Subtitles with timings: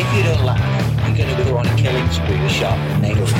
[0.00, 3.32] if you don't laugh, you're going to go on a killing spree with sharp nails.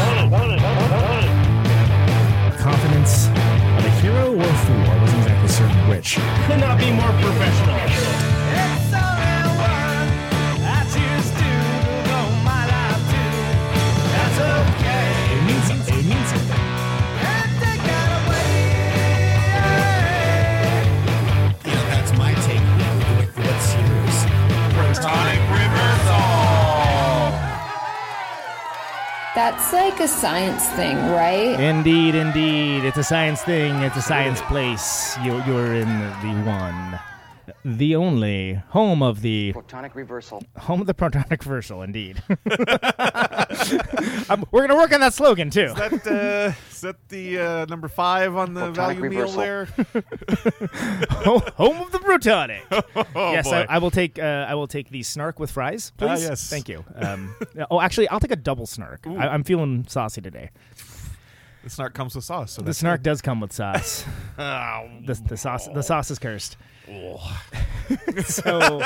[2.59, 4.77] Confidence of a hero or a fool.
[4.77, 6.17] I wasn't exactly certain which.
[6.47, 8.18] Could not be more professional.
[29.39, 31.61] That's like a science thing, right?
[31.61, 32.83] Indeed, indeed.
[32.83, 33.73] It's a science thing.
[33.85, 35.17] It's a science place.
[35.23, 36.99] You're, you're in the one,
[37.77, 40.43] the only home of the Protonic reversal.
[40.57, 41.83] home of the protonic reversal.
[41.83, 42.23] Indeed.
[44.31, 45.73] Um, we're gonna work on that slogan too.
[45.75, 49.41] that uh, is that the uh, number five on the Protonic value meal reversal.
[49.41, 49.65] there?
[51.57, 52.61] Home of the protonic.
[53.15, 53.57] Oh yes, boy.
[53.69, 54.19] I, I will take.
[54.19, 56.23] Uh, I will take the snark with fries, Ah, please.
[56.23, 56.49] yes.
[56.51, 56.85] Thank you.
[56.95, 57.35] Um,
[57.71, 59.07] oh, actually, I'll take a double snark.
[59.07, 60.51] I, I'm feeling saucy today.
[61.65, 62.53] the snark comes with sauce.
[62.53, 64.05] So The that's snark does come with sauce.
[64.39, 65.69] Oh, the, the sauce.
[65.69, 66.57] The sauce is cursed.
[68.27, 68.81] so,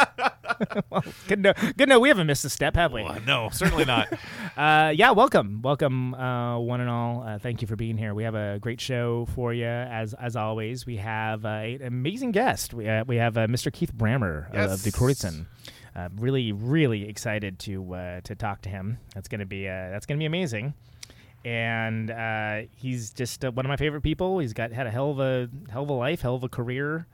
[0.91, 2.00] well, good no, good no.
[2.00, 3.03] We haven't missed a step, have we?
[3.03, 4.08] well, no, certainly not.
[4.55, 7.23] Uh, yeah, welcome, welcome, uh, one and all.
[7.27, 8.12] Uh, thank you for being here.
[8.12, 10.84] We have a great show for you, as as always.
[10.84, 12.75] We have uh, an amazing guest.
[12.75, 13.73] We uh, we have uh, Mr.
[13.73, 14.83] Keith Brammer uh, of Yes.
[14.83, 15.47] Die Kreuzen.
[15.97, 18.98] Uh, really, really excited to uh, to talk to him.
[19.14, 20.75] That's gonna be uh, that's gonna be amazing.
[21.47, 24.39] And uh, he's just uh, one of my favorite people.
[24.39, 27.06] He's got had a hell of a hell of a life, hell of a career,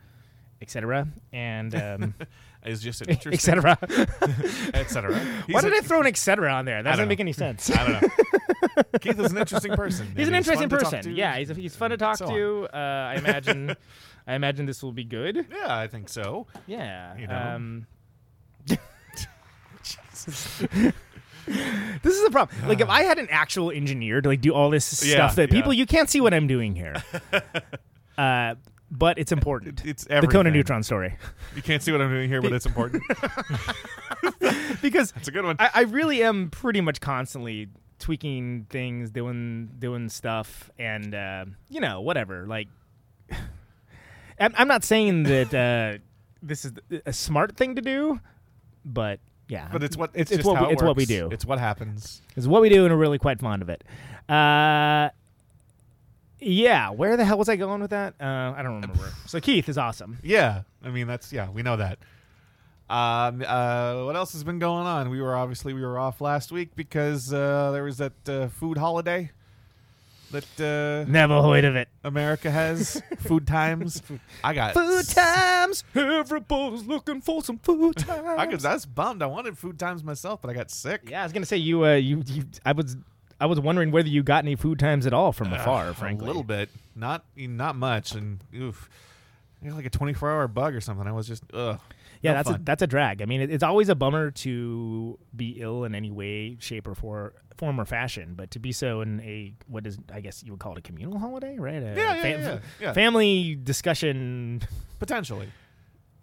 [0.61, 1.09] etc.
[1.33, 2.15] And um,
[2.65, 3.79] It's just interesting, etc.
[4.75, 5.19] etc.
[5.49, 6.53] Why did I throw an etc.
[6.53, 6.83] on there?
[6.83, 7.71] That doesn't make any sense.
[7.71, 8.09] I don't know.
[9.01, 10.07] Keith is an interesting person.
[10.17, 11.03] He's an and interesting to person.
[11.03, 11.13] to.
[11.13, 12.69] Yeah, he's he's fun to talk so to.
[12.73, 13.77] Uh, I imagine,
[14.27, 15.47] I imagine this will be good.
[15.51, 16.47] Yeah, I think so.
[16.67, 17.17] Yeah.
[17.17, 17.37] You know.
[17.37, 17.87] Um,
[21.47, 22.69] this is a problem.
[22.69, 25.51] Like, if I had an actual engineer to like do all this Yeah, stuff that
[25.51, 25.57] yeah.
[25.57, 27.03] people you can't see what I'm doing here.
[28.19, 28.57] uh,
[28.91, 29.85] but it's important.
[29.85, 30.53] It's the Conan.
[30.53, 31.17] Neutron story
[31.55, 33.03] You can't see what I'm doing here, but it's important.
[34.83, 35.57] because It's a good one.
[35.59, 41.81] I, I really am pretty much constantly tweaking things, doing doing stuff, and uh, you
[41.81, 42.47] know whatever.
[42.47, 42.69] Like,
[44.41, 45.99] I'm, I'm not saying that uh,
[46.43, 46.73] this is
[47.05, 48.21] a smart thing to do,
[48.85, 51.29] but yeah, but it's what it's, it's, just what we, it it's what we do.
[51.31, 52.23] It's what happens.
[52.37, 53.85] It's what we do, and we're really quite fond of it.
[54.29, 55.11] Uh,
[56.41, 58.15] yeah, where the hell was I going with that?
[58.21, 59.13] Uh, I don't remember.
[59.27, 60.19] so Keith is awesome.
[60.23, 61.99] Yeah, I mean that's yeah, we know that.
[62.91, 65.11] Um, uh, what else has been going on?
[65.11, 68.79] We were obviously we were off last week because uh, there was that uh, food
[68.79, 69.31] holiday
[70.31, 71.89] that uh, Never heard of it.
[72.05, 73.03] America has.
[73.19, 74.03] food times.
[74.45, 75.85] I got Food times.
[75.95, 78.39] Everybody's looking for some food times.
[78.39, 79.23] I was that's bummed.
[79.23, 81.03] I wanted food times myself, but I got sick.
[81.11, 81.85] Yeah, I was gonna say you.
[81.85, 82.45] Uh, you, you.
[82.65, 82.97] I was.
[83.41, 85.89] I was wondering whether you got any food times at all from afar.
[85.89, 88.89] Uh, frankly, a little bit, not not much, and oof,
[89.65, 91.07] got like a twenty four hour bug or something.
[91.07, 91.81] I was just ugh.
[92.21, 93.23] Yeah, no that's a, that's a drag.
[93.23, 96.97] I mean, it, it's always a bummer to be ill in any way, shape, or
[96.97, 100.53] for, form or fashion, but to be so in a what is I guess you
[100.53, 101.83] would call it a communal holiday, right?
[101.83, 102.93] A Yeah, yeah, yeah, yeah.
[102.93, 104.63] Family discussion.
[104.99, 105.49] potentially.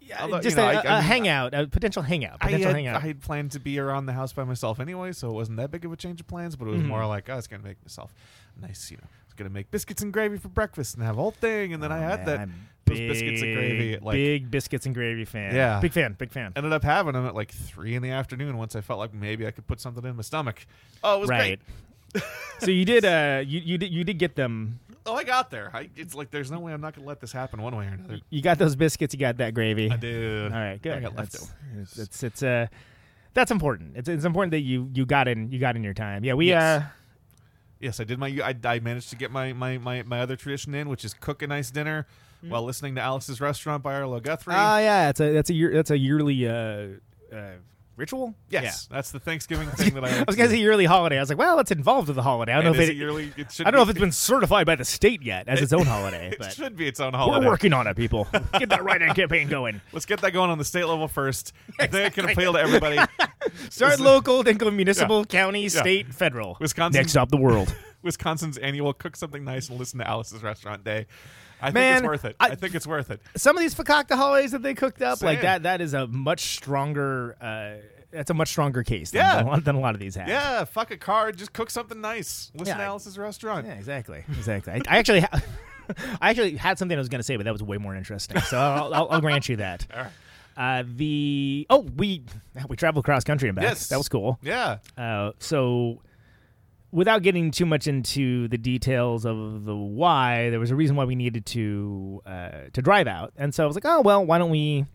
[0.06, 2.46] Yeah, Although, you just know, a, I- a I mean, hangout, a potential hangout, I
[2.46, 3.02] potential had, hangout.
[3.02, 5.70] I had planned to be around the house by myself anyway, so it wasn't that
[5.70, 6.54] big of a change of plans.
[6.56, 8.14] But it was more like I was gonna make myself
[8.56, 11.18] a nice, you know, I was gonna make biscuits and gravy for breakfast and have
[11.18, 12.48] a whole thing, and then I Oh, had man, that
[12.86, 15.54] those biscuits and gravy at like big biscuits and gravy fan.
[15.54, 15.80] Yeah.
[15.80, 16.52] big fan, big fan.
[16.54, 18.56] ended up having them at like three in the afternoon.
[18.58, 20.64] Once I felt like maybe I could put something in my stomach.
[21.02, 21.58] Oh, it was right.
[22.12, 22.24] great.
[22.60, 23.04] so you did.
[23.04, 24.78] Uh, you you did you did get them.
[25.06, 25.70] Oh, I got there.
[25.72, 27.90] I, it's like there's no way I'm not gonna let this happen one way or
[27.90, 28.20] another.
[28.30, 29.14] You got those biscuits.
[29.14, 29.90] You got that gravy.
[29.90, 30.52] I did.
[30.52, 30.92] All right, good.
[30.94, 31.90] I got That's- leftovers.
[31.92, 32.66] It's it's, it's uh
[33.34, 33.96] that's important.
[33.96, 36.24] It's it's important that you you got in you got in your time.
[36.24, 36.82] Yeah, we Yes.
[36.82, 36.86] uh
[37.78, 38.28] Yes, I did my.
[38.42, 41.42] I, I managed to get my, my, my, my other tradition in, which is cook
[41.42, 42.06] a nice dinner
[42.40, 42.48] Hmm.
[42.48, 44.54] while listening to Alice's Restaurant by Arlo Guthrie.
[44.54, 46.52] Oh yeah, it's a that's a year that's a yearly uh,
[47.32, 47.50] uh
[47.96, 48.34] ritual.
[48.50, 50.08] Yes, that's the Thanksgiving thing that I.
[50.10, 50.18] Yeah.
[50.20, 51.16] I was gonna say yearly holiday.
[51.16, 52.52] I was like, well, it's involved with the holiday.
[52.52, 53.90] I don't And know if it, it yearly, it I don't know be.
[53.90, 56.86] if it's been certified by the state yet as its own holiday, It should be
[56.86, 57.44] its own holiday.
[57.44, 58.26] we're working on it, people.
[58.58, 59.80] Get that right hand campaign going.
[59.92, 61.52] Let's get that going on the state level first.
[61.80, 62.98] I think it can appeal to everybody.
[63.70, 65.68] Start is- local, then go municipal, county, Yeah.
[65.68, 66.56] state, federal.
[66.60, 67.74] Wisconsin- Next up, the world.
[68.02, 71.06] Wisconsin's annual cook something nice and listen to Alice's Restaurant Day.
[71.60, 72.36] I think it's worth it.
[72.40, 73.20] I, I- think it's worth it.
[73.36, 76.54] Some of these fakakta holidays that they cooked up, like that, that is a much
[76.54, 77.36] stronger.
[77.40, 79.36] Uh, that's a much stronger case than, Yeah.
[79.36, 80.28] than, a lot- than a lot of these have.
[80.28, 81.36] Yeah, fuck a card.
[81.36, 82.50] Just cook something nice.
[82.54, 83.66] Listen Yeah, to Alice's Restaurant.
[83.66, 84.72] Yeah, exactly, exactly.
[84.74, 85.42] I, I actually, ha-
[86.20, 88.40] I actually had something I was going to say, but that was way more interesting.
[88.42, 89.86] So I'll, I'll, I'll grant you that.
[89.94, 90.12] All right.
[90.56, 92.22] Uh, the oh, we
[92.68, 93.64] we traveled cross country and back.
[93.64, 93.88] Yes.
[93.88, 94.38] that was cool.
[94.40, 94.78] Yeah.
[94.96, 96.00] Uh, so,
[96.96, 101.04] without getting too much into the details of the why, there was a reason why
[101.04, 104.38] we needed to uh, to drive out, and so I was like, oh well, why
[104.38, 104.86] don't we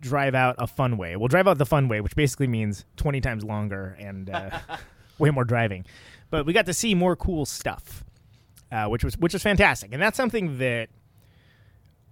[0.00, 1.16] drive out a fun way?
[1.16, 4.58] We'll drive out the fun way, which basically means twenty times longer and uh,
[5.18, 5.84] way more driving.
[6.30, 8.04] But we got to see more cool stuff,
[8.70, 10.88] uh, which was which was fantastic, and that's something that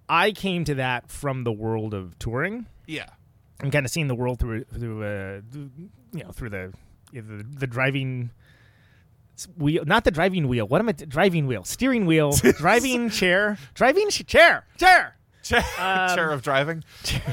[0.09, 3.07] I came to that from the world of touring Yeah.
[3.61, 5.41] and kind of seeing the world through through uh,
[6.11, 6.73] you know through the
[7.13, 8.31] the, the driving
[9.57, 10.67] wheel, not the driving wheel.
[10.67, 10.91] What am I?
[10.93, 16.83] driving wheel, steering wheel, driving chair, driving sh- chair, chair, Chair, Um, chair of driving.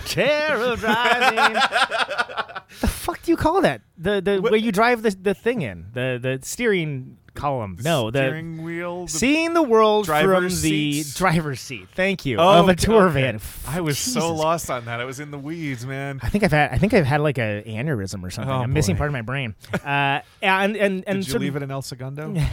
[0.07, 1.55] chair of driving.
[2.81, 3.83] the fuck do you call that?
[3.99, 7.77] The the What- where you drive the the thing in the the steering column.
[7.83, 9.05] No, the steering wheel.
[9.07, 11.15] the- seeing the world from driver's the seats?
[11.15, 11.89] driver's seat.
[11.95, 13.23] Thank you Oh, of a tour okay.
[13.23, 13.41] van.
[13.67, 15.01] I was so Jesus lost on that.
[15.01, 16.21] I was in the weeds, man.
[16.23, 18.53] I think I've had I think I've had like a aneurysm or something.
[18.53, 18.99] Oh, I'm missing boy.
[18.99, 19.55] part of my brain.
[19.73, 22.35] Uh, and and and Did you sort leave it in El Segundo?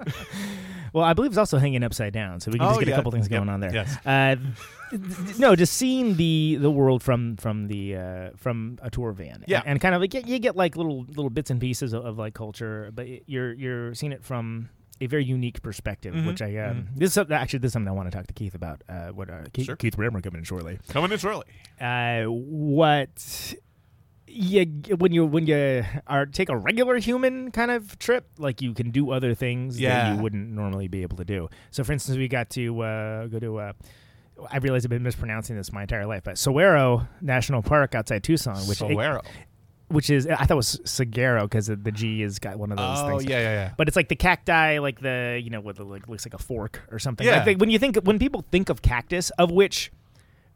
[0.92, 2.94] well, I believe it's also hanging upside down, so we can Oh, just get yeah.
[2.94, 3.38] a couple things Yep.
[3.38, 3.72] going on there.
[3.72, 3.96] Yes.
[4.06, 4.36] Uh,
[5.38, 9.44] no, just seeing the the world from from the uh, from a tour van.
[9.46, 9.58] Yeah.
[9.60, 12.18] and, and kind of like you get like little little bits and pieces of, of
[12.18, 14.68] like culture, but you're you're seeing it from
[15.02, 17.88] a very unique perspective, Mhm, which I um, this is something, actually this is something
[17.88, 18.82] I want to talk to Keith about.
[18.88, 19.76] Uh, what uh, Keith, Sure.
[19.76, 20.78] Keith Brammer coming in shortly.
[20.88, 21.44] Coming in shortly.
[21.80, 23.54] uh, what
[24.32, 24.64] you
[24.96, 28.90] when you when you are take a regular human kind of trip, like you can
[28.90, 31.48] do other things that you wouldn't normally be able to do.
[31.70, 33.58] So, for instance, we got to uh, go to.
[33.58, 33.72] Uh,
[34.50, 38.56] I realize I've been mispronouncing this my entire life, but Saguaro National Park outside Tucson,
[38.68, 39.20] which Saguaro.
[39.88, 42.98] which is I thought it was Saguaro because the G has got one of those
[43.00, 43.24] Oh, things.
[43.26, 43.70] yeah, yeah, yeah.
[43.76, 46.38] But it's like the cacti, like the you know, what the, like looks like a
[46.38, 47.26] fork or something.
[47.26, 47.36] Yeah.
[47.36, 49.92] Like they- when you think when people think of cactus, of which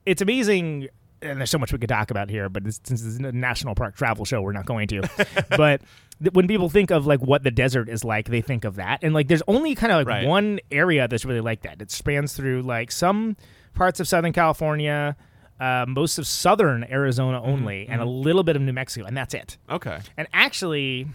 [0.06, 0.88] it's amazing,
[1.25, 2.49] and there's so much we could talk about here.
[2.49, 5.03] But it's, since it's a national park travel show, we're not going to.
[5.56, 5.81] but
[6.23, 9.00] th- when people think of like what the desert is like, they think of that,
[9.03, 10.26] and like there's only kind of like Right.
[10.26, 11.81] one area that's really like that.
[11.82, 13.37] It spans through like some
[13.75, 15.17] parts of Southern California.
[15.61, 19.35] Uh, most of southern Arizona only, and a little bit of New Mexico, and that's
[19.35, 19.56] it.
[19.71, 20.00] Okay.
[20.17, 21.06] And actually,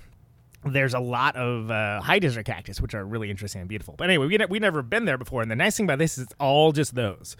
[0.63, 3.95] there's a lot of uh, high desert cactus, which are really interesting and beautiful.
[3.97, 6.17] But anyway, we ne- we never been there before, and the nice thing about this
[6.17, 7.35] is it's all just those.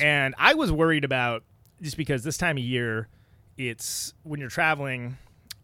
[0.00, 1.42] And I was worried about
[1.82, 3.08] just because this time of year,
[3.56, 5.16] it's when you're traveling,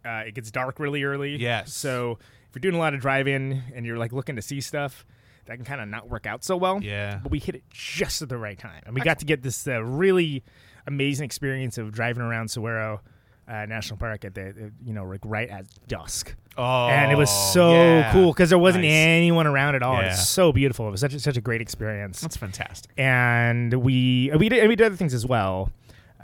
[0.04, 1.36] uh, it gets dark really early.
[1.36, 1.72] Yes.
[1.74, 2.18] So
[2.48, 5.04] if you're doing a lot of drive-in and you're like looking to see stuff,
[5.46, 6.82] that can kind of not work out so well.
[6.82, 7.20] Yeah.
[7.22, 9.66] But we hit it just at the right time, and we got to get this
[9.68, 10.42] uh, really
[10.86, 13.00] amazing experience of driving around Saguaro
[13.48, 14.52] uh, National Park at the uh,
[14.84, 16.34] you know like right at dusk.
[16.58, 18.10] Oh, and it was so yeah.
[18.12, 18.92] cool because there wasn't Nice.
[18.92, 20.00] anyone around at all.
[20.00, 20.08] Yeah.
[20.12, 20.88] It's so beautiful.
[20.88, 22.20] It was such a, such a great experience.
[22.20, 22.90] That's fantastic.
[22.96, 25.70] and we we did, we did other things as well.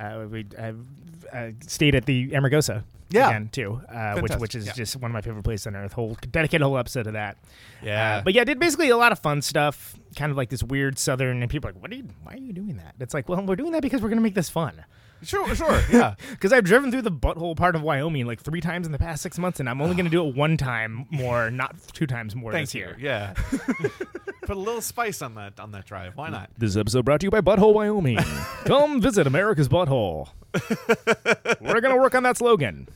[0.03, 0.73] Uh, we uh,
[1.33, 3.29] uh, stayed at the Amargosa Yeah.
[3.29, 4.73] again too, uh, which which is yeah.
[4.73, 5.93] just one of my favorite places on earth.
[5.93, 7.37] Whole dedicated a whole episode of that.
[7.83, 8.17] Yeah.
[8.17, 10.99] Uh, but yeah, did basically a lot of fun stuff, kind of like this weird
[10.99, 11.41] southern.
[11.41, 12.09] And people are like, "What are you?
[12.25, 14.35] Why are you doing that?" It's like, well, we're doing that because we're gonna make
[14.35, 14.85] this fun.
[15.23, 15.81] Sure, sure.
[15.91, 16.15] Yeah.
[16.31, 19.23] Because I've driven through the butthole part of Wyoming like three times in the past
[19.23, 22.51] six months, and I'm only gonna do it one time more, not two times more
[22.53, 22.81] Thank this you.
[22.81, 22.97] year.
[22.99, 23.35] Yeah.
[24.43, 26.17] Put a little spice on that on that drive.
[26.17, 26.51] Why not?
[26.59, 28.19] This episode brought to you by Butthole Wyoming.
[28.65, 30.29] Come visit America's Butthole.
[31.61, 32.89] We're gonna work on that slogan.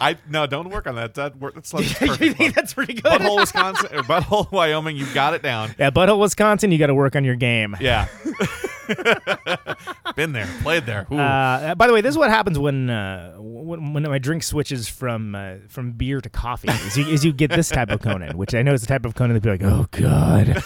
[0.00, 1.14] I no, don't work on that.
[1.14, 1.54] That work.
[1.54, 2.36] That's like you perfect.
[2.36, 3.04] think that's pretty good?
[3.04, 4.96] Butthole, Wisconsin, or Butthole, Wyoming.
[4.96, 5.74] You got it down.
[5.78, 6.72] Yeah, Butthole, Wisconsin.
[6.72, 7.76] You got to work on your game.
[7.80, 8.08] Yeah.
[10.16, 11.06] Been there, played there.
[11.10, 14.88] Uh, by the way, this is what happens when uh, when, when my drink switches
[14.88, 16.68] from uh, from beer to coffee.
[16.68, 19.04] Is you, is you get this type of Conan, which I know is the type
[19.04, 20.62] of Conan that people are like, oh god,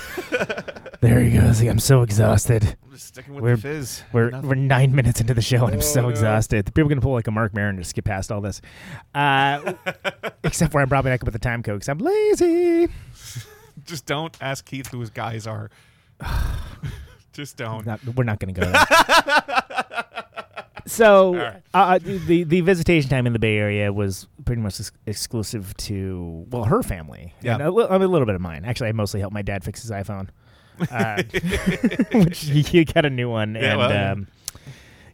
[1.01, 1.61] there he goes.
[1.63, 2.77] I'm so exhausted.
[2.85, 4.03] I'm just sticking with we're- the fizz.
[4.13, 4.49] We're Nothing.
[4.49, 6.09] we're nine minutes into the show and I'm Oh, so no.
[6.11, 6.67] exhausted.
[6.67, 8.61] People are gonna pull like a Marc Maron to skip past all this,
[9.15, 9.73] uh,
[10.45, 12.89] except for I'm probably not gonna put the time code because I'm lazy.
[13.87, 15.71] just don't ask Keith who his guys are.
[17.33, 17.87] just don't.
[17.87, 18.85] Not, we're not gonna go there.
[20.87, 21.63] So right.
[21.73, 26.47] uh, the the visitation time in the Bay Area was pretty much ex- exclusive to
[26.51, 27.33] well her family.
[27.43, 27.59] Yeah.
[27.61, 28.65] a, li- a little bit of mine.
[28.65, 30.31] Actually, I mostly helped my dad fix his iPhone,
[30.91, 31.23] uh,
[32.13, 34.13] which he, he got a new one, Yeah, and well, yeah.
[34.13, 34.27] um,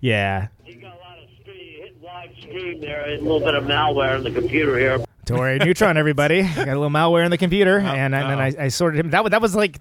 [0.00, 0.48] yeah.
[0.64, 4.16] You got a lot of stream, hit live stream there, a little bit of malware
[4.16, 4.98] in the computer here.
[5.24, 6.42] Don't worry, Neutron, everybody.
[6.54, 9.10] Got a little malware in the computer, Oh, and, and then I, I sorted him.
[9.10, 9.80] That was that was like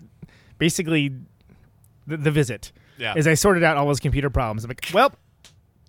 [0.58, 1.14] basically
[2.08, 2.72] the, the visit.
[2.98, 3.14] Yeah.
[3.16, 4.64] Is I sorted out all his computer problems.
[4.64, 5.14] I'm like, well,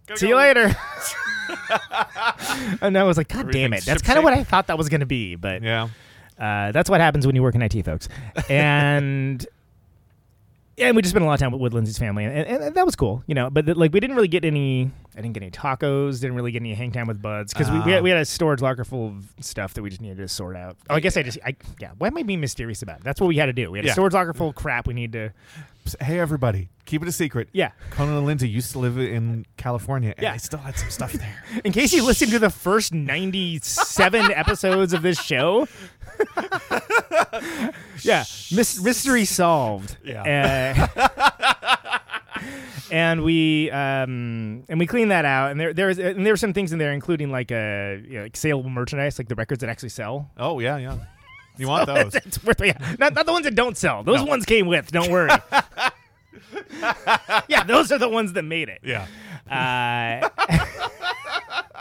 [0.06, 0.30] Gotta see go.
[0.30, 0.76] you later.
[2.82, 3.84] and I was like, God damn it.
[3.84, 4.32] That's kind of what.
[4.34, 5.88] I thought that was going to be, but Yeah.
[6.38, 8.08] uh, that's what happens when you work in IT, folks.
[8.50, 9.48] And yeah,
[10.78, 12.74] and we just spent a lot of time with, with Lindsay's family, and, and, and
[12.74, 13.48] that was cool, you know.
[13.50, 14.90] But like, we didn't really get any.
[15.14, 16.20] I didn't get any tacos.
[16.20, 18.24] Didn't really get any hang time with buds because we, we, had, we had a
[18.24, 20.76] storage locker full of stuff that we just needed to sort out.
[20.90, 21.92] Oh, I guess I just, I yeah.
[21.98, 23.04] Why am I being mysterious about it?
[23.04, 23.70] That's what we had to do.
[23.70, 23.92] We had Yeah.
[23.92, 24.86] a storage locker full of crap.
[24.86, 25.32] We need to.
[26.00, 27.48] Hey, everybody, keep it a secret.
[27.52, 27.70] Yeah.
[27.90, 30.32] Conan and Lindsay used to live in California, and Yeah.
[30.32, 31.44] they still had some stuff there.
[31.64, 35.68] In case you listened to the first ninety-seven episodes of this show.
[38.02, 39.96] yeah, mys- mystery solved.
[40.04, 40.88] Yeah.
[40.96, 41.98] Uh,
[42.90, 46.36] and we um and we cleaned that out, and there there was and there were
[46.38, 49.60] some things in there, including like uh you know, like saleable merchandise, like the records
[49.60, 50.30] that actually sell.
[50.38, 50.98] Oh yeah, yeah.
[51.58, 52.14] You want those?
[52.14, 54.02] It's worth yeah, not not the ones that don't sell.
[54.02, 54.24] Those No.
[54.26, 54.90] ones came with.
[54.90, 55.30] Don't worry.
[57.48, 58.80] yeah, those are the ones that made it.
[58.84, 59.06] yeah.
[59.50, 60.28] Uh,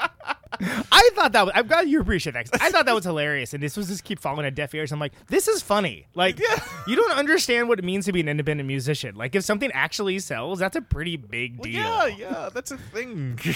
[0.60, 2.50] I thought that was, I'm glad you appreciate that.
[2.62, 4.92] I thought that was hilarious, and this was just keep falling on deaf ears.
[4.92, 6.08] I'm like, this is funny.
[6.16, 6.40] Like,
[6.88, 9.16] you don't understand what it means to be an independent musician.
[9.16, 11.74] Like, if something actually sells, that's a pretty big deal.
[11.74, 12.50] Yeah, yeah.
[12.54, 13.40] That's a thing.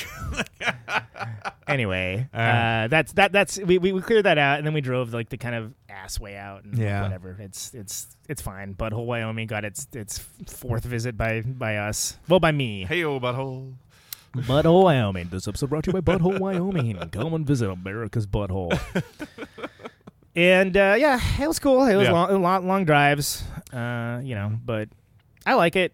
[1.68, 2.86] Anyway, right.
[2.86, 3.32] uh, that's that.
[3.32, 5.72] That's we, we we cleared that out, and then we drove like the kind of
[5.88, 7.04] ass way out, and Yeah.
[7.04, 7.38] whatever.
[7.40, 8.74] It's it's it's fine.
[8.74, 12.18] Butthole, Wyoming got its its fourth visit by by us.
[12.28, 12.86] Well, by me.
[12.86, 13.76] hey, butthole.
[14.36, 15.30] Butthole, Wyoming.
[15.30, 16.98] This episode brought to you by Butthole, Wyoming.
[17.12, 18.80] Come and visit America's butthole.
[20.36, 21.86] and uh, yeah, it was cool.
[21.86, 22.14] It was Yeah.
[22.14, 23.44] long, long, long drives,
[23.74, 24.90] uh, you know, but
[25.46, 25.94] I like it.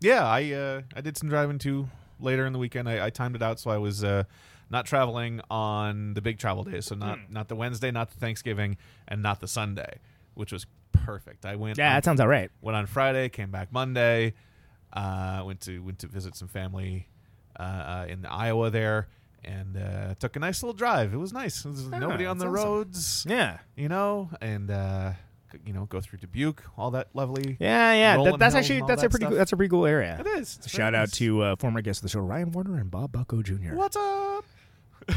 [0.00, 1.88] Yeah, I uh, I did some driving too
[2.20, 2.88] later in the weekend.
[2.88, 4.24] I, I timed it out so I was uh,
[4.70, 6.86] not traveling on the big travel days.
[6.86, 7.32] So not Hmm.
[7.32, 8.76] not the Wednesday, not the Thanksgiving,
[9.06, 9.98] and not the Sunday,
[10.34, 11.44] which was perfect.
[11.46, 12.50] I went Yeah, on, that sounds all right.
[12.60, 14.34] went on Friday, came back Monday.
[14.92, 17.06] Uh, went to went to visit some family
[17.58, 19.08] in Iowa there,
[19.44, 21.12] and uh, took a nice little drive.
[21.14, 21.62] It was nice.
[21.62, 22.54] There was nobody on the awesome.
[22.54, 23.58] roads, Yeah.
[23.76, 25.12] you know, and uh,
[25.64, 27.56] you know go through Dubuque, all that lovely.
[27.60, 28.22] Yeah, yeah.
[28.22, 30.16] That, that's actually that's a that pretty cool, that's a pretty cool area.
[30.20, 30.58] It is.
[30.58, 31.10] It's Shout out nice.
[31.12, 33.74] to uh, former guests of the show Ryan Warner and Bob Bucko Jr.
[33.74, 34.44] What's up?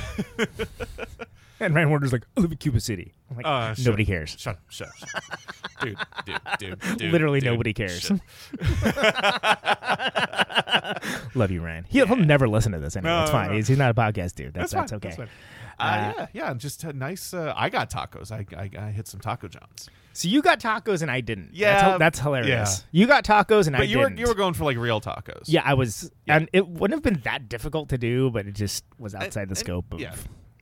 [1.66, 3.14] And Ryan Warner's like, I live in Cuba City.
[3.30, 4.36] I'm like, Uh, shut nobody cares.
[4.38, 5.24] Shut up, shut up, shut up.
[5.82, 6.40] dude, dude,
[6.80, 7.12] dude, dude.
[7.12, 8.02] Literally dude, nobody cares.
[8.02, 8.20] shut.
[11.36, 11.86] Love you, Ryan.
[11.90, 13.12] He'll, he'll never listen to this anyway.
[13.12, 13.50] No, it's no, fine.
[13.50, 13.56] no.
[13.56, 14.54] He's, he's not a podcast dude.
[14.54, 14.98] That's That's, fine.
[14.98, 15.10] okay.
[15.10, 15.30] That's fine.
[15.80, 17.34] Uh, yeah, yeah, just a nice.
[17.34, 18.32] Uh, I got tacos.
[18.32, 19.90] I, I I hit some Taco Johns.
[20.14, 21.52] So you got tacos and I didn't.
[21.54, 22.84] Yeah, that's, that's hilarious.
[22.92, 24.20] You got tacos and I But you were didn't.
[24.20, 25.44] you were going for like real tacos.
[25.46, 28.84] yeah, I was, and it wouldn't have been that difficult to do, but it just
[29.00, 30.00] was outside the and- scope of.
[30.02, 30.14] Yeah,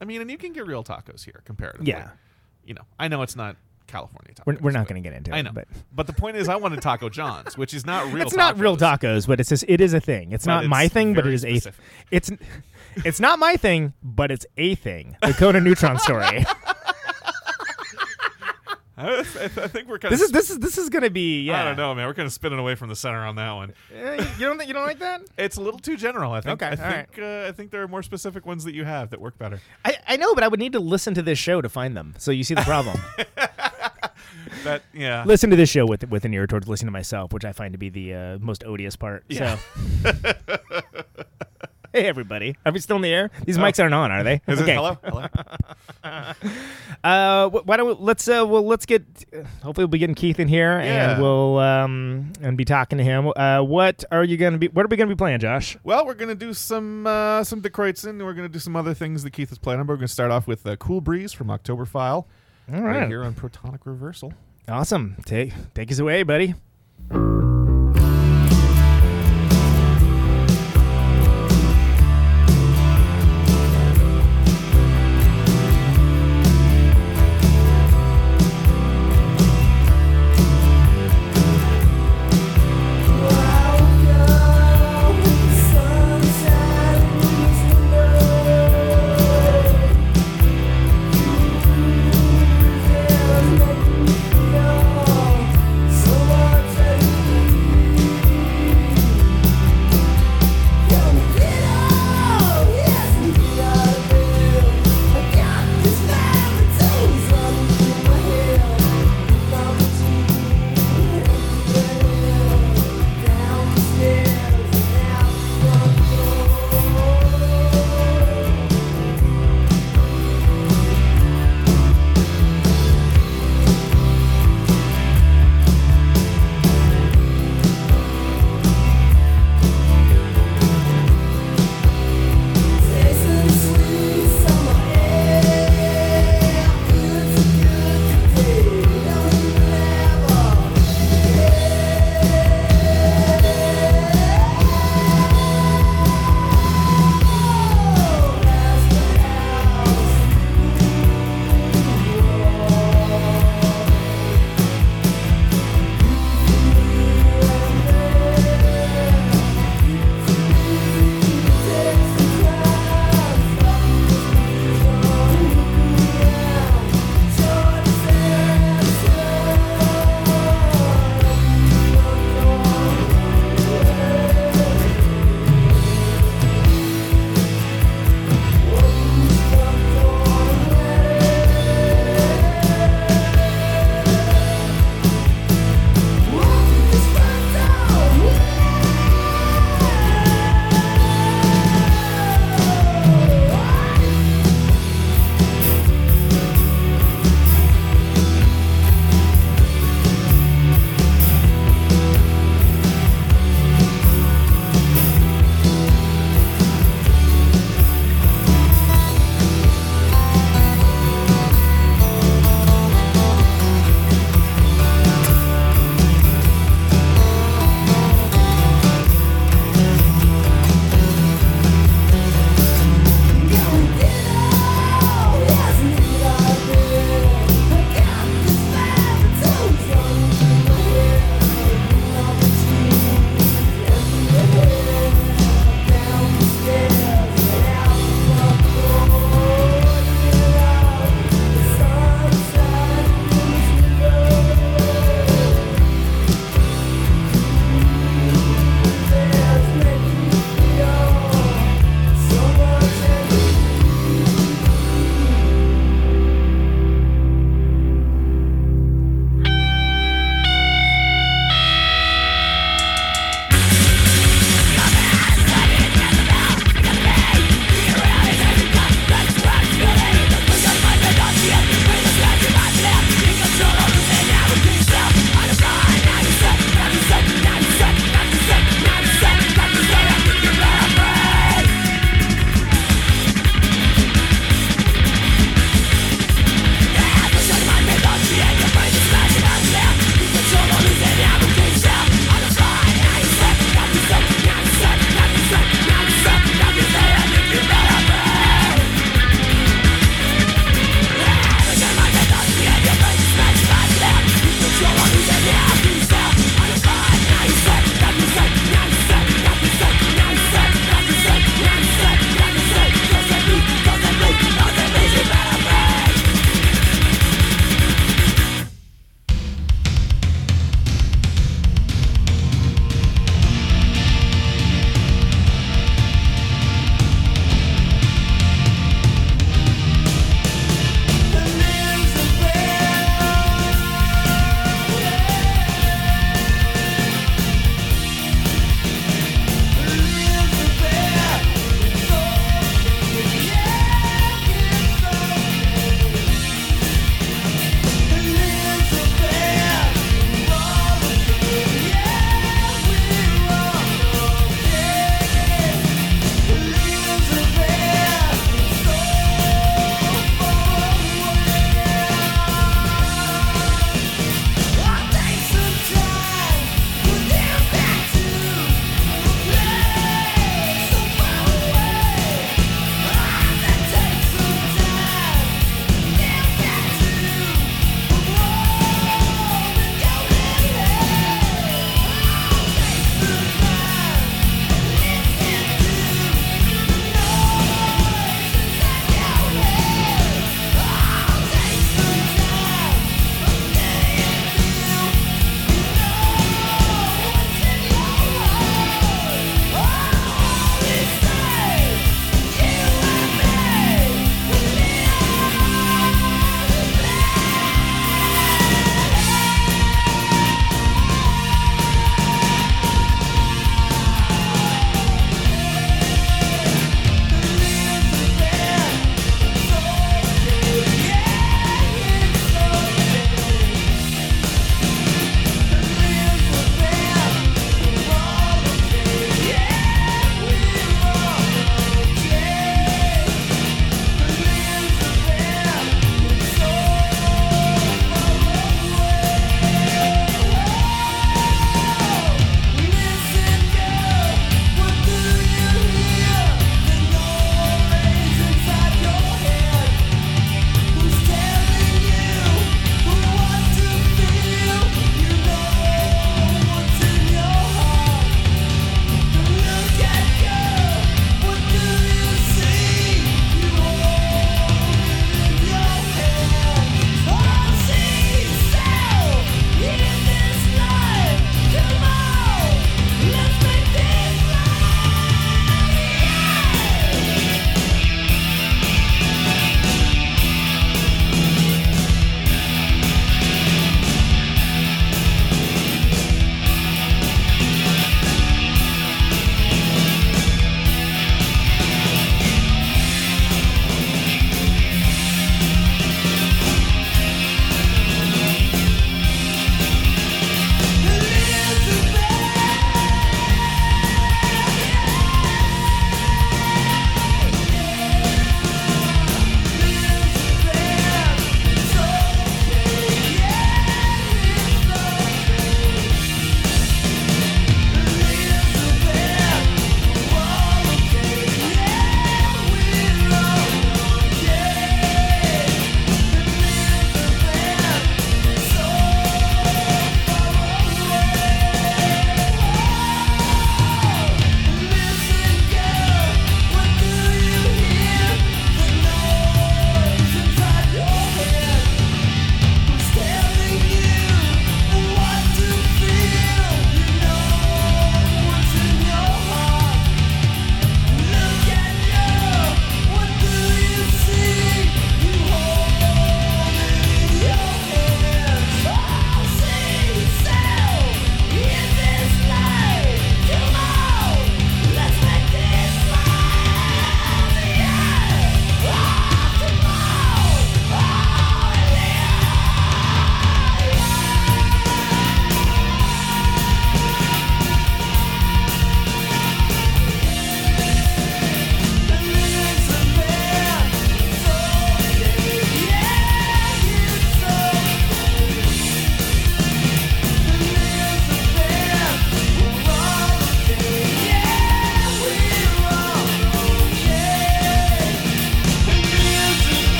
[0.00, 1.88] I mean, and you can get real tacos here comparatively.
[1.88, 2.10] Yeah.
[2.64, 4.46] you know, I know it's not California tacos.
[4.46, 5.42] We're, we're not going to get into I it.
[5.44, 8.26] know, but but the point is, I wanted Taco John's, which is not real.
[8.26, 8.98] it's not real tacos.
[9.00, 10.32] tacos, but it's just, it is a thing.
[10.32, 11.58] It's But not my thing, but it is a.
[11.58, 11.84] specific.
[12.10, 12.30] It's
[13.04, 15.16] it's not my thing, but it's a thing.
[15.22, 16.44] The Coda Neutron story.
[18.98, 20.26] I, I think we're kind this of.
[20.26, 21.42] is this is this is going to be.
[21.42, 21.60] Yeah.
[21.60, 22.06] I don't know, man.
[22.06, 23.74] We're kind of spinning away from the center on that one.
[23.90, 25.22] You don't you don't like that?
[25.38, 26.32] It's a little too general.
[26.32, 26.62] I think.
[26.62, 27.08] Okay, I all right.
[27.10, 27.22] think.
[27.22, 29.60] Uh, I think there are more specific ones that you have that work better.
[29.84, 32.14] I, I know, but I would need to listen to this show to find them.
[32.18, 32.98] So you see the problem.
[34.64, 35.22] That yeah.
[35.24, 37.72] listen to this show with with an ear towards listening to myself, which I find
[37.72, 39.24] to be the uh, most odious part.
[39.28, 39.58] Yeah.
[40.02, 40.12] So.
[41.96, 43.30] Hey everybody, are we still in the air?
[43.46, 44.42] These mics aren't on, are they?
[44.46, 44.72] Is okay.
[44.72, 44.98] it hello?
[45.02, 45.26] Hello.
[47.04, 49.04] Uh, wh- why don't we, let's uh, well let's get
[49.62, 51.12] hopefully we'll be getting Keith in here Yeah.
[51.12, 53.30] and we'll um and be talking to him.
[53.36, 54.68] Uh, what are you gonna be?
[54.68, 55.76] What are we gonna be playing, Josh?
[55.84, 59.22] Well, we're gonna do some uh, some Dick and we're gonna do some other things
[59.22, 59.86] that Keith is playing on.
[59.86, 62.26] But We're gonna start off with uh, "Cool Breeze" from October File,
[62.72, 64.32] All right right, here on Protonic Reversal.
[64.68, 65.16] awesome.
[65.26, 66.54] Take take us away, buddy.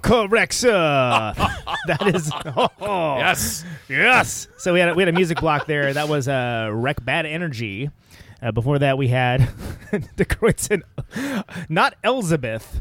[0.00, 1.32] Correct, sir.
[1.86, 2.30] that is
[2.80, 3.64] oh, Yes.
[3.88, 4.48] yes.
[4.58, 5.92] So we had a, we had a music block there.
[5.92, 7.90] That was uh, Wreck Bad Energy.
[8.42, 9.40] Uh, before that, we had
[10.16, 10.82] the Croydon,
[11.68, 12.80] not Elizabeth,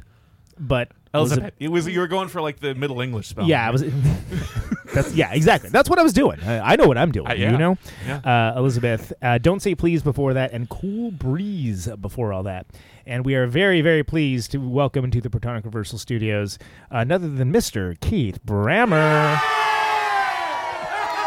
[0.58, 1.53] but Elizabeth.
[1.60, 3.45] It was you were going for like the Middle English spell.
[3.45, 3.84] Yeah, I was.
[4.93, 5.69] that's yeah, exactly.
[5.69, 6.39] That's what I was doing.
[6.41, 7.27] I, I know what I'm doing.
[7.27, 7.51] Uh, yeah.
[7.51, 8.51] You know, Yeah.
[8.55, 9.12] uh, Elizabeth.
[9.21, 12.67] Uh, Don't say please before that, and cool breeze before all that.
[13.09, 16.59] And we are very, very pleased to welcome into the Protonic Reversal Studios
[16.91, 17.99] uh, none other than Mr.
[17.99, 19.35] Keith Brammer.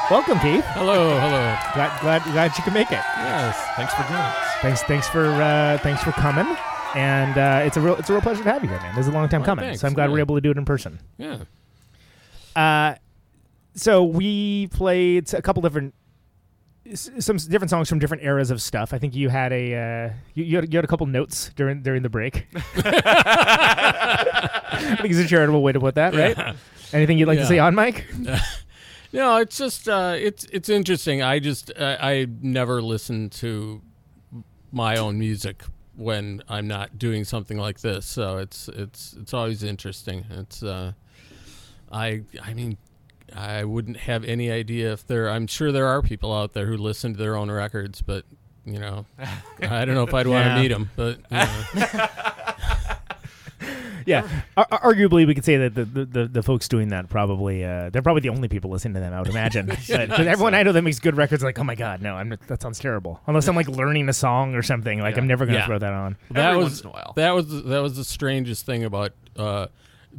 [0.08, 0.64] Welcome, Keith.
[0.74, 1.56] Hello, hello.
[1.74, 3.02] Glad, glad, glad you can make it.
[3.16, 4.36] Yes, thanks for joining us.
[4.60, 6.56] Thanks, thanks for uh, thanks for coming.
[6.94, 8.94] And uh, it's a real it's a real pleasure to have you here, man.
[8.94, 10.12] This is a long time Well, coming, thanks, so I'm glad yeah.
[10.12, 11.00] we're able to do it in person.
[11.18, 11.38] Yeah.
[12.54, 12.94] Uh,
[13.74, 15.94] so we played a couple different,
[16.94, 18.92] some different songs from different eras of stuff.
[18.92, 21.82] I think you had a, uh, you, you, had, you had a couple notes during
[21.82, 22.46] during the break.
[22.76, 26.36] I think it's a charitable way to put that, right?
[26.36, 26.54] Yeah.
[26.92, 28.06] Anything you'd like to say on mic?
[29.14, 31.22] No, it's just uh, it's it's interesting.
[31.22, 33.82] I just uh, I never listen to
[34.72, 35.62] my own music
[35.96, 38.06] when I'm not doing something like this.
[38.06, 40.24] So it's it's it's always interesting.
[40.30, 40.92] It's uh,
[41.90, 42.78] I I mean
[43.36, 45.28] I wouldn't have any idea if there.
[45.30, 48.24] I'm sure there are people out there who listen to their own records, but
[48.64, 49.06] you know,
[49.60, 50.90] I don't know if I'd want to meet them.
[50.96, 52.06] But you know.
[54.04, 57.08] Yeah, Ar- ar- arguably we could say that the, the, the, the folks doing that
[57.08, 59.12] probably uh, they're probably the only people listening to them.
[59.12, 59.66] I would imagine.
[59.66, 59.90] but, 'cause
[60.26, 62.60] everyone I know that makes good records, like, oh my god, no, I'm not, that
[62.60, 63.20] sounds terrible.
[63.28, 65.66] Unless I'm like learning a song or something, like I'm never gonna Yeah.
[65.66, 66.16] throw that on.
[66.32, 67.12] that Every was once in a while.
[67.14, 69.68] that was that was the strangest thing about uh,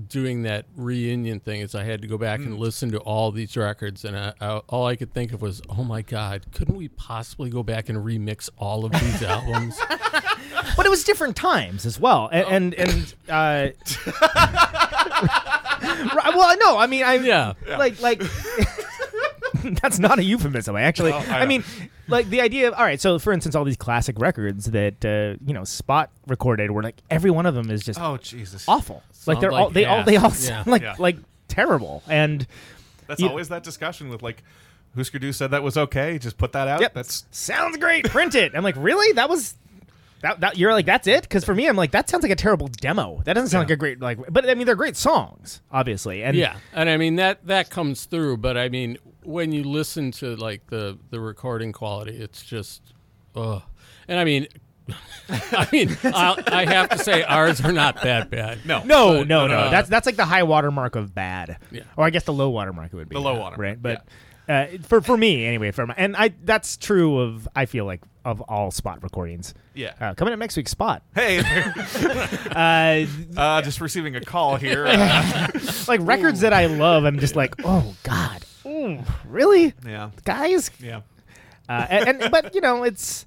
[0.08, 2.46] doing that reunion thing is I had to go back Mm.
[2.48, 5.62] and listen to all these records and I, I, all I could think of was
[5.70, 9.78] oh my god couldn't we possibly go back and remix all of these albums
[10.76, 13.68] but it was different times as well, and and, and uh,
[15.14, 17.54] right, well, no, I mean, I Yeah.
[17.68, 18.22] like like
[19.82, 20.76] that's not a euphemism.
[20.76, 21.64] I actually, I I, mean,
[22.08, 23.00] like the idea of all right.
[23.02, 27.02] So, for instance, all these classic records that uh, you know Spot recorded, were like
[27.10, 28.66] every one of them is just Oh Jesus.
[28.68, 29.04] awful.
[29.26, 30.30] Like they're all like they all they all Yeah.
[30.30, 30.96] sound like Yeah.
[31.00, 32.46] like terrible and.
[33.08, 34.44] That's You- always that discussion with like
[34.96, 36.18] Husker Du said that was okay.
[36.20, 36.80] Just put that out.
[36.82, 36.94] Yep.
[36.94, 38.06] That's sounds great.
[38.10, 38.54] Print it.
[38.56, 39.12] I'm like, really?
[39.14, 39.56] That was
[40.22, 41.24] that, that you're like, that's it?
[41.24, 43.22] Because for me, I'm like, that sounds like a terrible demo.
[43.26, 44.20] That doesn't sound like a great like.
[44.32, 46.24] But I mean, they're great songs, obviously.
[46.24, 50.12] And yeah and I mean that that comes through but I mean when you listen
[50.12, 52.82] to like the the recording quality it's just
[53.36, 53.62] ugh
[54.08, 54.48] and I mean
[55.30, 58.84] I mean I'll, I have to say ours are not that bad no.
[58.84, 59.58] no, But, no, no.
[59.58, 61.58] uh, that's that's like the high watermark of bad.
[61.72, 61.84] Yeah.
[61.96, 63.82] Or I guess the low watermark it would be The low watermark, right?
[63.82, 64.06] But
[64.50, 68.02] uh, for for me anyway, for my, and I that's true of I feel like
[68.26, 69.54] of all spot recordings.
[69.74, 69.94] Yeah.
[70.02, 71.02] Uh, coming up next week's spot.
[71.16, 71.40] Hey,
[72.52, 73.06] Uh,
[73.38, 74.86] uh, just receiving a call here.
[74.86, 75.48] Uh,
[75.88, 80.12] like records that I love, I'm just like, oh god, Ooh, really, yeah.
[80.26, 80.72] guys?
[80.80, 81.02] Yeah.
[81.70, 83.26] uh, and, and but you know it's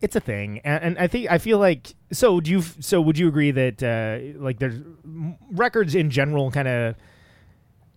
[0.00, 3.18] it's a thing and, and i think i feel like so do you so would
[3.18, 4.80] you agree that uh like there's
[5.52, 6.94] records in general kind of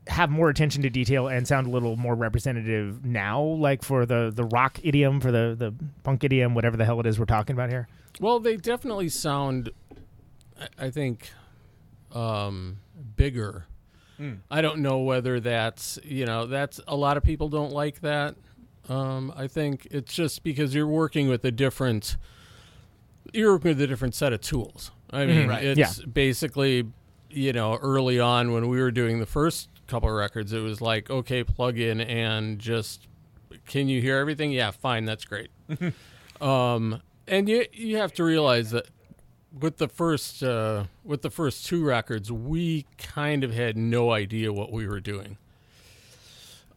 [0.08, 4.32] have more attention to detail and sound a little more representative now like for the
[4.36, 7.56] the rock idiom for the the punk idiom whatever the hell it is we're talking
[7.56, 7.88] about here
[8.20, 9.70] Well, they definitely sound,
[10.60, 11.32] I- I think,
[12.12, 12.80] um,
[13.16, 13.66] bigger.
[14.50, 18.36] I don't know whether that's you know that's a lot of people don't like that.
[18.90, 22.18] Um, I think it's just because you're working with a different,
[23.34, 24.92] you're working with a different set of tools.
[25.12, 25.64] I mean, Right.
[25.64, 26.88] it's basically,
[27.30, 30.82] you know, early on when we were doing the first couple of records, it was
[30.82, 33.08] like, okay, plug in and just,
[33.68, 34.52] can you hear everything?
[34.52, 35.50] Yeah, fine, that's great.
[36.42, 38.88] um, and you you have to realize that
[39.58, 44.52] with the first uh, with the first two records, we kind of had no idea
[44.54, 45.38] what we were doing.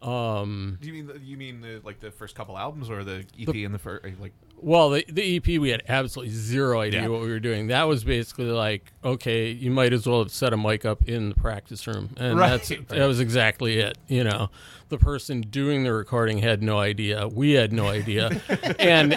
[0.01, 3.25] Um, Do you mean the, you mean the, like the first couple albums or the
[3.39, 4.33] EP and the first like?
[4.57, 7.07] Well, the, the EP, we had absolutely zero idea Yeah.
[7.09, 7.67] what we were doing.
[7.67, 11.29] That was basically like, okay, you might as well have set a mic up in
[11.29, 12.49] the practice room, and Right.
[12.49, 13.97] that's that was exactly it.
[14.07, 14.49] You know,
[14.89, 17.27] the person doing the recording had no idea.
[17.27, 18.41] We had no idea,
[18.79, 19.13] and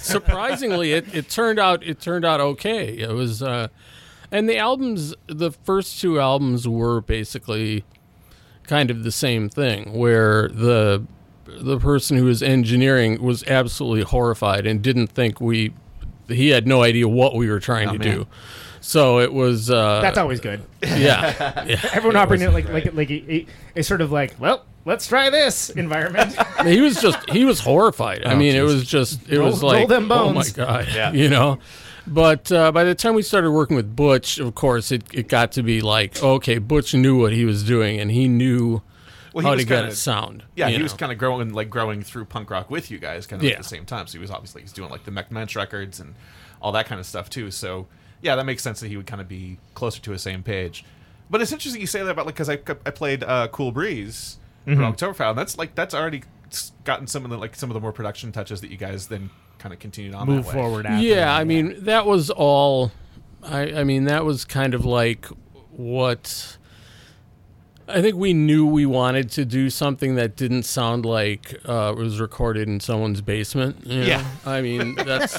[0.00, 2.98] surprisingly, it, it turned out it turned out okay.
[2.98, 3.68] It was, uh,
[4.32, 7.84] and the albums, the first two albums were basically
[8.64, 11.04] kind of the same thing, where the
[11.60, 15.72] the person who was engineering was absolutely horrified and didn't think we
[16.28, 18.16] he had no idea what we were trying Oh, to man.
[18.18, 18.26] do.
[18.80, 21.80] So it was uh, that's always good yeah, yeah.
[21.92, 25.06] everyone It operating was- like like like a, a, a sort of like well let's
[25.06, 26.34] try this environment
[26.66, 28.24] he was just he was horrified.
[28.24, 31.12] I Oh, mean, it was just it Roll- was like them oh my god, Yeah.
[31.22, 31.58] you know.
[32.06, 35.52] But uh, by the time we started working with Butch, of course, it, it got
[35.52, 38.80] to be like, okay, Butch knew what he was doing, and he knew
[39.32, 40.44] Well, he how was to kinda- it sound.
[40.56, 43.26] Yeah, you he was kind of growing, like growing through punk rock with you guys,
[43.26, 43.52] kind of Yeah.
[43.52, 44.06] at the same time.
[44.06, 46.14] So he was obviously he's doing like the Mecht Mensch records and
[46.60, 47.50] all that kind of stuff too.
[47.50, 47.86] So
[48.22, 50.84] yeah, that makes sense that he would kind of be closer to a same page.
[51.30, 54.38] But it's interesting you say that about like because I, I played uh, Cool Breeze
[54.64, 55.30] for October File.
[55.30, 56.22] And that's like that's already
[56.84, 59.30] gotten some of the like some of the more production touches that you guys then
[59.58, 60.60] kind of continued on Move that way.
[60.60, 61.06] forward after.
[61.06, 62.90] Yeah, I mean that was all.
[63.42, 65.26] I, I mean that was kind of like
[65.70, 66.56] what.
[67.90, 72.00] I think we knew we wanted to do something that didn't sound like uh, it
[72.00, 73.86] was recorded in someone's basement.
[73.86, 74.06] you know?
[74.06, 74.24] Yeah.
[74.46, 75.36] I mean that's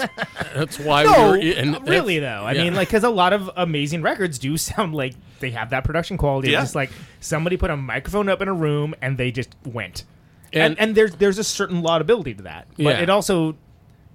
[0.54, 1.58] that's why no, we were.
[1.58, 2.44] And really though.
[2.44, 2.64] I yeah.
[2.64, 6.18] mean, like, because a lot of amazing records do sound like they have that production
[6.18, 6.50] quality.
[6.50, 6.62] It's Yeah.
[6.62, 10.04] just like somebody put a microphone up in a room and they just went.
[10.54, 12.68] And And- and, there's there's a certain laudability to that.
[12.78, 13.02] But Yeah.
[13.02, 13.56] it also,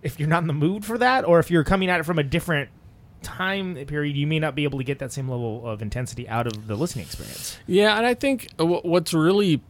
[0.02, 2.18] if you're not in the mood for that, or if you're coming at it from
[2.18, 2.68] a different
[3.26, 6.46] time period, you may not be able to get that same level of intensity out
[6.46, 7.58] of the listening experience.
[7.66, 9.60] Yeah, and I think wh- what's really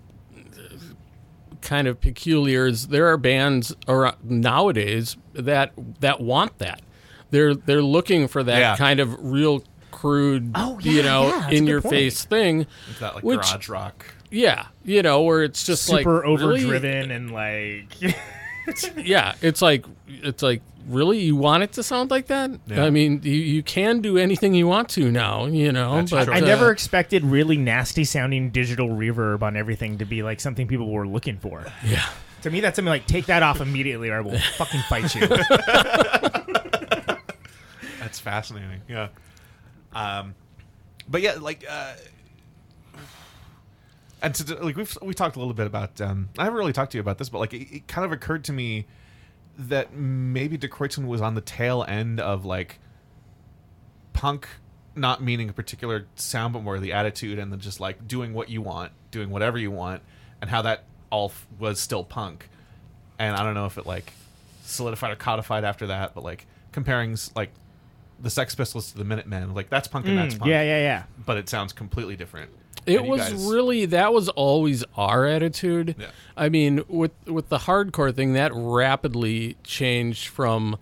[1.63, 6.83] kind of peculiar is there are bands around nowadays that that want that.
[7.31, 8.77] They're they're looking for that Yeah.
[8.77, 11.95] kind of real crude, Oh, you know, yeah, in your point.
[11.95, 12.67] face thing.
[12.91, 14.07] It's that like which- garage rock.
[14.31, 16.33] Yeah, you know, where it's just like Super really-
[16.65, 17.87] overdriven and like.
[18.97, 22.51] yeah, it's like it's like really you want it to sound like that?
[22.67, 22.85] Yeah.
[22.85, 26.05] I mean, you, you can do anything you want to now, you know.
[26.11, 30.41] but I uh, never expected really nasty sounding digital reverb on everything to be like
[30.41, 31.67] something people were looking for.
[31.85, 32.05] Yeah.
[32.43, 35.27] To me, that's something like take that off immediately, or I will fucking fight you.
[37.99, 38.83] That's fascinating.
[38.89, 39.09] Yeah.
[39.93, 40.37] Um,
[41.09, 41.95] but yeah, like, uh,
[44.23, 46.01] and to, like we've we talked a little bit about.
[46.01, 48.13] Um, I haven't really talked to you about this, but like it, it kind of
[48.13, 48.87] occurred to me
[49.59, 52.79] that maybe Die Kreuzen was on the tail end of like
[54.13, 54.49] punk,
[54.95, 58.49] not meaning a particular sound, but more the attitude and then just like doing what
[58.49, 60.03] you want, doing whatever you want,
[60.41, 62.49] and how that all f- was still punk.
[63.19, 64.13] And I don't know if it like
[64.65, 67.51] solidified or codified after that, but like comparing like
[68.21, 70.51] the Sex Pistols to the Minutemen, like that's punk and Mm, that's punk.
[70.51, 71.03] yeah, yeah, yeah.
[71.25, 72.51] But it sounds completely different.
[72.87, 75.97] It was guys- really that was always our attitude.
[75.99, 76.07] Yeah.
[76.37, 80.77] I mean, with with the hardcore thing, that rapidly changed from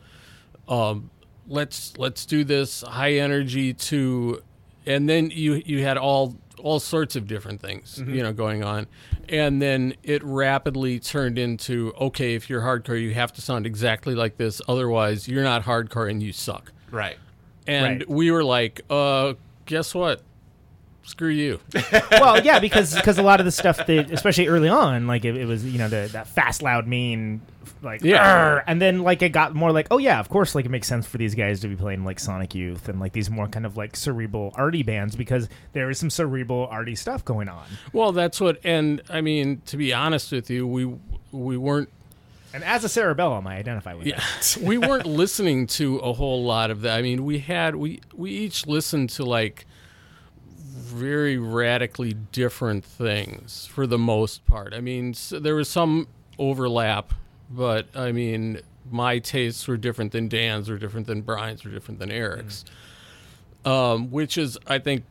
[0.68, 1.10] um,
[1.48, 4.42] let's let's do this high energy to,
[4.86, 8.14] and then you you had all all sorts of different things Mhm.
[8.14, 8.86] you know going on,
[9.28, 14.14] and then it rapidly turned into okay, if you're hardcore, you have to sound exactly
[14.14, 16.72] like this, otherwise you're not hardcore and you suck.
[16.90, 17.16] Right.
[17.66, 18.08] And Right.
[18.10, 19.34] we were like, uh,
[19.66, 20.22] guess what?
[21.04, 21.60] Screw you.
[22.12, 25.36] well, yeah, because because a lot of the stuff that, especially early on, like it,
[25.36, 27.42] it was you know the that fast, loud, mean,
[27.82, 28.62] like Yeah.
[28.66, 31.06] And then like it got more like oh yeah, of course, like it makes sense
[31.06, 33.76] for these guys to be playing like Sonic Youth and like these more kind of
[33.76, 37.66] like cerebral arty bands because there is some cerebral arty stuff going on.
[37.92, 40.86] Well, that's what, and I mean, to be honest with you, we
[41.32, 41.90] we weren't.
[42.54, 44.58] And as a cerebellum, I identify with Yeah, that.
[44.62, 46.96] we weren't listening to a whole lot of that.
[46.98, 49.66] I mean, we had we we each listened to like
[50.74, 54.74] very radically different things for the most part.
[54.74, 56.08] I mean, s there was some
[56.38, 57.14] overlap,
[57.48, 58.60] but I mean,
[58.90, 62.64] my tastes were different than Dan's, were different than Brian's, were different than Eric's,
[63.64, 65.04] um, which is, I think,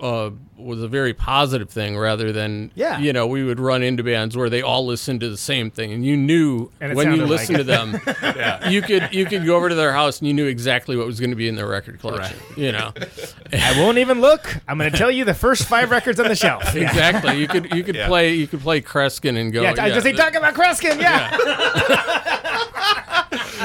[0.00, 2.98] uh, was a very positive thing rather than Yeah.
[2.98, 5.92] you know we would run into bands where they all listened to the same thing
[5.92, 8.68] and you knew And when you sounded like listened to them Yeah.
[8.68, 11.18] you could you could go over to their house and you knew exactly what was
[11.20, 12.92] going to be in their record collection you know
[13.52, 14.56] I won't even look.
[14.68, 16.74] I'm going to tell you the first five records on the shelf.
[16.74, 16.82] Yeah.
[16.88, 18.06] exactly you could you could Yeah.
[18.08, 21.00] play you could play Kreskin and go Yeah, I was just say talking about Kreskin.
[21.00, 21.30] Yeah.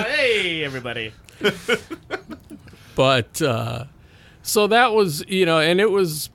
[0.05, 1.13] hey, everybody.
[2.95, 3.85] but uh,
[4.51, 6.29] so that was you know and it was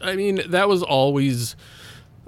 [0.00, 1.54] i mean that was always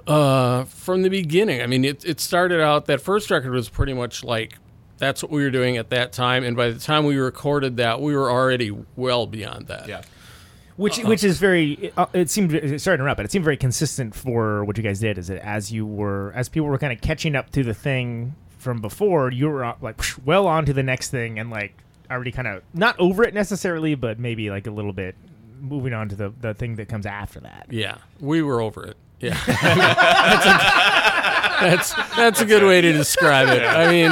[0.07, 3.93] uh, from the beginning i mean it, it started out that first record was pretty
[3.93, 4.53] much like
[4.97, 7.99] that's what we were doing at that time and by the time we recorded that
[7.99, 10.01] we were already well beyond that Yeah.
[10.77, 14.13] Which which is very uh, it seemed sorry to interrupt, but it seemed very consistent
[14.13, 15.17] for what you guys did.
[15.17, 18.35] Is that as you were as people were kind of catching up to the thing
[18.57, 21.77] from before, you were uh, like well on to the next thing and like
[22.09, 25.15] already kind of not over it necessarily, but maybe like a little bit
[25.59, 27.65] moving on to the the thing that comes after that.
[27.71, 33.47] yeah we were over it yeah that's, a, that's that's a good way to describe
[33.47, 34.11] it i mean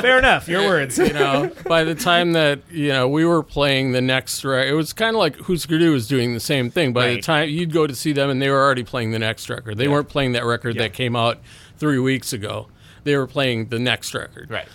[0.00, 0.48] Fair enough.
[0.48, 0.98] Your words.
[0.98, 4.72] you know, by the time that you know we were playing the next record, it
[4.74, 6.92] was kind of like Husker Du was doing the same thing.
[6.92, 9.50] By the time you'd go to see them, and they were already playing the next
[9.50, 9.76] record.
[9.76, 11.38] They weren't playing that record that came out
[11.76, 12.68] three weeks ago.
[13.04, 14.50] They were playing the next record.
[14.50, 14.68] Right.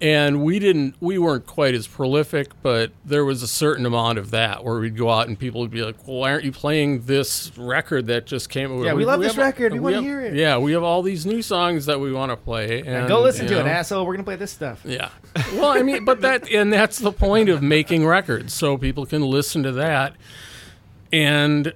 [0.00, 4.30] And we didn't we weren't quite as prolific but there was a certain amount of
[4.30, 7.02] that where we'd go out and people would be like well why aren't you playing
[7.06, 9.72] this record that just came out Yeah, we love this have- record.
[9.72, 12.36] We wanna hear it." yeah we have all these new songs that we want to
[12.36, 14.06] play and Go listen to it, know, asshole.
[14.06, 14.80] We're gonna play this stuff.
[14.84, 15.08] yeah
[15.54, 19.22] well i mean but that and that's the point of making records so people can
[19.22, 20.14] listen to that
[21.12, 21.72] and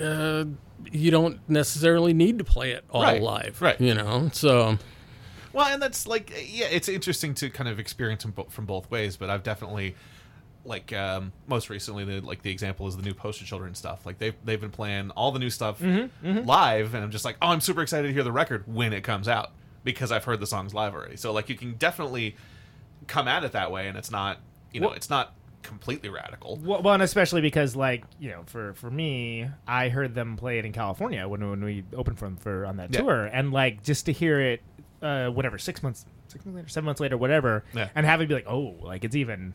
[0.00, 0.44] uh,
[0.92, 3.80] you don't necessarily need to play it all Right, live right.
[3.80, 4.78] you know so
[5.56, 8.66] Well, and that's like, eh, yeah, it's interesting to kind of experience them bo- from
[8.66, 9.16] both ways.
[9.16, 9.96] But I've definitely,
[10.66, 14.04] like, um, most recently, the, like the example is the new Poster Children stuff.
[14.04, 16.46] Like they've they've been playing all the new stuff mm-hmm, mm-hmm.
[16.46, 19.02] live, and I'm just like, oh, I'm super excited to hear the record when it
[19.02, 19.52] comes out
[19.82, 21.16] because I've heard the songs live already.
[21.16, 22.36] So like, you can definitely
[23.06, 24.40] come at it that way, and it's not,
[24.72, 25.32] you know, Well- it's not
[25.62, 26.60] completely radical.
[26.62, 30.58] Well, well, and especially because, like, you know, for for me, I heard them play
[30.58, 33.00] it in California when when we opened for them for on that Yeah.
[33.00, 34.60] tour, and like just to hear it,
[35.02, 37.88] uh, whatever, six months, six months later, seven months later, whatever, Yeah.
[37.94, 39.54] and have it be like, oh, like it's even.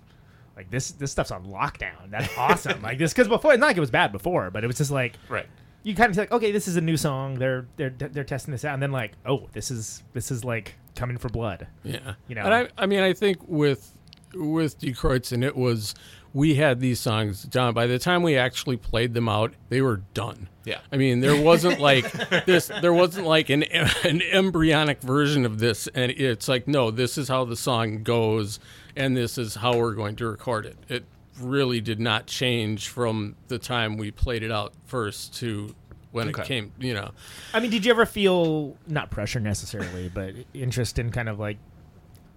[0.53, 2.09] Like this, this stuff's on lockdown.
[2.11, 2.81] That's awesome.
[2.83, 4.91] like this, because before, it's not like it was bad before, but it was just
[4.91, 5.45] like, Right.
[5.83, 7.35] you kind of feel like, okay, this is a new song.
[7.39, 10.75] They're they're they're testing this out, and then like, oh, this is this is like
[10.95, 11.67] coming for blood.
[11.83, 12.41] Yeah, You know.
[12.43, 13.91] and I, I mean, I think with
[14.35, 15.95] with Die Kreuzen it was
[16.33, 17.73] we had these songs done.
[17.73, 20.47] By the time we actually played them out, they were done.
[20.63, 20.79] Yeah.
[20.91, 22.11] I mean, there wasn't like
[22.45, 22.67] this.
[22.81, 27.27] There wasn't like an an embryonic version of this, and it's like, no, this is
[27.27, 28.59] how the song goes,
[28.95, 30.77] and this is how we're going to record it.
[30.87, 31.05] It
[31.39, 35.73] really did not change from the time we played it out first to
[36.11, 36.41] when Okay.
[36.43, 36.71] it came.
[36.79, 37.11] You know,
[37.53, 41.57] I mean, did you ever feel not pressure necessarily, but interest in kind of like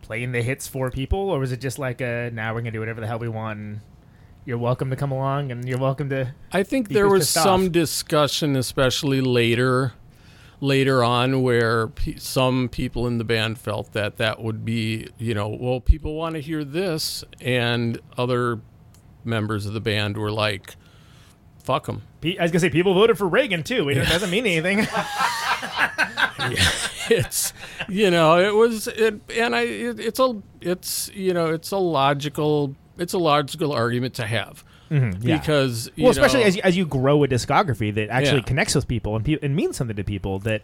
[0.05, 2.79] playing the hits for people, or was it just like a now we're gonna do
[2.81, 3.59] whatever the hell we want?
[3.59, 3.81] And
[4.45, 6.35] you're welcome to come along, and you're welcome to.
[6.53, 7.45] I think there was pissed off.
[7.45, 9.95] some discussion, especially later,
[10.61, 15.33] later on, where pe- some people in the band felt that that would be, you
[15.33, 18.61] know, well, people want to hear this, and other
[19.25, 20.77] members of the band were like,
[21.63, 23.89] "Fuck them." I was gonna say people voted for Reagan too.
[23.89, 24.87] It doesn't mean anything.
[27.11, 27.53] it's
[27.89, 31.77] you know it was it and i it, it's a it's you know it's a
[31.77, 35.39] logical it's a logical argument to have Mm-hmm, yeah.
[35.39, 38.45] because you well, especially know, as you, as you grow a discography that actually Yeah.
[38.45, 40.39] connects with people and pe- and means something to people.
[40.41, 40.61] That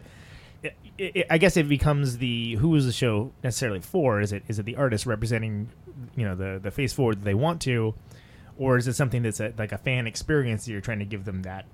[0.63, 4.21] it, it, I guess it becomes the who is the show necessarily for?
[4.21, 5.71] Is it is it the artist representing
[6.17, 7.95] you know the the face forward that they want to,
[8.59, 11.25] or is it something that's a, like a fan experience that you're trying to give
[11.25, 11.65] them that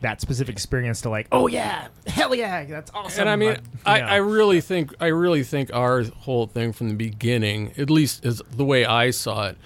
[0.00, 3.20] that specific experience to like oh yeah hell yeah that's awesome.
[3.22, 4.08] and I mean, I, you know.
[4.08, 8.42] I really think I really think our whole thing from the beginning, at least is
[8.50, 9.58] the way I saw it,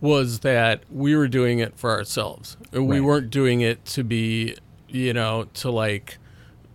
[0.00, 2.56] was that we were doing it for ourselves.
[2.72, 3.00] We Right.
[3.02, 4.56] weren't doing it to be,
[4.88, 6.18] you know, to like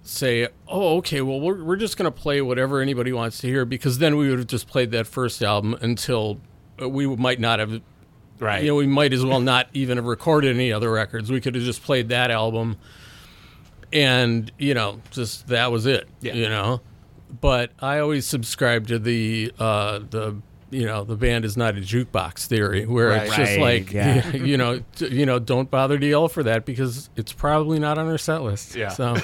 [0.01, 3.65] say, oh, okay, well, we're, we're just going to play whatever anybody wants to hear
[3.65, 6.39] because then we would have just played that first album until
[6.79, 7.81] we might not have
[8.39, 8.61] Right.
[8.63, 11.31] you know, we might as well not even have recorded any other records.
[11.31, 12.77] We could have just played that album,
[13.91, 16.07] and you know, just that was it.
[16.21, 16.33] Yeah.
[16.33, 16.81] You know,
[17.41, 20.37] but I always subscribe to the uh, the
[20.69, 24.27] you know the band is not a jukebox theory, where it's just Right, like yeah.
[24.35, 28.07] you know you know don't bother to yell for that because it's probably not on
[28.07, 28.75] our set list.
[28.75, 28.89] Yeah.
[28.89, 29.15] So,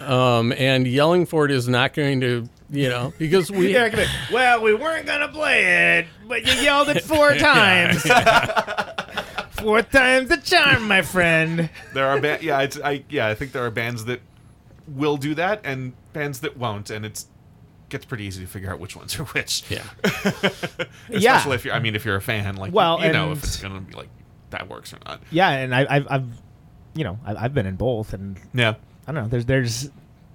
[0.00, 4.06] um, and yelling for it is not going to you know because we Yeah, gonna-
[4.32, 8.02] well, we weren't gonna play it, but you yelled it four times.
[9.62, 11.70] Four times the charm, my friend.
[11.94, 14.20] there are ba- yeah it's, I yeah I think there are bands that
[14.88, 17.28] will do that and bands that won't and it's
[17.88, 19.84] gets pretty easy to figure out which ones are which yeah.
[20.04, 21.52] especially Yeah.
[21.54, 23.80] if you're I mean if you're a fan like Well, you know if it's gonna
[23.80, 24.08] be like
[24.50, 26.26] that works or not Yeah, and I, I've, I've,
[26.94, 28.74] you know, I've, I've been in both, and yeah
[29.06, 29.28] I don't know.
[29.28, 29.90] There's, there's,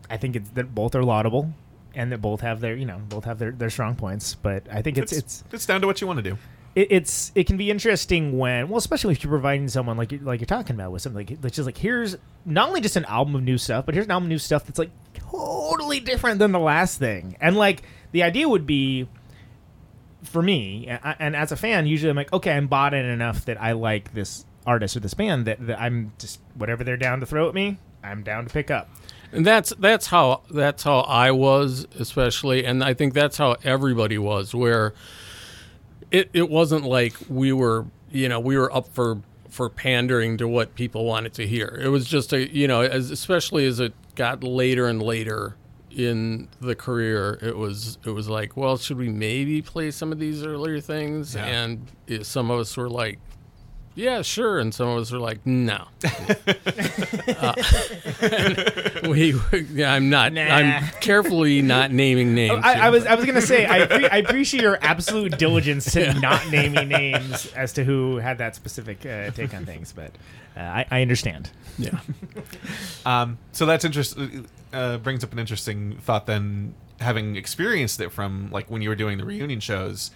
[0.10, 1.54] I think it's that both are laudable,
[1.98, 4.36] and that both have their, you know, both have their, their strong points.
[4.36, 6.38] But I think it's, it's, it's down to what you want to do
[6.78, 10.20] it, it's, it can be interesting when, well, especially if you're providing someone like, you
[10.20, 13.06] like you're talking about with something like, that's just like here's not only just an
[13.06, 16.38] album of new stuff, but here's an album of new stuff that's like totally different
[16.38, 17.82] than the last thing, and like
[18.12, 19.08] the idea would be
[20.24, 23.46] for me, a- and as a fan, usually I'm like, okay, I'm bought in enough
[23.46, 27.22] that I like this artist or this band that, that I'm just whatever they're down
[27.22, 28.90] to throw at me, I'm down to pick up.
[29.32, 34.18] And that's that's how that's how I was, especially, and I think that's how everybody
[34.18, 34.56] was.
[34.56, 34.94] Where
[36.12, 40.48] it it wasn't like we were, you know, we were up for for pandering to
[40.48, 41.80] what people wanted to hear.
[41.82, 45.56] It was just a, you know, as especially as it got later and later
[45.90, 50.20] in the career, it was it was like, well, should we maybe play some of
[50.20, 51.36] these earlier things?
[51.36, 51.46] Yeah.
[51.46, 53.20] And eh, some of us were like,
[53.98, 54.60] yeah, sure.
[54.60, 55.88] And some of us are like, no.
[57.28, 57.54] Uh,
[59.10, 59.36] we,
[59.74, 60.34] yeah, I'm not.
[60.34, 60.42] Nah.
[60.42, 62.62] I'm carefully not naming names.
[62.64, 66.14] I, I was I was gonna say I, appre- I appreciate your absolute diligence to
[66.20, 70.12] not naming names as to who had that specific uh, take on things, but
[70.56, 71.52] uh, I, I understand.
[71.78, 72.00] Yeah.
[73.06, 74.48] Um, so that's interesting.
[74.74, 76.26] Uh, brings up an interesting thought.
[76.26, 80.12] Then, having experienced it from like when you were doing the reunion shows,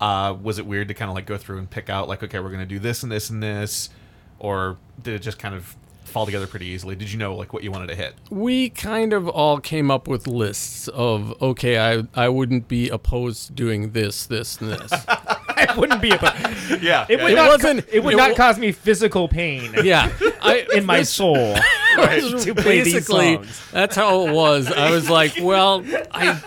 [0.00, 2.38] uh, was it weird to kind of like go through and pick out like, okay,
[2.38, 3.90] we're going to do this and this and this,
[4.38, 6.94] or did it just kind of fall together pretty easily?
[6.94, 8.14] Did you know like what you wanted to hit?
[8.30, 13.48] we kind of all came up with lists of okay, I I wouldn't be opposed
[13.48, 14.92] to doing this, this, and this.
[15.76, 16.28] I wouldn't be able.
[16.80, 17.48] Yeah, It would It not.
[17.48, 19.72] wasn't- it would it not wa- cause me physical pain.
[19.84, 20.10] yeah,
[20.42, 21.34] I in my this- soul
[21.96, 23.62] to play these songs.
[23.72, 24.70] that's how it was.
[24.70, 26.40] I was like, well, I,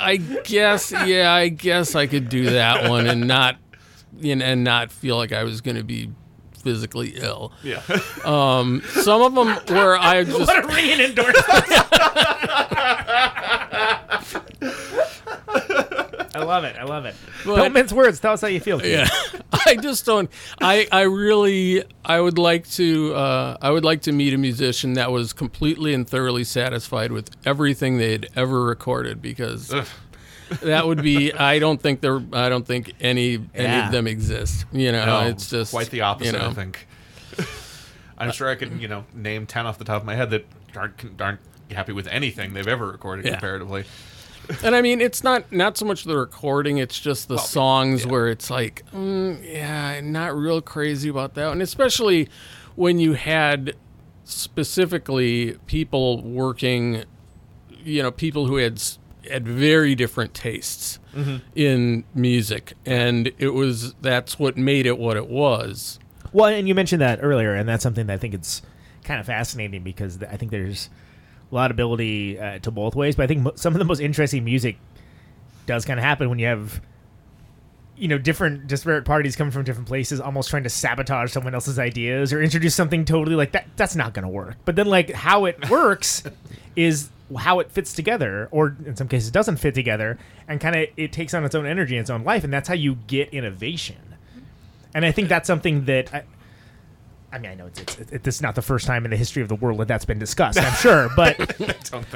[0.00, 3.56] I guess, yeah, I guess I could do that one and not,
[4.18, 6.10] you know, and not feel like I was going to be
[6.64, 7.52] physically ill.
[7.62, 7.82] Yeah.
[8.24, 11.66] Um, some of them where I just, What a ringing endorsement!
[16.36, 16.76] I love it.
[16.76, 17.14] I love it.
[17.44, 18.20] But- Don't mince words.
[18.20, 18.78] Tell us how you feel.
[18.80, 18.90] Keith.
[18.92, 19.08] yeah,
[19.66, 20.30] I just don't.
[20.60, 24.94] I, I really, I would like to, uh, I would like to meet a musician
[24.94, 29.72] that was completely and thoroughly satisfied with everything they'd ever recorded because.
[30.62, 31.32] that would be.
[31.32, 32.20] I don't think there.
[32.32, 33.86] I don't think any any Yeah.
[33.86, 34.64] of them exist.
[34.72, 36.34] You know, No, it's just quite the opposite.
[36.34, 36.86] You know, I think.
[38.18, 40.46] I'm sure I could, you know, name ten off the top of my head that
[40.76, 41.40] aren't aren't
[41.72, 43.32] happy with anything they've ever recorded Yeah.
[43.32, 43.84] comparatively.
[44.62, 48.04] And I mean, it's not not so much the recording; it's just the Well, songs
[48.04, 48.10] yeah.
[48.10, 52.28] where it's like, mm, yeah, not real crazy about that, and especially
[52.74, 53.74] when you had
[54.24, 57.04] specifically people working,
[57.84, 58.82] you know, people who had
[59.30, 61.36] had very different tastes Mm-hmm.
[61.54, 65.98] in music, and it was that's what made it what it was.
[66.30, 68.60] Well, and you mentioned that earlier, and that's something that I think it's
[69.02, 70.90] kind of fascinating because I think there's
[71.50, 73.16] a lot of ability uh, to both ways.
[73.16, 74.78] But I think mo- some of the most interesting music
[75.66, 76.80] does kind of happen when you have,
[77.96, 81.78] you know, different disparate parties coming from different places, almost trying to sabotage someone else's
[81.78, 83.68] ideas or introduce something totally like that.
[83.76, 84.56] That's not going to work.
[84.64, 86.22] But then, like, how it works
[86.74, 90.88] is how it fits together, or in some cases doesn't fit together, and kind of
[90.96, 93.30] it takes on its own energy, and its own life, and that's how you get
[93.30, 93.96] innovation.
[94.94, 96.24] And I think that's something that I,
[97.36, 99.16] I mean, I know it's, it's, it, this is not the first time in the
[99.16, 100.58] history of the world that that's been discussed.
[100.58, 101.36] I'm sure, but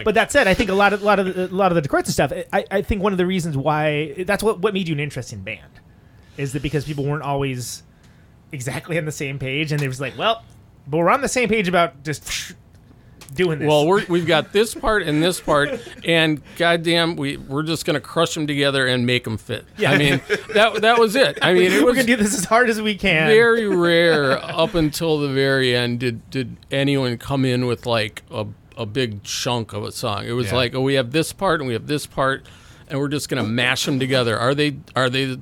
[0.03, 1.83] but that said, I think a lot of a lot of the, a lot of
[1.83, 2.33] the Kreuzen stuff.
[2.55, 5.43] I, I think one of the reasons why that's what what made you an interesting
[5.43, 5.73] band
[6.39, 7.83] is that because people weren't always
[8.51, 10.43] exactly on the same page, and they was like, well,
[10.87, 12.55] but we're on the same page about just
[13.35, 13.69] doing this.
[13.69, 15.71] Well, we're, we've got this part and this part,
[16.05, 19.65] and goddamn, we we're just gonna crush them together and make them fit.
[19.79, 19.93] Yeah.
[19.93, 20.21] I mean,
[20.55, 21.39] that that was it.
[21.43, 23.29] I mean, it we're gonna do this as hard as we can.
[23.29, 28.47] very rare up until the very end did did anyone come in with like a
[28.77, 30.25] a big chunk of a song.
[30.27, 30.57] It was Yeah.
[30.57, 32.47] like, oh, we have this part and we have this part,
[32.89, 34.39] and we're just gonna mash them together.
[34.39, 35.39] Are they are they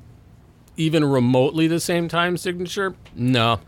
[0.77, 2.93] even remotely the same time signature?
[3.15, 3.59] No.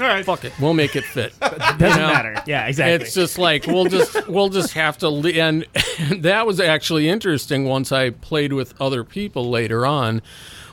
[0.00, 0.24] All right.
[0.24, 0.52] Fuck it.
[0.60, 1.32] We'll make it fit.
[1.40, 2.08] Doesn't you know?
[2.08, 2.42] matter.
[2.46, 3.06] Yeah, exactly.
[3.06, 5.66] It's just like we'll just we'll just have to li- and,
[5.98, 10.22] and that was actually interesting once I played with other people later on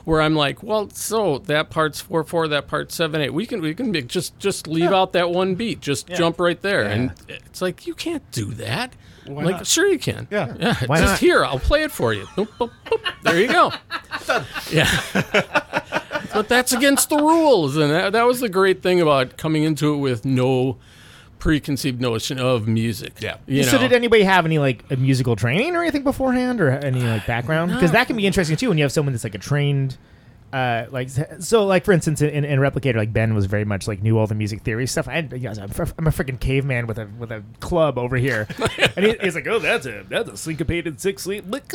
[0.04, 3.30] where I'm like, well, so that part's 4 4, that part's 7 8.
[3.32, 5.82] We can we can make, just just leave out that one beat.
[5.82, 6.84] Just jump right there.
[6.84, 8.94] And it's like you can't do that.
[9.26, 9.68] Why like not?
[9.68, 10.28] sure you can.
[10.32, 10.54] Yeah.
[10.60, 10.76] Yeah.
[10.86, 11.20] Why just not?
[11.20, 12.26] here, I'll play it for you.
[12.36, 13.14] Boop, boop, boop.
[13.24, 13.72] There you go.
[14.72, 14.90] Yeah.
[16.34, 19.94] but that's against the rules and that, that was the great thing about coming into
[19.94, 20.78] it with no
[21.40, 23.14] preconceived notion of music.
[23.20, 23.38] Yeah.
[23.48, 23.80] You so know?
[23.80, 27.72] did anybody have any like a musical training or anything beforehand, or any like background?
[27.72, 29.98] Uh, because that can be interesting too when you have someone that's like a trained.
[30.54, 34.02] Uh, like so, like for instance, in, in Replicator, like Ben was very much like
[34.02, 35.08] knew all the music theory stuff.
[35.08, 38.18] I, you guys, I'm, fr- I'm a freaking caveman with a with a club over
[38.18, 38.48] here,
[38.98, 41.72] and he, he's like, "Oh, that's a that's a syncopated six sleep." I'm like,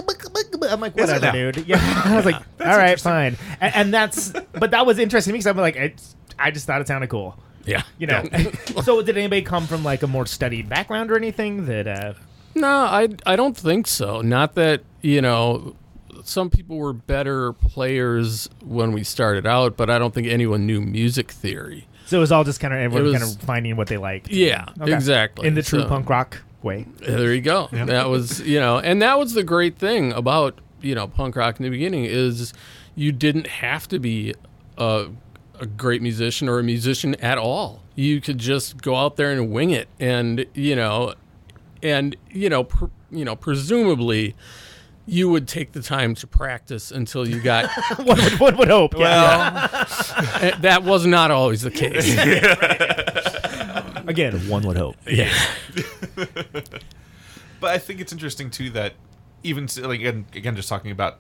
[0.99, 1.67] Is it whatever, dude.
[1.67, 3.37] Yeah, I was like, all right, fine.
[3.61, 5.95] And, and that's, but that was interesting to me because I'm like, I,
[6.39, 7.39] I just thought it sounded cool.
[7.65, 7.83] yeah.
[7.99, 8.25] You know.
[8.83, 11.87] so did anybody come from like a more studied background or anything that?
[11.87, 12.13] uh
[12.55, 14.21] No, I I don't think so.
[14.21, 15.77] Not that, you know,
[16.29, 20.81] some people were better players when we started out, but I don't think anyone knew
[20.81, 21.87] music theory.
[22.07, 24.31] So it was all just kind of everyone was- kind of finding what they liked.
[24.31, 24.93] Yeah, Okay.
[24.93, 25.47] exactly.
[25.49, 26.87] In the true So- punk rock way.
[27.01, 27.69] There you go.
[27.73, 31.59] That was, you know, and that was the great thing about, you know, punk rock
[31.59, 32.53] in the beginning is
[32.95, 34.35] you didn't have to be
[34.79, 35.07] a,
[35.61, 37.83] a great musician or a musician at all.
[37.95, 41.15] You could just go out there and wing it and, you know,
[41.83, 44.35] and, you know, pr- you know, presumably
[45.07, 47.71] you would take the time to practice until you got.
[47.99, 48.95] one, would, one would hope.
[48.97, 49.69] Yeah.
[49.73, 52.13] Uh, that was not always the case.
[54.09, 54.97] Again, one would hope.
[55.07, 55.33] Yeah.
[57.61, 58.95] But I think it's interesting too that
[59.43, 61.19] even like again, again just talking about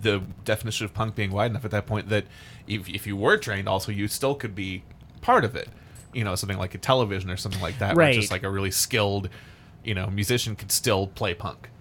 [0.00, 2.24] the definition of punk being wide enough at that point that
[2.66, 4.82] if, if you were trained also you still could be
[5.20, 5.68] part of it
[6.12, 8.70] you know something like a television or something like that where just like a really
[8.70, 9.28] skilled
[9.84, 11.75] you know musician could still play punk And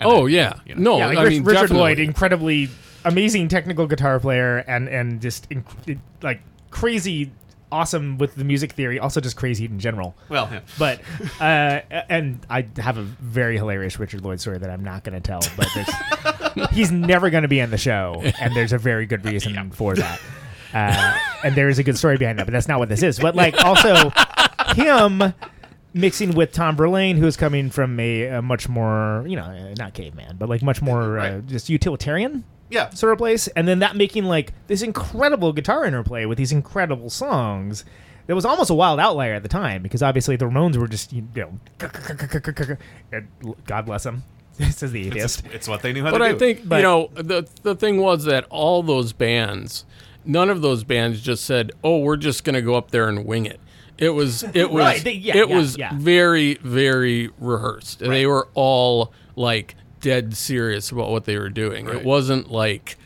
[0.00, 0.54] Oh then, yeah.
[0.66, 0.82] you know.
[0.82, 1.78] No, yeah, like I mean Richard definitely.
[1.78, 2.68] Lloyd, incredibly
[3.04, 6.40] amazing technical guitar player, and and just inc- like
[6.70, 7.30] crazy
[7.72, 9.00] awesome with the music theory.
[9.00, 10.14] Also, just crazy in general.
[10.28, 10.60] well yeah.
[10.78, 11.00] But
[11.40, 15.26] uh, and I have a very hilarious Richard Lloyd story that I'm not going to
[15.26, 15.40] tell.
[15.56, 19.24] But there's, he's never going to be on the show, and there's a very good
[19.24, 20.20] reason for that.
[20.74, 23.18] Uh, and there is a good story behind that, but that's not what this is.
[23.18, 24.10] But like also
[24.74, 25.34] him
[25.94, 29.74] mixing with Tom Verlaine, who is coming from a, a much more you know uh,
[29.78, 33.80] not caveman, but like much more uh, just utilitarian yeah sort of place, and then
[33.80, 37.84] that making like this incredible guitar interplay with these incredible songs.
[38.28, 41.12] That was almost a wild outlier at the time because obviously the Ramones were just
[41.12, 41.58] you know,
[43.66, 44.22] God bless them,
[44.70, 45.44] says the it's, atheist.
[45.52, 47.10] it's what they knew how But to I do But I think But- you know
[47.14, 49.84] the the thing was that all those bands,
[50.24, 53.26] none of those bands just said, "Oh, we're just going to go up there and
[53.26, 53.58] wing it."
[54.02, 55.90] It was it was Right, they- yeah, it yeah, was yeah.
[55.94, 58.00] very very rehearsed.
[58.00, 61.86] They were all like dead serious about what they were doing.
[61.86, 61.96] Right.
[61.96, 62.96] It wasn't like,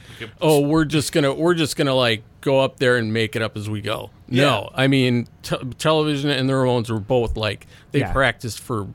[0.40, 3.56] "Oh, we're just gonna we're just gonna like go up there and make it up
[3.56, 8.00] as we go." No, I mean te- television and the Ramones were both like they
[8.00, 8.12] Yeah.
[8.12, 8.88] practiced for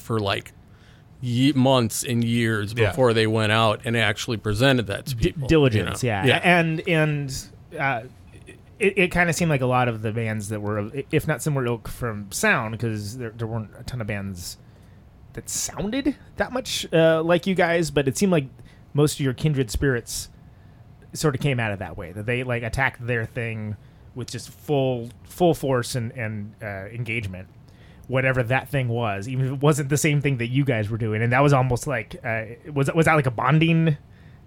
[0.00, 0.52] for like
[1.20, 2.90] ye- months and years Yeah.
[2.90, 5.42] before they went out and actually presented that to D- people.
[5.42, 6.08] you diligence, know?
[6.08, 6.24] yeah.
[6.24, 6.40] yeah.
[6.42, 7.34] and and
[7.78, 8.02] uh,
[8.80, 11.42] it, it kind of seemed like a lot of the bands that were, if not
[11.42, 14.56] similar ilk from sound, because there, there weren't a ton of bands
[15.34, 18.46] that sounded that much uh, like you guys, but it seemed like
[18.94, 20.30] most of your kindred spirits
[21.12, 23.76] sort of came out of that way that they like attacked their thing
[24.14, 27.48] with just full full force and and uh, engagement
[28.06, 30.98] whatever that thing was even if it wasn't the same thing that you guys were
[30.98, 31.22] doing.
[31.22, 33.96] And that was almost like uh, was was that like a bonding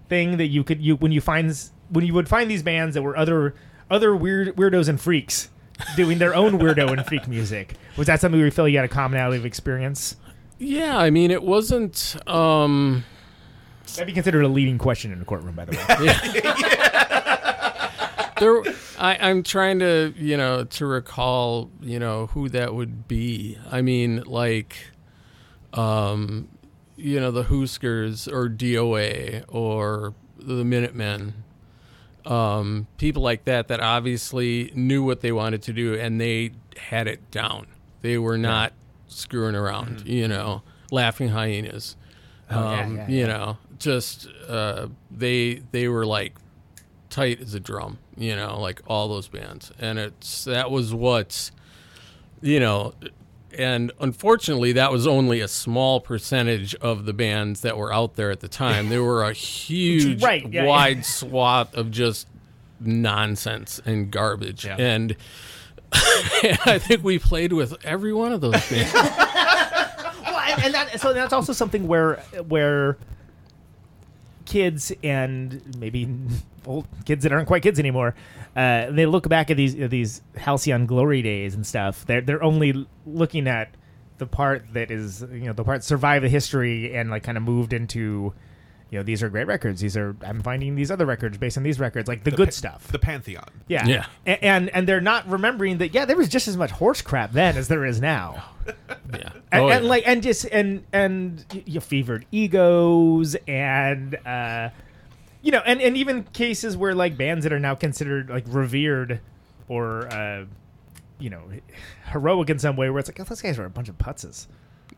[0.08, 1.54] thing that you could you when you find
[1.88, 3.54] when you would find these bands that were other
[3.90, 5.48] other weird weirdos and freaks
[5.96, 8.84] doing their own weirdo and freak music was that something where you feel you had
[8.84, 10.16] a commonality of experience
[10.58, 12.16] Yeah, I mean, it wasn't.
[12.28, 13.04] Um,
[13.88, 16.40] that'd be considered a leading question in a courtroom by the way
[18.40, 18.62] there,
[18.98, 23.58] I, I'm trying to, you know, to recall, you know, who that would be.
[23.70, 24.76] I mean, like,
[25.72, 26.48] um,
[26.96, 31.43] you know, the Huskers or DOA or the Minutemen.
[32.26, 37.06] Um, people like that that obviously knew what they wanted to do and they had
[37.06, 37.66] it down.
[38.00, 38.72] They were not
[39.08, 41.96] screwing around, you know, laughing hyenas.
[42.50, 42.58] Mm-hmm.
[42.58, 46.34] Oh, yeah, um, yeah, you know, just uh, they they were like
[47.10, 49.72] tight as a drum, you know, like all those bands.
[49.78, 51.50] And it's that was what
[52.42, 52.92] you know,
[53.58, 58.30] and unfortunately that was only a small percentage of the bands that were out there
[58.30, 58.88] at the time.
[58.88, 60.68] There were a huge Right, yeah, yeah.
[60.68, 62.26] wide swath of just
[62.80, 64.64] nonsense and garbage.
[64.64, 64.76] Yeah.
[64.78, 65.16] And
[65.92, 68.92] I think we played with every one of those bands.
[68.94, 72.16] well, and, and that so that's also something where
[72.48, 72.98] where
[74.44, 76.08] kids and maybe
[76.66, 78.14] old kids that aren't quite kids anymore,
[78.56, 82.04] uh, they look back at these at these halcyon glory days and stuff.
[82.06, 83.70] They're they're only looking at
[84.18, 87.42] the part that is you know the part survived the history and like kind of
[87.44, 88.32] moved into.
[88.90, 89.80] You know, these are great records.
[89.80, 92.52] These are I'm finding these other records based on these records, like the, good pa-
[92.52, 92.86] stuff.
[92.92, 93.84] the pantheon Yeah.
[93.86, 94.06] Yeah.
[94.24, 97.32] A- And, and they're not remembering that yeah, there was just as much horse crap
[97.32, 98.44] then as there is now.
[99.12, 99.30] Yeah.
[99.50, 99.90] And, Oh, and yeah.
[99.90, 104.68] like and just and and y- you fevered egos and uh
[105.44, 109.20] you know and and even cases where like bands that are now considered like revered
[109.68, 110.44] or uh
[111.18, 111.42] you know
[112.06, 114.46] heroic in some way where it's like oh, those guys are a bunch of putzes.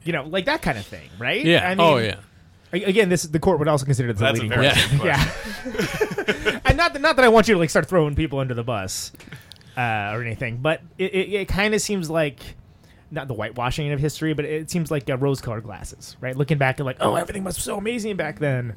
[0.04, 1.44] You know, like that kind of thing, right?
[1.44, 1.68] yeah.
[1.68, 2.20] I mean, oh yeah.
[2.72, 4.98] Again, this the court would also consider this a That's a leading very question.
[4.98, 8.38] good Yeah, and not that, not that I want you to like start throwing people
[8.38, 9.12] under the bus
[9.76, 12.40] uh, or anything, but it, it, it kind of seems like
[13.10, 16.36] not the whitewashing of history, but it seems like uh, rose-colored glasses, right?
[16.36, 18.76] Looking back at like, oh, everything was so amazing back then.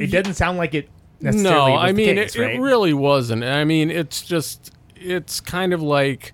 [0.00, 0.88] It doesn't sound like it.
[1.20, 2.54] Necessarily No, was I the mean case, it, right?
[2.56, 3.42] it really wasn't.
[3.44, 6.32] I mean, it's just it's kind of like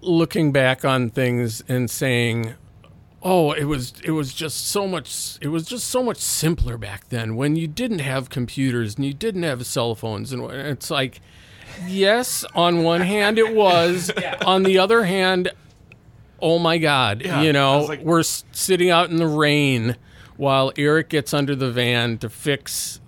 [0.00, 2.54] looking back on things and saying,
[3.22, 7.08] "Oh, it was it was just so much it was just so much simpler back
[7.10, 11.20] then when you didn't have computers and you didn't have cell phones and it's like
[11.86, 14.10] yes, on one hand it was,
[14.46, 15.50] on the other hand,
[16.40, 19.96] oh my god, Yeah, you know, like- we're sitting out in the rain
[20.42, 22.98] while Eric gets under the van to fix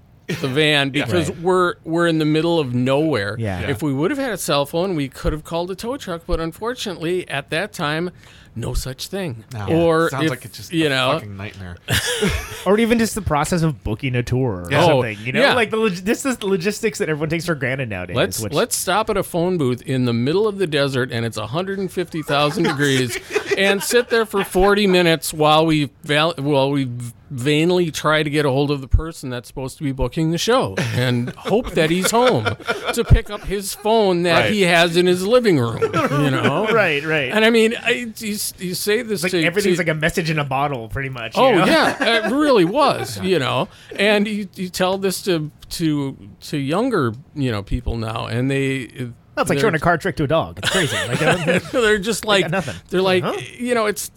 [0.40, 1.40] the van because Right.
[1.40, 3.34] we're we're in the middle of nowhere.
[3.38, 3.60] Yeah.
[3.62, 3.70] Yeah.
[3.70, 6.22] If we would have had a cell phone, we could have called a tow truck,
[6.26, 8.10] but unfortunately, at that time,
[8.56, 9.42] no such thing.
[9.52, 9.66] No.
[9.66, 11.76] Or sounds if, like it's just you a know, fucking nightmare.
[12.66, 14.84] or even just the process of booking a tour or Yeah.
[14.84, 15.18] Oh, something.
[15.26, 15.54] You know, yeah.
[15.54, 18.14] like the log- this is the logistics that everyone takes for granted nowadays.
[18.16, 21.26] Let's which, let's stop at a phone booth in the middle of the desert and
[21.26, 23.18] it's 150,000 degrees
[23.58, 26.88] and sit there for 40 minutes while we val- while we
[27.34, 30.38] vainly try to get a hold of the person that's supposed to be booking the
[30.38, 32.44] show and hope that he's home
[32.92, 34.52] to pick up his phone that Right.
[34.52, 35.90] he has in his living room, you
[36.30, 36.66] know?
[36.72, 37.32] right, right.
[37.32, 38.12] And I mean, I, you,
[38.58, 41.08] you say this It's to like everything's to- like a message in a bottle, pretty
[41.08, 41.36] much.
[41.36, 41.64] you Oh know?
[41.64, 43.68] yeah, it really was, you know.
[43.96, 49.10] And you, you tell this to to to younger, you know, people now, and they.
[49.34, 50.60] That's like showing a card trick to a dog.
[50.60, 50.96] It's crazy.
[51.08, 52.76] Like, they're just like nothing.
[52.90, 53.36] They're like, Huh?
[53.58, 54.12] you know, it's.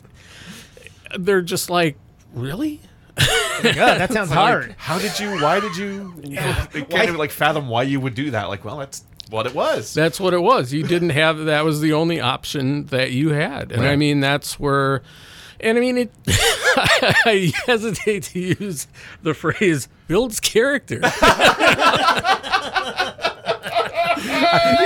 [1.17, 1.97] They're just like,
[2.33, 2.81] really?
[3.63, 4.75] God, that sounds Like, hard.
[4.77, 5.41] how did you?
[5.41, 6.13] Why did you?
[6.21, 8.45] They can't even like fathom why you would do that.
[8.49, 9.93] Like, well, that's what it was.
[9.93, 10.71] That's what it was.
[10.73, 14.59] You didn't have that was the only option that you had, and I mean that's
[14.59, 15.01] where.
[15.59, 16.11] And I mean, it.
[16.27, 18.87] I hesitate to use
[19.23, 21.01] the phrase "builds character." you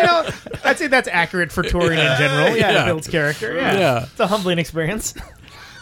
[0.04, 0.28] know,
[0.64, 2.56] I'd say that's accurate for touring in general.
[2.56, 2.84] Yeah, Yeah.
[2.84, 3.56] it builds character.
[3.56, 3.78] Yeah.
[3.78, 4.04] Yeah.
[4.04, 5.14] it's a humbling experience.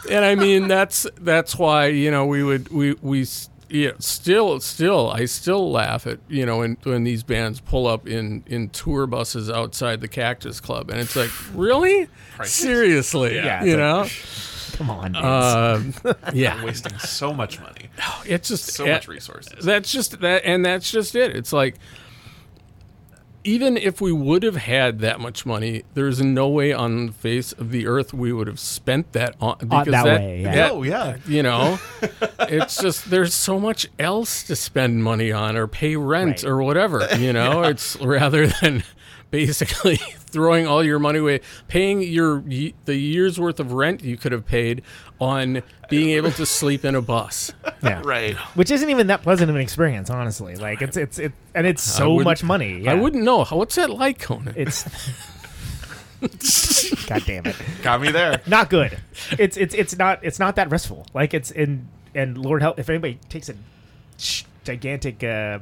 [0.10, 3.26] And I mean that's that's why you know we would we we
[3.70, 8.08] yeah still still I still laugh at you know when when these bands pull up
[8.08, 10.90] in in tour buses outside the Cactus Club.
[10.90, 12.08] And it's like really?
[12.44, 14.08] Seriously Yeah, you know?
[14.74, 15.94] Come on, um,
[16.34, 16.64] yeah.
[16.64, 17.90] Wasting so much money,
[18.26, 19.66] it's just so eh, much resources.
[19.66, 21.36] that's just that and that's just it.
[21.36, 21.76] It's like
[23.50, 27.52] even if we would have had that much money, there's no way on the face
[27.54, 30.56] of the earth we would have spent that on uh, because that that, way, yeah.
[30.56, 31.18] that- Oh, yeah.
[31.28, 31.80] you know,
[32.42, 36.46] it's just there's so much else to spend money on or pay rent Right.
[36.46, 37.08] or whatever.
[37.18, 38.84] You know, it's rather than
[39.32, 40.00] basically
[40.32, 44.46] throwing all your money away, paying your the year's worth of rent you could have
[44.46, 44.82] paid
[45.20, 47.52] on being able to sleep in a bus.
[47.84, 48.02] yeah.
[48.04, 48.36] Right.
[48.56, 50.56] Which isn't even that pleasant of an experience, honestly.
[50.56, 52.82] Like it's it's it, and it's so much money.
[52.82, 52.92] Yeah.
[52.92, 53.44] I wouldn't know.
[53.46, 54.54] What's that like, Conan?
[54.56, 54.86] It's.
[57.08, 57.56] God damn it.
[57.82, 58.42] Got me there.
[58.46, 59.00] not good.
[59.38, 61.06] It's it's it's not it's not that restful.
[61.14, 63.56] Like it's in and Lord help if anybody takes a
[64.64, 65.60] gigantic uh,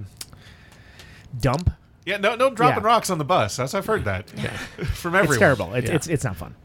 [1.40, 1.72] dump,
[2.08, 2.88] Yeah, no, no dropping Yeah.
[2.88, 3.58] rocks on the bus.
[3.58, 4.30] That's I've heard that
[4.94, 5.34] from everyone.
[5.34, 5.74] it's terrible.
[5.74, 5.96] It's Yeah.
[5.96, 6.56] it's it's not fun,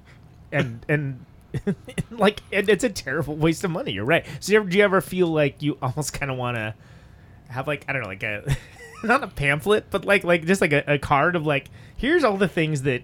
[0.53, 1.27] and and.
[2.11, 3.93] like it, it's a terrible waste of money.
[3.93, 4.25] You're right.
[4.41, 6.75] So you ever, do you ever feel like you almost kind of want to
[7.49, 8.57] have like I don't know like a
[9.05, 12.39] not a pamphlet, but like like just like a, a card of like here's all
[12.39, 13.03] the things that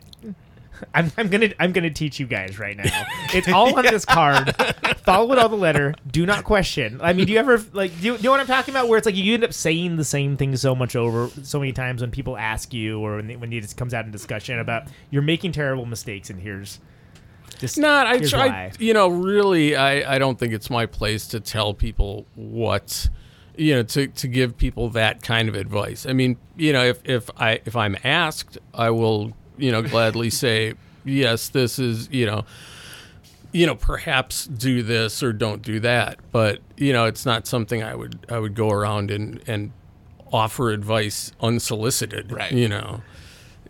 [0.95, 2.85] I'm, I'm gonna I'm gonna teach you guys right now.
[3.35, 4.57] It's all on this card.
[5.05, 5.95] Follow it all the letter.
[6.11, 6.99] Do not question.
[7.03, 8.89] I mean, do you ever like do you, do you know what I'm talking about?
[8.89, 11.73] Where it's like you end up saying the same thing so much over so many
[11.73, 14.85] times when people ask you or when, they, when it comes out in discussion about
[15.11, 16.81] you're making terrible mistakes and here's
[17.59, 18.07] just Not.
[18.07, 18.49] I here's try.
[18.49, 18.73] why.
[18.79, 23.09] You know, really, I, I don't think it's my place to tell people what,
[23.57, 26.07] you know, to, to give people that kind of advice.
[26.07, 30.31] I mean, you know, if, if I if I'm asked, I will, you know, gladly
[30.31, 31.49] say yes.
[31.49, 32.45] This is, you know,
[33.53, 36.19] you know, perhaps do this or don't do that.
[36.33, 39.73] But you know, it's not something I would I would go around and and
[40.33, 42.33] offer advice unsolicited.
[42.33, 42.53] Right.
[42.53, 43.03] You know.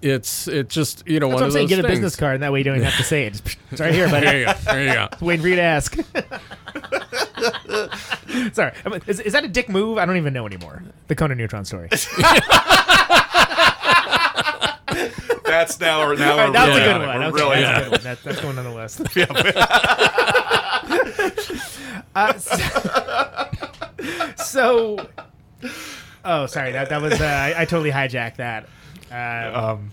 [0.00, 1.66] It's it's just you know That's one what I'm of saying.
[1.66, 3.42] those Get a business card, and that way you don't even have to say it.
[3.72, 4.26] It's right here, buddy.
[4.26, 4.52] There you go.
[4.64, 5.08] There you go.
[5.20, 5.96] Waiting for you to ask.
[8.54, 9.98] Sorry, I mean, is, is that a dick move?
[9.98, 10.84] I don't even know anymore.
[11.08, 11.88] The Conan Neutron story.
[15.48, 16.02] That's now.
[16.08, 17.22] or Now right, that's really a good one.
[17.24, 18.02] Okay, really that's a good one.
[18.04, 19.00] That, that's going on the list.
[22.14, 22.56] Uh, so,
[24.36, 25.08] so-
[26.24, 26.72] oh, sorry.
[26.72, 28.68] That that was uh, I, I totally hijacked that.
[29.10, 29.90] Uh, Um,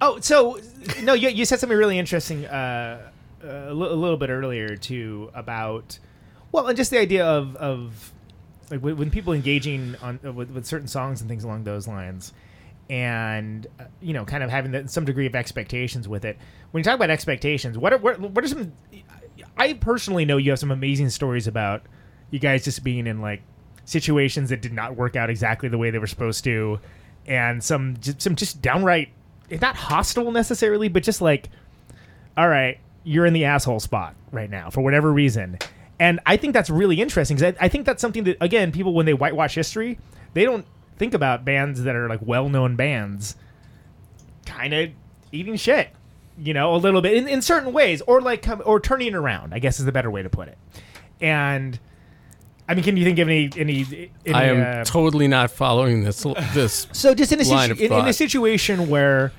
[0.00, 0.58] Oh, so
[1.02, 3.00] no, you, you said something really interesting uh,
[3.42, 5.98] a, a little bit earlier too about
[6.52, 8.12] well, and just the idea of of
[8.70, 11.88] like when, when people engaging on uh, with, with certain songs and things along those
[11.88, 12.32] lines,
[12.90, 16.38] and uh, you know, kind of having that, some degree of expectations with it.
[16.70, 18.72] When you talk about expectations, what are what, what are some?
[19.56, 21.82] I personally know you have some amazing stories about
[22.30, 23.42] you guys just being in like
[23.84, 26.80] situations that did not work out exactly the way they were supposed to,
[27.26, 29.10] and some some just downright
[29.60, 31.50] not hostile necessarily, but just like,
[32.36, 35.58] all right, you're in the asshole spot right now for whatever reason.
[36.00, 38.94] And I think that's really interesting because I, I think that's something that again, people
[38.94, 39.98] when they whitewash history,
[40.32, 40.66] they don't
[40.96, 43.36] think about bands that are like well-known bands,
[44.46, 44.90] kind of
[45.32, 45.90] eating shit,
[46.38, 49.54] you know, a little bit in, in certain ways, or like or turning around.
[49.54, 50.58] I guess is the better way to put it.
[51.20, 51.78] And
[52.68, 54.10] I mean, can you think of any any?
[54.26, 56.22] any I am uh, totally not following this
[56.54, 56.86] this.
[56.92, 59.32] So just in a, situ- in, in a situation where,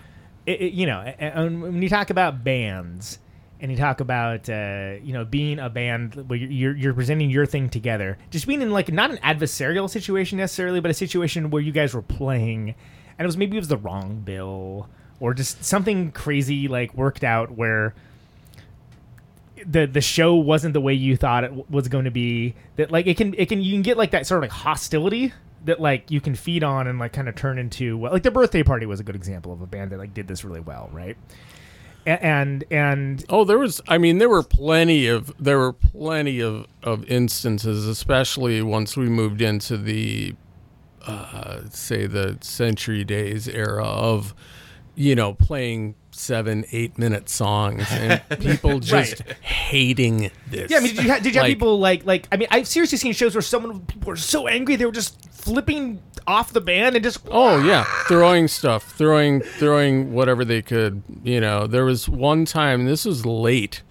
[0.46, 1.02] it, it- you know,
[1.36, 3.20] when you talk about bands
[3.60, 7.46] and you talk about uh, you know being a band where you're, you're presenting your
[7.46, 11.62] thing together, just being in like not an adversarial situation necessarily, but a situation where
[11.62, 12.76] you guys were playing,
[13.18, 14.90] and it was maybe it was the wrong bill
[15.20, 17.94] or just something crazy like worked out where
[19.66, 22.92] the the show wasn't the way you thought it w- was going to be that
[22.92, 25.34] like it can it can you can get like that sort of like hostility
[25.64, 28.32] that like you can feed on and like kind of turn into well, like the
[28.32, 30.90] birthday party was a good example of a band that like did this really well
[30.92, 31.18] right
[32.06, 33.82] and and Oh, there was.
[33.88, 39.10] I mean, there were plenty of there were plenty of of instances, especially once we
[39.10, 40.36] moved into the,
[41.06, 44.34] uh, say the Century Days era of,
[44.96, 50.72] you know, playing seven eight minute songs and people just hating this.
[50.72, 52.68] yeah I mean did you, ha- did you have people like like I mean I've
[52.68, 56.62] seriously seen shows where someone people were so angry they were just flipping off the
[56.62, 61.04] band and just Oh yeah, throwing stuff, throwing throwing whatever they could.
[61.24, 62.86] You know, there was one time.
[62.86, 63.84] This was late,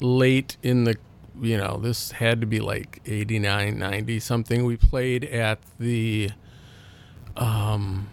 [0.00, 0.96] late in the.
[1.42, 4.64] You know, this had to be like 89, 90 something.
[4.64, 6.30] We played at the.
[7.36, 8.08] Um,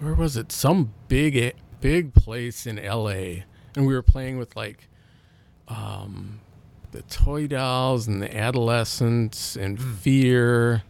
[0.00, 0.52] where was it?
[0.52, 3.44] Some big big place in L.A.
[3.74, 4.88] and we were playing with like.
[5.68, 6.40] Um,
[6.92, 10.82] the toy dolls and the adolescents and fear.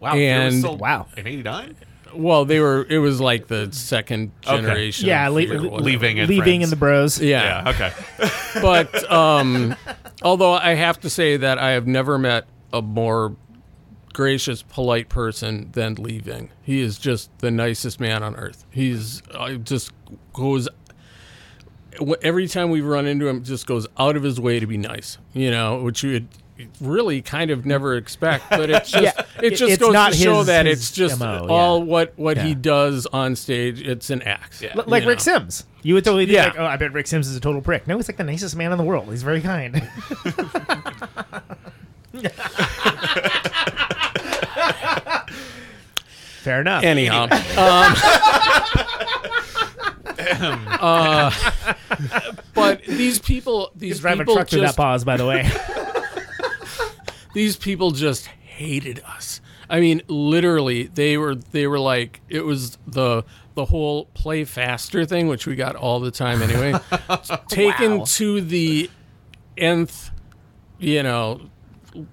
[0.00, 1.06] Wow, there was and still- wow.
[1.16, 1.76] in '89.
[2.14, 2.86] well, they were.
[2.88, 4.56] It was like the second Okay.
[4.60, 5.08] generation.
[5.08, 6.64] yeah of le- Fear, le- Lee Ving and Lee Ving Friends.
[6.64, 7.70] in the bros Yeah, Yeah.
[7.70, 8.60] Okay.
[8.62, 9.74] but um,
[10.22, 13.34] although I have to say that I have never met a more
[14.14, 16.48] gracious, polite person than Lee Ving.
[16.62, 18.64] He is just the nicest man on earth.
[18.70, 19.90] He's uh, just
[20.32, 20.66] goes.
[22.22, 25.18] Every time we run into him, just goes out of his way to be nice.
[25.32, 26.28] You know, which you would
[26.80, 28.48] really kind of never expect.
[28.50, 31.20] But it's just Yeah, it it- just it's goes not to show that it's just
[31.20, 31.84] MO, all yeah.
[31.84, 33.80] what what he does on stage.
[33.82, 34.60] It's an act.
[34.62, 34.72] Yeah.
[34.76, 35.22] L- like You Rick know.
[35.38, 35.66] Sims.
[35.82, 36.46] You would totally think Yeah.
[36.46, 37.86] like, oh, I bet Rick Sims is a total prick.
[37.86, 39.08] No, he's like the nicest man in the world.
[39.10, 39.86] He's very kind.
[46.42, 46.84] Fair enough.
[46.84, 47.30] Anyhow, um,
[50.80, 51.30] uh,
[52.54, 55.26] but these people, these He's driving a people truck through that just, pause, by the
[55.26, 55.48] way.
[57.34, 59.40] these people just hated us.
[59.70, 65.04] I mean, literally, they were they were like it was the the whole play faster
[65.06, 66.74] thing, which we got all the time anyway,
[67.48, 68.04] taken Wow.
[68.06, 68.90] to the
[69.56, 70.10] nth,
[70.78, 71.40] you know,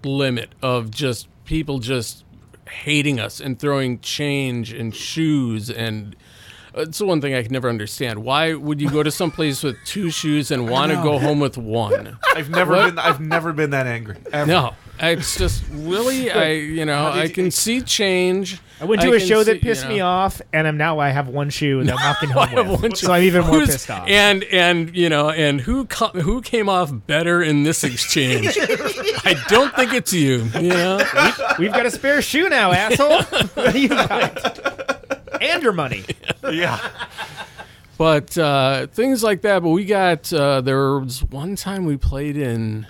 [0.03, 2.23] limit of just people just
[2.71, 6.15] hating us and throwing change and shoes and
[6.75, 8.23] uh, it's the one thing I can never understand.
[8.23, 11.41] Why would you go to some place with two shoes and want to go home
[11.41, 12.17] with one?
[12.33, 12.85] I've never What?
[12.95, 12.99] been.
[12.99, 14.15] I've never been that angry.
[14.31, 14.45] Ever.
[14.49, 18.59] No, it's just really I you know I can see change.
[18.81, 21.09] I went to a show see, that pissed you me off, and I'm now I
[21.09, 22.81] have one shoe that I'm walking I home have with.
[22.81, 23.13] one So shoe.
[23.13, 24.07] I'm even more Who's- pissed off.
[24.09, 28.57] And and you know and who co- who came off better in this exchange?
[28.57, 30.49] I don't think it's you.
[30.59, 30.99] You know.
[31.59, 33.21] We've got a spare shoe now, asshole.
[33.53, 35.41] what do you got?
[35.41, 36.03] And your money.
[36.51, 36.79] Yeah.
[37.97, 39.61] But uh, things like that.
[39.61, 42.87] But we got uh, there was one time we played in.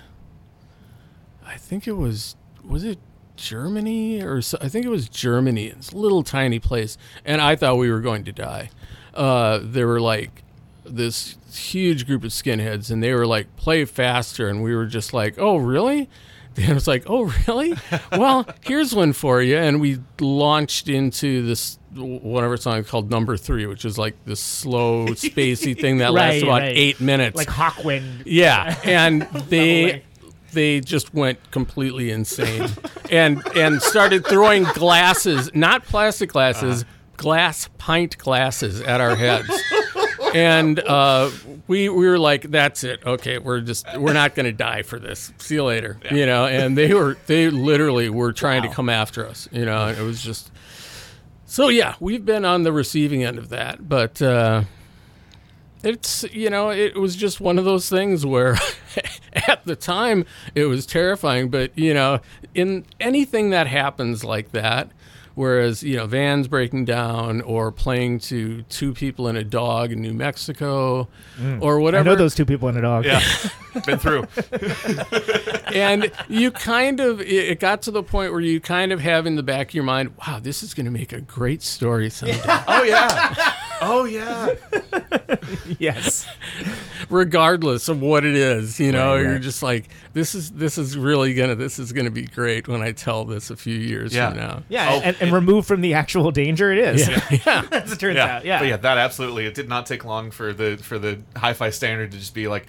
[1.46, 2.34] I think it was
[2.64, 2.98] was it
[3.36, 5.66] Germany or so, I think it was Germany.
[5.66, 8.70] It's a little tiny place, and I thought we were going to die.
[9.14, 10.42] Uh, there were like
[10.84, 15.12] this huge group of skinheads, and they were like play faster, and we were just
[15.12, 16.08] like, oh really?
[16.54, 17.72] And it was like, oh really?
[18.12, 23.64] well, here's one for you, and we launched into this whatever song called Number Three,
[23.64, 26.76] which is like this slow, spacey thing that lasts about right.
[26.76, 27.38] eight minutes.
[27.38, 28.24] Like Hawkwind.
[28.26, 30.02] Yeah, and they.
[30.52, 32.68] They just went completely insane,
[33.10, 36.84] and and started throwing glasses, not plastic glasses,
[37.16, 39.50] glass pint glasses at our heads.
[40.34, 41.30] And uh,
[41.66, 43.04] we we were like, "That's it.
[43.04, 45.32] Okay, we're just we're not going to die for this.
[45.38, 46.46] See you later." You know.
[46.46, 49.48] And they were they literally were trying to come after us.
[49.52, 49.88] You know.
[49.88, 50.50] And it was just
[51.44, 51.96] so yeah.
[52.00, 54.22] We've been on the receiving end of that, but.
[54.22, 54.64] Uh,
[55.82, 58.56] it's you know it was just one of those things where
[59.48, 60.24] at the time
[60.54, 62.20] it was terrifying but you know
[62.54, 64.90] in anything that happens like that
[65.34, 70.00] whereas you know vans breaking down or playing to two people and a dog in
[70.00, 71.08] new mexico
[71.38, 71.62] mm.
[71.62, 72.10] or whatever.
[72.10, 73.04] I know those two people and a dog.
[73.04, 73.22] Yeah.
[73.86, 74.26] been through.
[75.74, 79.26] and you kind of it it got to the point where you kind of have
[79.26, 82.10] in the back of your mind wow this is going to make a great story
[82.10, 83.54] someday Oh yeah.
[83.84, 84.54] Oh yeah.
[85.78, 86.26] yes.
[87.10, 88.78] regardless of what it is.
[88.80, 92.10] You know, Right, you're just like, this is this is really gonna this is gonna
[92.10, 94.30] be great when I tell this a few years Yeah.
[94.30, 94.62] from now.
[94.68, 97.08] Yeah, Oh, and, and removed from the actual danger it is.
[97.46, 97.66] yeah.
[97.72, 98.36] As it turns Yeah.
[98.36, 98.44] out.
[98.44, 98.58] Yeah.
[98.60, 99.46] But yeah, that absolutely.
[99.46, 102.66] It did not take long for the for the hi-fi standard to just be like,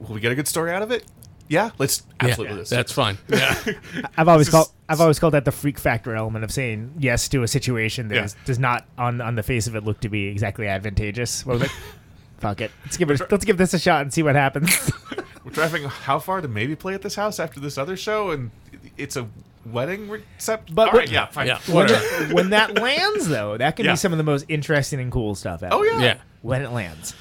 [0.00, 1.04] will we get a good story out of it?
[1.48, 2.54] Yeah, let's absolutely.
[2.54, 3.18] Yeah, let's that's do fine.
[3.28, 3.56] Yeah.
[4.16, 7.42] I've always called I've always called that the freak factor element of saying yes to
[7.42, 8.24] a situation that Yeah.
[8.24, 11.46] is- does not on on the face of it look to be exactly advantageous.
[11.46, 11.70] Well, like,
[12.38, 14.90] fuck it, let's give it let's give this a shot and see what happens.
[15.44, 18.50] We're driving how far to maybe play at this house after this other show, and
[18.96, 19.28] it's a
[19.64, 20.74] wedding recept.
[20.74, 21.46] But All right, yeah, fine.
[21.46, 21.58] Yeah.
[21.66, 22.34] when, Whatever.
[22.34, 23.92] when that lands, though, that can Yeah.
[23.92, 25.72] be some of the most interesting and cool stuff ever.
[25.72, 26.00] Oh yeah.
[26.00, 26.16] Yeah.
[26.42, 27.14] when it lands.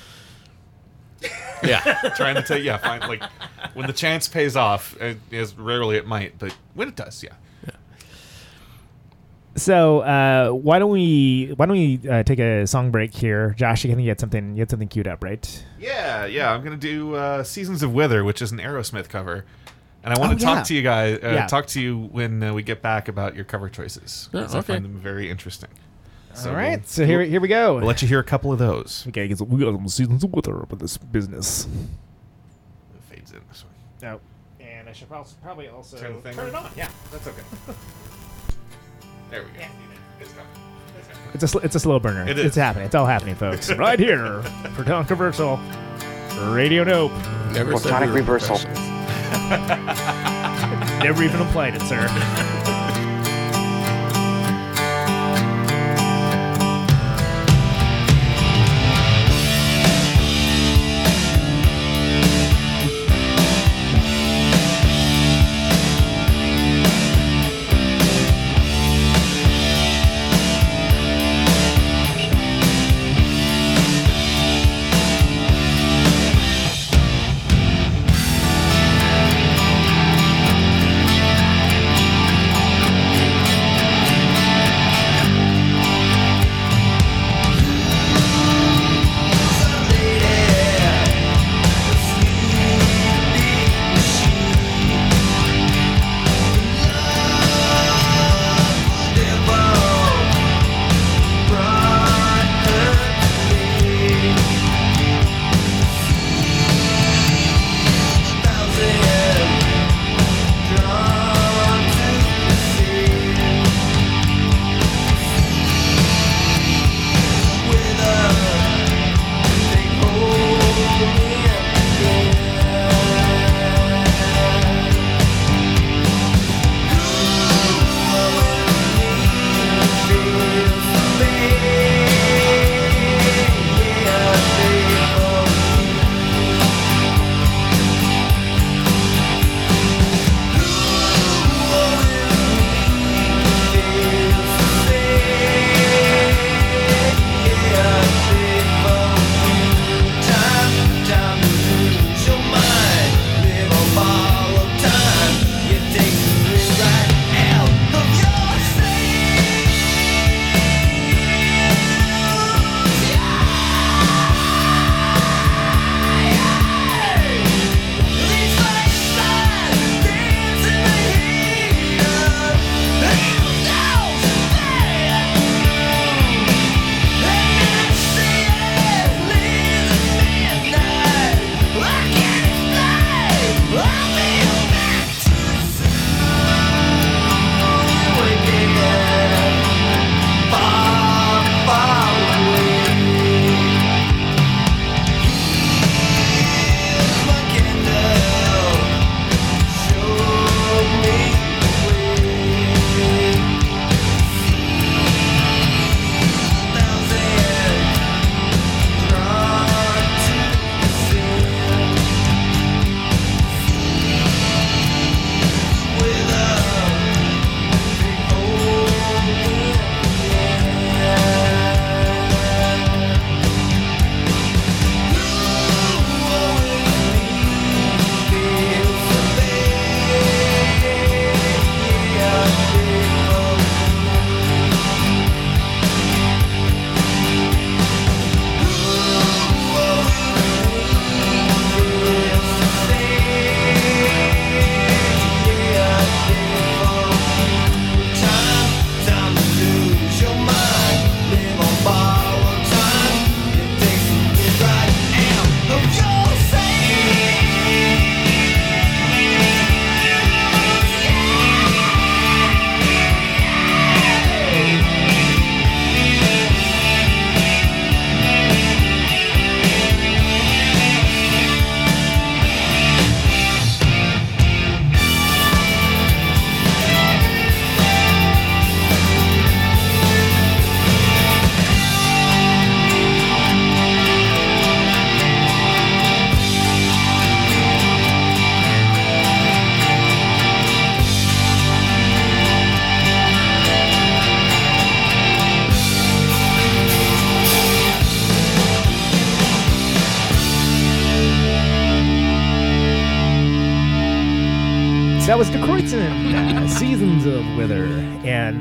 [1.64, 1.80] Yeah.
[2.16, 3.02] Trying to tell yeah, fine.
[3.02, 3.24] Like
[3.76, 4.98] when the chance pays off,
[5.32, 7.34] as rarely it might, but when it does, yeah.
[9.58, 13.86] So uh, why don't we why don't we uh, take a song break here, Josh?
[13.86, 15.66] You think you had something you had something queued up, right?
[15.80, 16.52] Yeah, yeah.
[16.52, 19.46] I'm gonna do uh, "Seasons of Wither," which is an Aerosmith cover,
[20.04, 20.64] and I want Oh, to talk yeah.
[20.64, 21.20] to you guys.
[21.24, 21.48] Uh, Yeah.
[21.48, 24.28] Talk to you when uh, we get back about your cover choices.
[24.34, 24.74] Yeah, 'cause I okay.
[24.74, 25.70] find them very interesting.
[26.34, 27.76] So All right, we'll- so here here we go.
[27.78, 29.06] We'll let you hear a couple of those.
[29.08, 31.66] Okay, because we got some seasons of wither up in this business.
[33.36, 34.14] It in this one.
[34.14, 36.48] Oh, and I should probably also Turn the turn on?
[36.48, 36.72] it on.
[36.78, 37.42] Yeah, That's okay.
[39.30, 39.66] there we go.
[40.20, 40.48] It's coming.
[40.98, 41.24] It's coming.
[41.34, 42.28] it's a sl- it's a slow burner.
[42.28, 42.86] It It's happening.
[42.86, 43.72] It's all happening, folks.
[43.78, 44.42] right here
[44.76, 45.60] for controversial
[46.50, 47.12] Radio Nope.
[47.52, 48.58] Never said Protonic we were reversal.
[51.00, 52.52] Never even applied it, sir.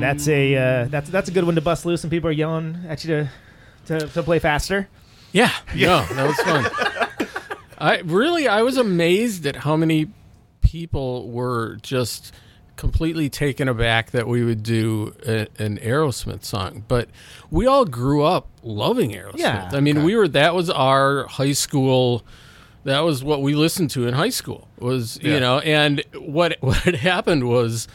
[0.05, 2.85] that's a uh, that's that's a good one to bust loose, and people are yelling
[2.87, 3.27] at you
[3.85, 4.87] to to, to play faster.
[5.31, 7.27] Yeah, yeah, that was fun.
[7.77, 10.07] I really, I was amazed at how many
[10.61, 12.33] people were just
[12.77, 17.09] completely taken aback that we would do a, an Aerosmith song, but
[17.49, 19.37] we all grew up loving Aerosmith.
[19.39, 20.05] Yeah, I mean, okay.
[20.05, 22.23] we were that was our high school.
[22.85, 24.67] That was what we listened to in high school.
[24.79, 25.33] Was Yeah.
[25.33, 27.87] you know, and what what had happened was,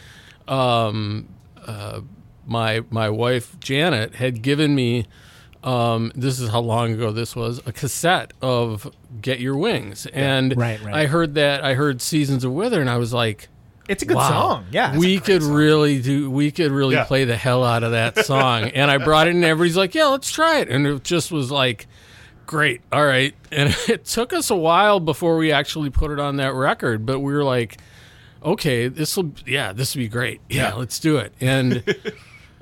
[0.47, 1.27] um,
[1.67, 2.01] uh,
[2.45, 5.05] my my wife Janet had given me.
[5.63, 8.91] Um, this is how long ago this was a cassette of
[9.21, 10.95] "Get Your Wings," and Right, right.
[10.95, 13.47] I heard that I heard "Seasons of Wither," and I was like,
[13.87, 14.65] It's a good wow, song.
[14.71, 15.53] Yeah, we could song.
[15.53, 16.31] really do.
[16.31, 17.03] We could really Yeah.
[17.03, 18.63] play the hell out of that song.
[18.69, 21.51] and I brought it, and everybody's like, "Yeah, let's try it." And it just was
[21.51, 21.85] like,
[22.47, 26.37] "Great, all right." And it took us a while before we actually put it on
[26.37, 27.77] that record, but we were like,
[28.43, 30.41] "Okay, this will, yeah, this will be great.
[30.49, 31.83] Yeah, let's do it." And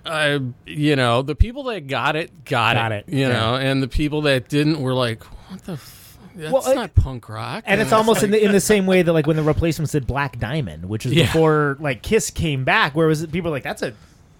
[0.05, 3.29] I, uh, you know, the people that got it got, Got it, it, you yeah.
[3.29, 5.95] know, and the people that didn't were like, "What the." F-
[6.35, 9.01] that's Well, it- not punk rock, and it's almost in the in the same way
[9.01, 11.25] that like when the replacements did Black Diamond, which is Yeah.
[11.25, 13.93] before like Kiss came back, where was people were like that's a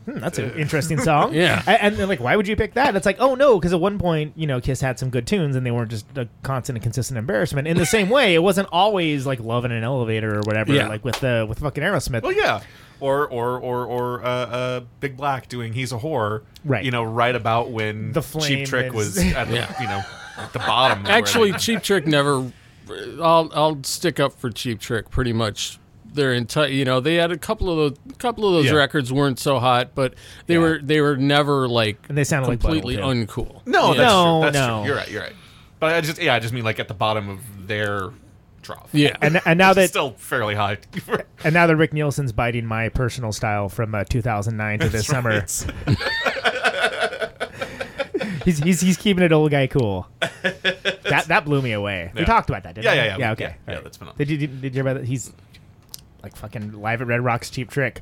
[0.06, 1.34] hmm, that's an interesting song.
[1.40, 1.62] Yeah.
[1.68, 2.96] A- and, they're like, why would you pick that?
[2.96, 5.56] It's like, oh no, because at one point, you know, Kiss had some good tunes,
[5.56, 7.68] and they weren't just a constant and consistent embarrassment.
[7.68, 10.88] In the same way, it wasn't always like Love in an Elevator or whatever, Yeah.
[10.88, 12.24] like with the with fucking Aerosmith.
[12.24, 12.62] Well, yeah.
[13.02, 16.84] Or or or or uh, uh, Big Black doing "He's a Whore," Right.
[16.84, 19.82] You know, right about when The Cheap Trick is- was at the, Yeah.
[19.82, 20.02] you know
[20.38, 21.06] at the bottom.
[21.06, 22.52] of Actually, Cheap Trick never.
[23.22, 25.80] I'll I'll stick up for Cheap Trick pretty much.
[26.14, 28.78] Their entire, you know, they had a couple of those, couple of those Yeah.
[28.78, 30.14] records weren't so hot, but
[30.48, 33.62] they were they were never like And they sounded like completely Butthole, uncool.
[33.68, 33.98] no, Yeah.
[33.98, 34.52] that's No, true.
[34.52, 34.78] That's no.
[34.80, 34.88] true.
[34.88, 35.12] You're right.
[35.12, 35.36] You're right.
[35.80, 38.10] But I just yeah, I just mean like at the bottom of their
[38.64, 38.90] trough.
[38.92, 40.78] yeah, and and now Which is that still fairly high.
[41.44, 45.30] and now that Rick Nielsen's biting my personal style from uh, 2009 to this summer,
[45.30, 45.66] Right.
[48.46, 50.08] he's, he's he's keeping it old guy cool.
[50.20, 52.12] that that blew me away.
[52.16, 52.98] We talked about that, didn't Yeah, we?
[52.98, 53.18] yeah, yeah.
[53.18, 53.44] Yeah, okay.
[53.44, 53.84] Yeah, yeah, Alright.
[53.84, 54.16] that's been on.
[54.18, 55.08] Did you did, did you hear about that?
[55.08, 55.32] He's
[56.24, 58.02] like fucking live at Red Rocks Cheap Trick.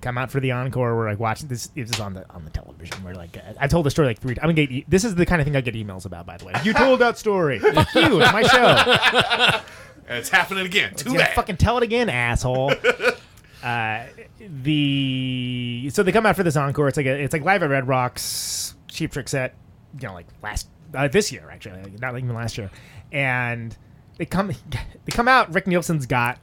[0.00, 0.96] Come out for the encore.
[0.96, 1.66] We're like watching this.
[1.68, 3.02] This is on the on the television.
[3.02, 4.36] We're like, I told the story like three.
[4.36, 4.70] I'm gonna get.
[4.70, 6.24] e- This is the kind of thing I get emails about.
[6.24, 7.58] By the way, you told that story.
[7.58, 8.20] Fuck you.
[8.22, 9.62] It's my show.
[10.08, 10.94] And it's happening again.
[10.94, 11.34] Too Yeah, bad.
[11.34, 12.72] fucking tell it again, asshole.
[13.62, 14.04] uh,
[14.62, 16.88] the so they come out for this encore.
[16.88, 19.54] It's like a, it's like live at Red Rocks, Cheap Trick set.
[20.00, 22.70] You know, like last uh, this year actually, like, not even last year.
[23.12, 23.76] And
[24.16, 25.52] they come they come out.
[25.52, 26.42] Rick Nielsen's got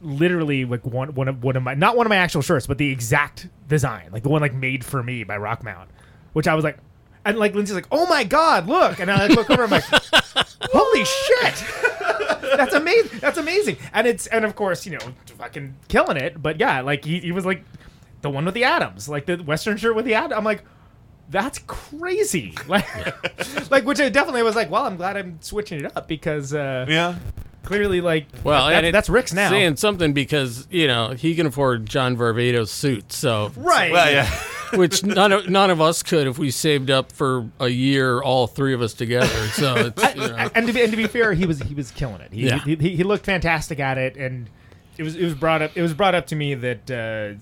[0.00, 2.78] literally like one one of one of my not one of my actual shirts, but
[2.78, 5.86] the exact design, like the one like made for me by Rockmount,
[6.32, 6.78] which I was like.
[7.24, 9.00] And like Lindsay's like, oh my god, look!
[9.00, 9.84] And I like, look over, I'm like,
[10.72, 11.64] holy shit!
[12.56, 13.18] that's amazing.
[13.18, 13.76] That's amazing.
[13.92, 14.98] And it's and of course, you know,
[15.36, 16.40] fucking killing it.
[16.40, 17.64] But yeah, like he, he was like
[18.22, 20.38] the one with the atoms, like the Western shirt with the atom.
[20.38, 20.64] I'm like,
[21.28, 22.54] that's crazy.
[22.68, 26.54] Like, like which I definitely was like, well, I'm glad I'm switching it up because
[26.54, 27.16] uh, Yeah.
[27.68, 29.50] Clearly, like, well, that- and it- that's Rick's now.
[29.50, 33.92] saying something because you know he can afford John Varvatos suit, so right.
[33.92, 34.30] Well, yeah.
[34.74, 38.46] which none of none of us could if we saved up for a year, all
[38.46, 39.26] three of us together.
[39.48, 40.50] So it's you know.
[40.54, 42.32] and to be and to be fair, he was he was killing it.
[42.32, 42.58] He, Yeah.
[42.64, 44.50] he, he he looked fantastic at it, and
[44.96, 47.38] it was it was brought up it was brought up to me that uh,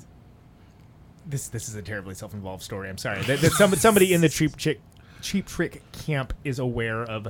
[1.27, 2.89] this this is a terribly self involved story.
[2.89, 4.81] I'm sorry that, that somebody somebody in the cheap chick
[5.23, 7.28] cheap trick camp is aware of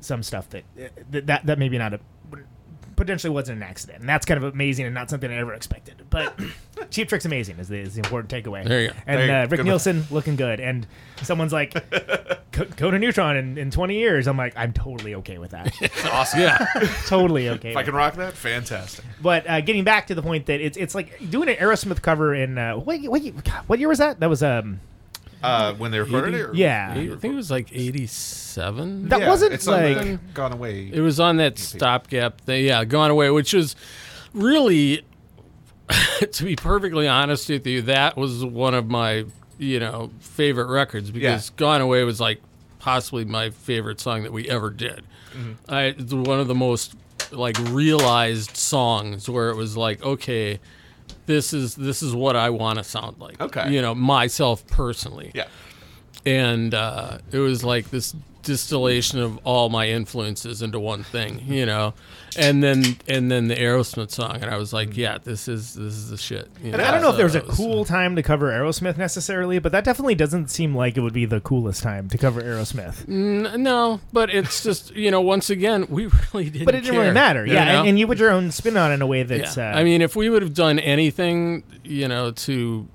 [0.00, 0.64] some stuff that
[1.10, 2.00] that that, that maybe not a
[3.00, 6.02] potentially wasn't an accident, and that's kind of amazing and not something I ever expected.
[6.10, 6.38] But
[6.90, 8.66] Cheap Trick's amazing is the, is the important takeaway.
[8.68, 8.94] There you go.
[9.06, 9.46] And There you uh.
[9.48, 10.86] Rick Good Nielsen looking good, and
[11.22, 11.72] someone's like,
[12.52, 15.72] "Co- "Go to Neutron in, in 20 years." I'm like, I'm totally okay with that.
[16.12, 16.40] awesome.
[16.40, 16.58] yeah.
[17.06, 17.70] totally okay.
[17.70, 19.06] If I can rock that, fantastic.
[19.22, 22.34] But uh, getting back to the point that it's it's like doing an Aerosmith cover
[22.34, 23.22] in uh, what what,
[23.66, 24.20] what year was that?
[24.20, 24.80] That was um
[25.42, 26.40] Uh, when they recorded it?
[26.42, 26.90] Or yeah.
[26.92, 29.08] I think it was like eighty-seven.
[29.08, 30.90] That Yeah, wasn't it's on the like Gone Away.
[30.92, 32.64] It was on that stopgap thing.
[32.66, 33.74] Yeah, Gone Away, which was
[34.34, 35.04] really,
[36.32, 39.24] to be perfectly honest with you, that was one of my,
[39.58, 41.56] you know, favorite records because Yeah.
[41.56, 42.40] Gone Away was like
[42.78, 45.04] possibly my favorite song that we ever did.
[45.68, 46.94] I, it's one of the most
[47.30, 50.58] like realized songs where it was like, okay,
[51.30, 53.40] this is this is what I want to sound like.
[53.40, 53.70] Okay.
[53.72, 55.46] you know, myself personally yeah.
[56.26, 61.66] and uh, it was like this distillation of all my influences into one thing, you
[61.66, 61.94] know.
[62.36, 65.94] And then and then the Aerosmith song, and I was like, yeah, this is this
[65.94, 66.48] is the shit.
[66.62, 69.58] you And I don't know if there was a cool time to cover Aerosmith necessarily,
[69.58, 73.08] but that definitely doesn't seem like it would be the coolest time to cover Aerosmith.
[73.08, 76.66] N- no, but it's just you know, once again, we really didn't.
[76.66, 77.64] But it didn't really care, matter, you yeah.
[77.64, 77.78] know?
[77.80, 79.56] And, and you put your own spin on it in a way that's.
[79.56, 79.74] Yeah.
[79.74, 82.88] Uh, I mean, if we would have done anything, you know, to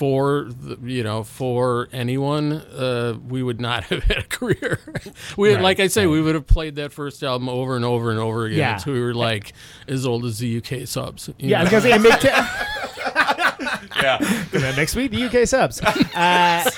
[0.00, 4.80] for the, you know for anyone, uh, we would not have had a career.
[5.36, 8.10] we, Right, like I say, we would have played that first album over and over
[8.10, 8.74] and over again Yeah.
[8.76, 9.52] until we were like
[9.86, 11.28] as old as the UK subs.
[11.38, 11.78] you yeah, I was know?
[11.80, 12.28] gonna say, and make t-
[14.02, 14.16] yeah.
[14.20, 15.82] And then next week the UK subs.
[15.82, 16.70] Uh,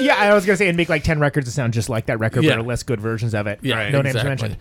[0.00, 2.18] yeah, I was gonna say and make like ten records that sound just like that
[2.18, 2.50] record, Yeah.
[2.56, 3.60] but are less good versions of it.
[3.62, 3.92] Yeah, Right.
[3.92, 4.30] no exactly.
[4.30, 4.56] names mentioned.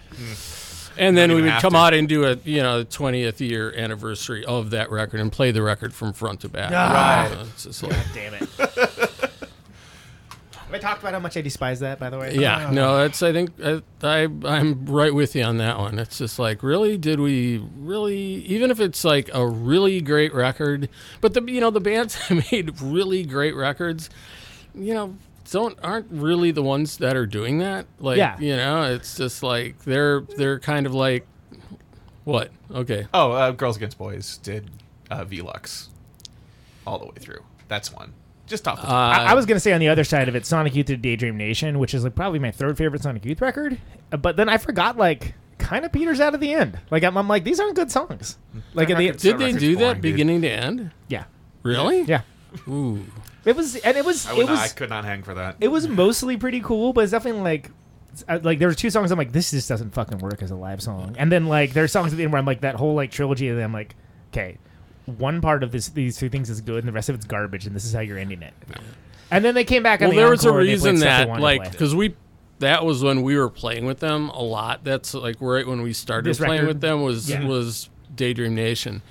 [0.97, 1.77] And then we would come to.
[1.77, 5.61] out and do a you know 20th year anniversary of that record and play the
[5.61, 6.71] record from front to back.
[6.73, 7.29] Ah.
[7.29, 8.49] So it's just like, Damn it.
[10.67, 12.35] Have I talked about how much I despise that, by the way?
[12.35, 13.23] Yeah, no, that's.
[13.23, 15.97] I think I, I I'm right with you on that one.
[15.97, 18.17] It's just like, really, did we really?
[18.17, 20.89] Even if it's like a really great record,
[21.21, 24.09] but the you know the bands that made really great records,
[24.75, 25.15] you know,
[25.51, 27.85] don't aren't really the ones that are doing that.
[27.99, 28.39] Like, Yeah.
[28.39, 31.25] you know, it's just like they're they're kind of like,
[32.23, 32.51] what?
[32.73, 34.69] Okay, Oh, uh, Girls Against Boys did
[35.09, 35.87] uh, Velux
[36.85, 37.43] all the way through.
[37.67, 38.13] That's one.
[38.47, 38.93] Just off the top.
[39.17, 41.01] Uh, I, I was gonna say on the other side of it, Sonic Youth did
[41.01, 43.77] Daydream Nation, which is like probably my third favorite Sonic Youth record.
[44.11, 46.79] Uh, But then I forgot like kind of peters out at the end.
[46.91, 48.37] Like I'm, I'm like these aren't good songs.
[48.73, 50.01] Like at the record's- did they record's do that dude.
[50.01, 50.91] beginning to end?
[51.09, 51.25] yeah
[51.63, 52.03] Really?
[52.03, 52.21] yeah
[52.69, 53.05] Ooh.
[53.47, 55.55] It was and it was I, would it not, I could not hang for that.
[55.59, 57.71] it was mostly pretty cool, but it's definitely like.
[58.27, 60.55] uh, Like there were two songs I'm like this just doesn't fucking work as a
[60.55, 62.93] live song, and then like there's songs at the end where I'm like that whole
[62.95, 63.95] like trilogy of them like
[64.31, 64.57] okay,
[65.05, 67.65] one part of this these two things is good and the rest of it's garbage,
[67.65, 68.53] and this is how you're ending it.
[69.31, 70.01] And then they came back.
[70.01, 71.39] on Well, the there was a encore and they played reason stuff they that, wanted
[71.39, 71.71] to like, play.
[71.71, 72.15] because we,
[72.59, 74.83] that was when we were playing with them a lot.
[74.85, 76.67] That's like right when we started This playing record?
[76.67, 77.45] with them was Yeah.
[77.45, 79.01] was Daydream Nation,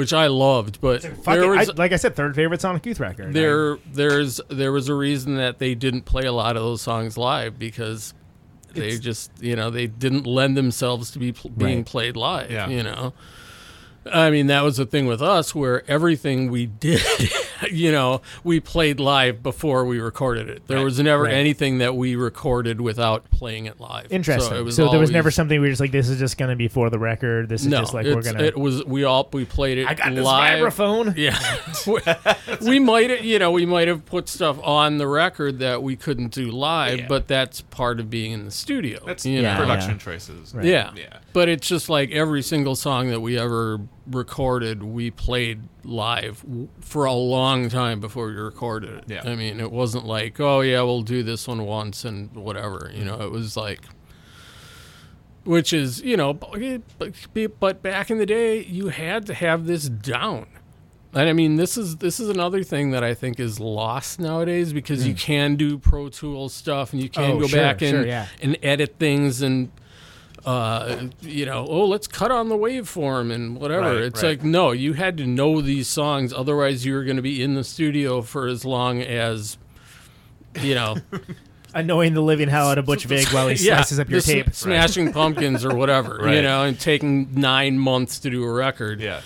[0.00, 0.80] which I loved.
[0.80, 3.32] But there was I, like I said, third favorite Sonic Youth record.
[3.34, 7.16] there there's there was a reason that they didn't play a lot of those songs
[7.18, 8.14] live because
[8.74, 11.86] they It's- just you know they didn't lend themselves to be pl- being Right.
[11.86, 12.50] played live.
[12.50, 12.68] Yeah.
[12.68, 13.12] You know.
[14.10, 17.02] I mean, that was the thing with us where everything we did,
[17.70, 20.66] you know, we played live before we recorded it.
[20.68, 20.84] There Right.
[20.84, 21.34] was never Right.
[21.34, 24.06] anything that we recorded without playing it live.
[24.10, 24.48] Interesting.
[24.48, 26.38] So, So, it was there was never something we were just like, this is just
[26.38, 27.50] going to be for the record.
[27.50, 28.42] This is No, just like we're gonna.
[28.42, 30.60] it was we all we played it I got this live.
[30.62, 31.14] vibraphone.
[31.20, 31.38] Yeah,
[32.62, 35.82] we, we might have, you know, we might have put stuff on the record that
[35.82, 37.06] we couldn't do live, Yeah.
[37.06, 39.00] but that's part of being in the studio.
[39.04, 39.60] That's you Yeah, know?
[39.60, 39.98] production yeah.
[39.98, 40.54] choices.
[40.62, 40.90] Yeah.
[40.96, 41.18] Yeah.
[41.34, 46.44] But it's just like every single song that we ever recorded, we played live
[46.80, 49.04] for a long time before we recorded it.
[49.06, 49.22] Yeah.
[49.30, 52.90] I mean, it wasn't like, oh, yeah, we'll do this one once and whatever.
[52.94, 53.80] You know, it was like,
[55.44, 59.88] which is, you know, b- but back in the day, you had to have this
[59.88, 60.46] down.
[61.12, 64.72] And I mean, this is this is another thing that I think is lost nowadays
[64.72, 67.30] because you can do Pro Tools stuff and you can Hmm.
[67.32, 68.26] Oh, go sure, back and sure, yeah.
[68.40, 69.72] and edit things and
[70.44, 73.94] uh, you know, oh, let's cut on the waveform and whatever.
[73.94, 74.30] Right, it's right.
[74.30, 77.54] like no, you had to know these songs, otherwise you were going to be in
[77.54, 79.58] the studio for as long as,
[80.60, 80.96] you know,
[81.74, 84.26] annoying the living hell out of Butch Vig while he yeah, slices up your the
[84.26, 84.54] sm- tape.
[84.54, 89.00] Smashing Pumpkins or whatever, you know, and taking nine months to do a record.
[89.00, 89.20] Yeah.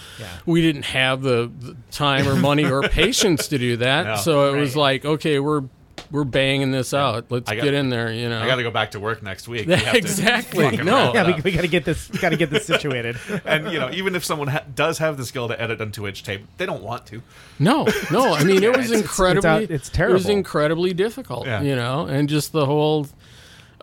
[0.47, 4.17] We didn't have the, the time or money or patience to do that, No.
[4.17, 5.63] so it was like, okay, we're
[6.11, 7.27] we're banging this out.
[7.31, 8.41] Let's got- get in there, you know.
[8.41, 9.67] I got to go back to work next week.
[9.75, 10.77] We Exactly.
[10.79, 11.13] No.
[11.15, 12.09] Yeah, we, we got to get this.
[12.09, 13.17] Got to get this situated.
[13.45, 16.23] and you know, even if someone ha- does have the skill to edit onto each
[16.23, 17.23] tape, they don't want to.
[17.59, 18.35] No, no.
[18.35, 19.49] I mean, it was it's- it's incredibly.
[19.51, 21.47] out- it's uh, It was incredibly difficult.
[21.47, 21.63] Yeah.
[21.63, 23.07] You know, and just the whole.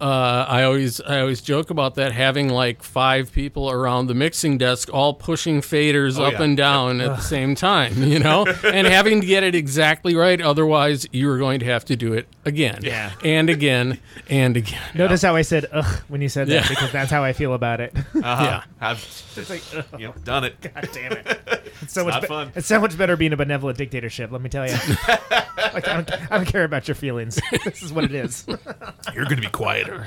[0.02, 4.58] Uh, I always I always joke about that having like five people around the mixing
[4.58, 6.42] desk all pushing faders Oh, up yeah.
[6.44, 10.42] and down at the same time, you know, and having to get it exactly right.
[10.42, 13.12] Otherwise, you are going to have to do it again, Yeah.
[13.24, 14.82] and again, and again.
[14.96, 16.68] Notice how I said "ugh" when you said that Yeah.
[16.68, 17.94] because that's how I feel about it.
[17.96, 18.44] Uh-huh.
[18.44, 18.64] Yeah.
[18.82, 18.98] I've
[19.38, 20.60] it's like, ugh, you know done it.
[20.62, 21.61] God damn it!
[21.82, 22.52] It's so much not be- fun.
[22.56, 24.32] It's so much better being a benevolent dictatorship.
[24.32, 24.74] Let me tell you.
[25.10, 27.40] like, I, don't, I don't care about your feelings.
[27.66, 28.46] this is what it is.
[29.14, 30.06] You're going to be quieter.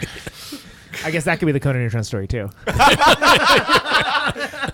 [1.04, 2.50] I guess that could be the Conan Neutron story too.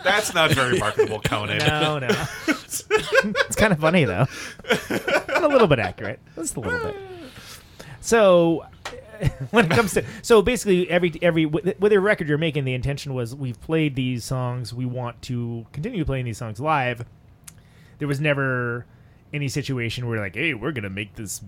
[0.03, 1.59] That's not very marketable, Conan.
[1.59, 2.09] No, no.
[2.47, 4.27] it's kind of funny though.
[4.91, 6.21] And a little bit accurate.
[6.37, 6.97] Just a little bit.
[8.01, 8.67] So
[9.51, 13.15] when it comes to so basically every every with every record you're making, the intention
[13.15, 17.05] was we've played these songs, we want to continue playing these songs live.
[17.99, 18.87] There was never
[19.33, 21.43] any situation where like, hey, we're gonna make this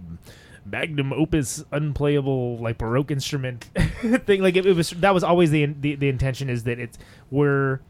[0.65, 3.65] magnum opus unplayable like baroque instrument
[4.27, 4.43] thing.
[4.43, 6.99] Like it, it was that was always the, the the intention is that it's
[7.31, 7.81] we're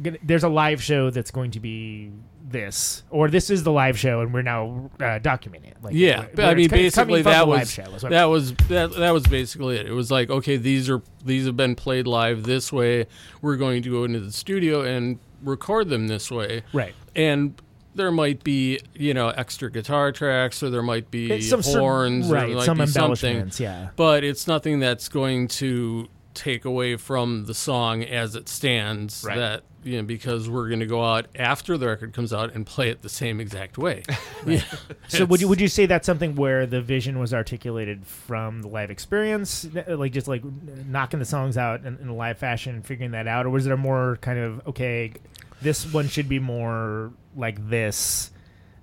[0.00, 2.12] gonna, there's a live show that's going to be
[2.52, 5.76] this or this is the live show and we're now uh, documenting it.
[5.82, 8.54] Like yeah, but I mean, it's co- it's coming basically that was show that was
[8.68, 9.86] that that was basically it.
[9.86, 13.06] It was like, okay, these are these have been played live this way.
[13.40, 16.94] We're going to go into the studio and record them this way, Right.
[17.16, 17.60] And
[17.94, 22.34] there might be you know extra guitar tracks, or there might be some horns, or
[22.34, 23.30] right, some be something.
[23.30, 23.88] embellishments, yeah.
[23.96, 29.24] But it's nothing that's going to take away from the song as it stands.
[29.26, 29.36] Right.
[29.36, 32.66] That you know because we're going to go out after the record comes out and
[32.66, 34.02] play it the same exact way.
[34.44, 34.64] Yeah.
[35.06, 38.66] So would you would you say that's something where the vision was articulated from the
[38.66, 40.42] live experience, like just like
[40.88, 43.64] knocking the songs out in, in a live fashion, and figuring that out, or was
[43.64, 45.12] there more kind of okay,
[45.60, 48.32] this one should be more like this,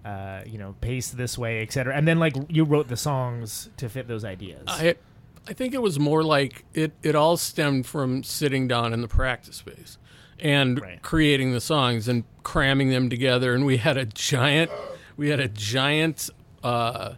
[0.05, 1.93] uh, you know, paced this way, etc.
[1.93, 4.63] And then like you wrote the songs to fit those ideas.
[4.65, 4.95] I
[5.47, 9.07] I think it was more like it it all stemmed from sitting down in the
[9.07, 9.97] practice space
[10.41, 11.01] and Right.
[11.01, 13.53] creating the songs and cramming them together.
[13.53, 14.71] And we had a giant
[15.17, 16.29] we had a giant
[16.63, 17.13] uh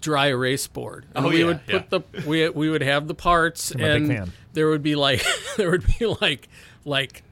[0.00, 1.06] dry erase board.
[1.14, 4.68] And Oh, we yeah, would put the we we would have the parts and there
[4.68, 5.22] would be like
[5.56, 6.48] there would be like
[6.84, 7.22] like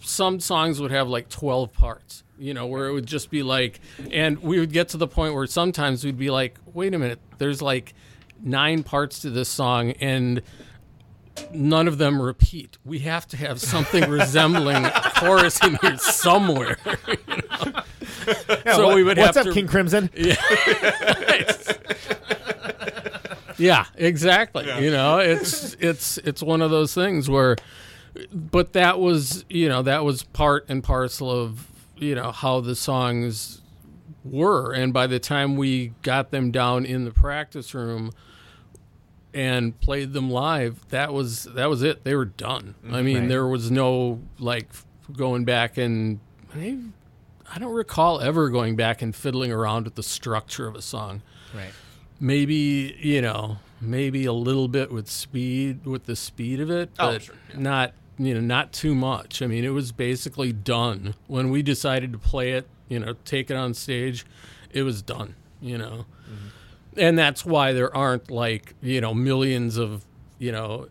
[0.00, 3.80] some songs would have like 12 parts you know where it would just be like
[4.12, 7.18] and we would get to the point where sometimes we'd be like wait a minute
[7.38, 7.94] there's like
[8.40, 10.42] nine parts to this song and
[11.52, 12.78] none of them repeat.
[12.84, 17.82] We have to have something resembling a chorus in here somewhere you know?
[18.66, 20.10] so we would have to What's have up, to King Crimson?
[23.58, 23.86] yeah.
[23.96, 25.18] Exactly you know?
[25.18, 27.56] It's it's it's one of those things where
[28.32, 32.74] but that was you know that was part and parcel of you know how the
[32.74, 33.62] songs
[34.24, 34.72] were.
[34.72, 38.12] And by the time we got them down in the practice room
[39.36, 42.04] and played them live that was that was it.
[42.04, 42.74] They were done.
[42.82, 43.04] I mm-hmm.
[43.04, 43.28] mean Right.
[43.28, 44.70] there was no like
[45.14, 46.20] going back and
[46.54, 46.78] I,
[47.54, 51.20] I don't recall ever going back and fiddling around with the structure of a song.
[51.54, 51.70] Right.
[52.18, 57.12] maybe you know maybe a little bit with speed with the speed of it Oh,
[57.12, 59.42] but sure, not you know not too much.
[59.42, 61.14] I mean it was basically done.
[61.26, 64.24] When we decided to play it you know take it on stage
[64.70, 66.06] it was done you know
[66.96, 70.04] and that's why there aren't like you know millions of
[70.38, 70.88] you know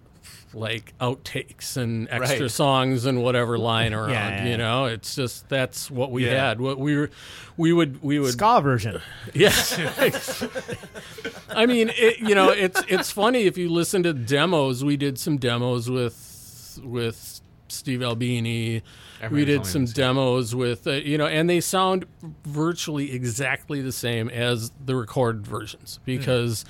[0.53, 2.51] like outtakes and extra Right.
[2.51, 4.49] songs and whatever lying around yeah, yeah.
[4.51, 6.47] you know it's just that's what we Yeah.
[6.49, 7.09] had what we were
[7.57, 9.01] we would we would Ska version.
[9.33, 9.77] Yes.
[11.49, 14.83] I mean, it, you know, it's it's funny if you listen to demos.
[14.83, 18.81] We did some demos with with Steve Albini.
[19.21, 22.05] Everyone we did some demos with uh, you know, and they sound
[22.45, 26.65] virtually exactly the same as the recorded versions because.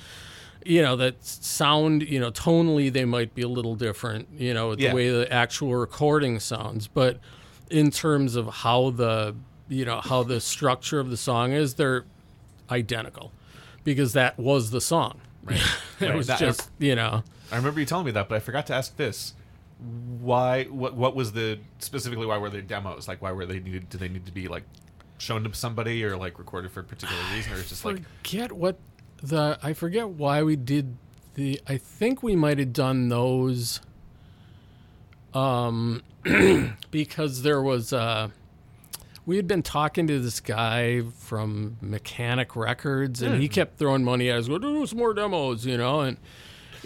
[0.68, 2.02] You know that sound.
[2.02, 4.26] You know, tonally they might be a little different.
[4.36, 4.88] You know, with Yeah.
[4.90, 7.20] the way the actual recording sounds, but
[7.70, 9.36] in terms of how the
[9.68, 12.04] you know how the structure of the song is, they're
[12.68, 13.30] identical
[13.84, 15.20] because that was the song.
[15.44, 15.60] Right.
[16.00, 16.16] it Right.
[16.16, 17.22] was That- just you know.
[17.52, 19.34] I remember you telling me that, but I forgot to ask this:
[19.78, 20.64] why?
[20.64, 20.94] What?
[20.94, 22.26] What was the specifically?
[22.26, 23.08] Why were there demos?
[23.08, 23.88] Like, why were they needed?
[23.88, 24.64] Do they need to be like
[25.18, 28.52] shown to somebody or like recorded for a particular reason, or it's just like forget
[28.52, 28.78] what
[29.22, 30.96] the I forget why we did
[31.34, 33.80] the I think we might have done those
[35.34, 36.02] um
[36.90, 38.28] because there was uh
[39.24, 44.30] we had been talking to this guy from Mechanic Records and he kept throwing money
[44.30, 46.16] at us, go do some more demos, you know, and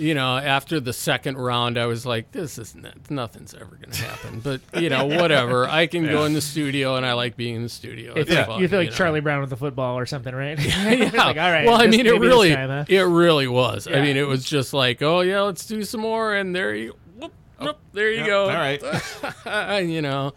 [0.01, 3.91] you know, after the second round, I was like, "This is not, nothing's ever going
[3.91, 5.67] to happen." But you know, whatever.
[5.69, 8.15] I can go in the studio, and I like being in the studio.
[8.15, 8.97] It's like, fun, you feel like know?
[8.97, 10.59] Charlie Brown with the football or something, right?
[10.65, 11.11] yeah.
[11.15, 11.67] like, all right.
[11.67, 12.85] Well, I mean, it really, time, huh?
[12.89, 13.87] it really was.
[13.87, 16.97] I mean, it was just like, oh yeah, let's do some more, and there you,
[17.17, 18.45] whoop, whoop, there you yeah, go.
[18.45, 19.81] all right.
[19.81, 20.33] you know,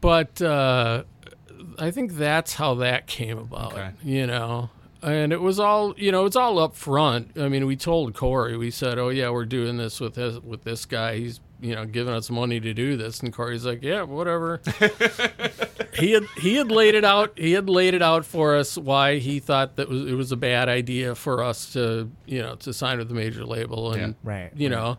[0.00, 1.02] but uh,
[1.78, 3.72] I think that's how that came about.
[3.72, 3.90] Okay.
[4.04, 4.70] You know.
[5.02, 7.32] And it was all, you know, it's all up front.
[7.36, 10.62] I mean, we told Corey, we said, "Oh yeah, we're doing this with this with
[10.62, 11.16] this guy.
[11.16, 14.60] He's, you know, giving us money to do this." And Corey's like, "Yeah, whatever."
[15.94, 17.36] he had he had laid it out.
[17.36, 20.36] He had laid it out for us why he thought that was it was a
[20.36, 24.30] bad idea for us to you know to sign with a major label and Yeah.
[24.30, 24.98] Right, you know,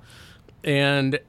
[0.65, 1.19] and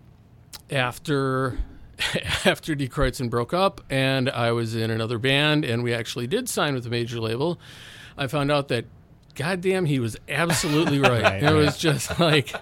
[0.71, 1.59] after
[2.45, 6.49] after Die Kreuzen broke up and I was in another band and we actually did
[6.49, 7.59] sign with a major label,
[8.17, 8.85] I found out that
[9.35, 11.23] goddamn he was absolutely right.
[11.23, 12.53] Right, it was just like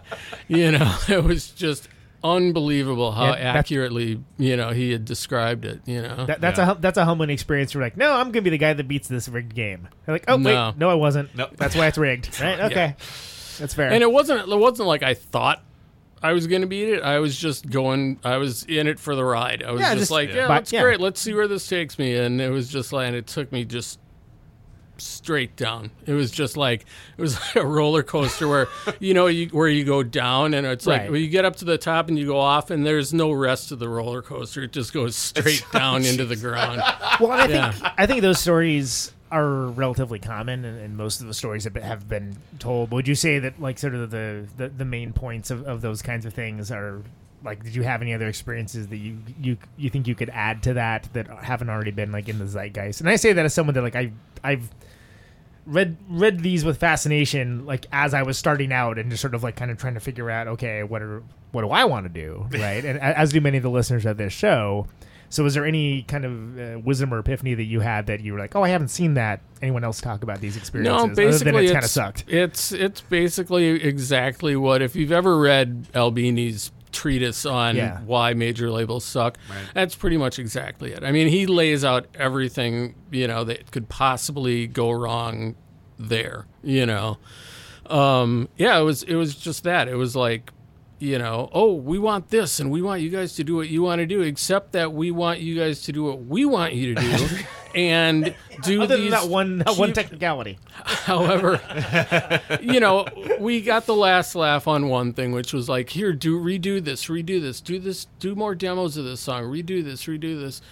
[0.48, 1.88] you know it was just
[2.24, 5.80] unbelievable how Yeah, accurately you know he had described it.
[5.86, 7.74] You know, That, that's a that's a humbling experience.
[7.74, 9.88] You're like, no, I'm gonna be the guy that beats this rigged game.
[10.06, 10.68] They're like, oh No.
[10.70, 11.34] wait, no, I wasn't.
[11.36, 11.50] Nope.
[11.56, 12.40] That's why it's rigged.
[12.40, 12.60] Right?
[12.60, 12.94] Okay,
[13.58, 13.90] that's fair.
[13.90, 15.62] and it wasn't it wasn't like I thought
[16.22, 17.02] I was going to beat it.
[17.02, 18.20] I was just going.
[18.22, 19.64] I was in it for the ride.
[19.64, 20.34] I was Yeah, just, just- like, yeah.
[20.36, 20.82] yeah, But- that's yeah.
[20.82, 21.00] great.
[21.00, 22.14] Let's see where this takes me.
[22.16, 23.98] And it was just like, and it took me just
[25.02, 25.90] straight down.
[26.06, 26.84] It was just like
[27.16, 28.68] it was like a roller coaster where
[29.00, 31.10] you know you, where you go down and it's like Right.
[31.10, 33.68] well, you get up to the top and you go off and there's no rest
[33.70, 34.62] to the roller coaster.
[34.62, 36.82] It just goes straight down into the ground.
[37.20, 37.72] well, I Yeah.
[37.72, 41.72] think I think those stories are relatively common, and, and most of the stories have
[41.72, 42.90] been, have been told.
[42.92, 46.02] Would you say that like sort of the the, the main points of, of those
[46.02, 47.00] kinds of things are
[47.42, 47.64] like?
[47.64, 50.74] Did you have any other experiences that you you you think you could add to
[50.74, 53.00] that that haven't already been like in the zeitgeist?
[53.00, 54.12] And I say that as someone that like I
[54.44, 54.68] I've
[55.66, 59.42] read read these with fascination like as I was starting out and just sort of
[59.42, 61.22] like kind of trying to figure out okay what are
[61.52, 62.84] what do I want to do right?
[62.84, 64.86] And as do many of the listeners of this show.
[65.28, 68.34] So is there any kind of uh, wisdom or epiphany that you had that you
[68.34, 69.40] were like oh I haven't seen that.
[69.60, 71.08] Anyone else talk about these experiences?
[71.08, 72.24] No, basically it's it's kind of sucked.
[72.28, 78.00] It's it's basically exactly what if you've ever read Albini's treatise on Yeah.
[78.06, 79.38] why major labels suck.
[79.74, 81.02] That's pretty much exactly it.
[81.02, 85.54] I mean, he lays out everything you know that could possibly go wrong
[85.98, 86.46] there.
[86.62, 87.18] You know,
[87.86, 89.88] um, yeah, it was it was just that.
[89.88, 90.52] It was like.
[91.02, 93.82] You know, oh, we want this, and we want you guys to do what you
[93.82, 94.22] want to do.
[94.22, 97.28] Except that we want you guys to do what we want you to do,
[97.74, 101.60] and do other these than that one that one technicality However,
[102.60, 103.08] you know,
[103.40, 107.06] we got the last laugh on one thing, which was like, here, do redo this,
[107.06, 110.62] redo this, do this, do more demos of this song, redo this, redo this.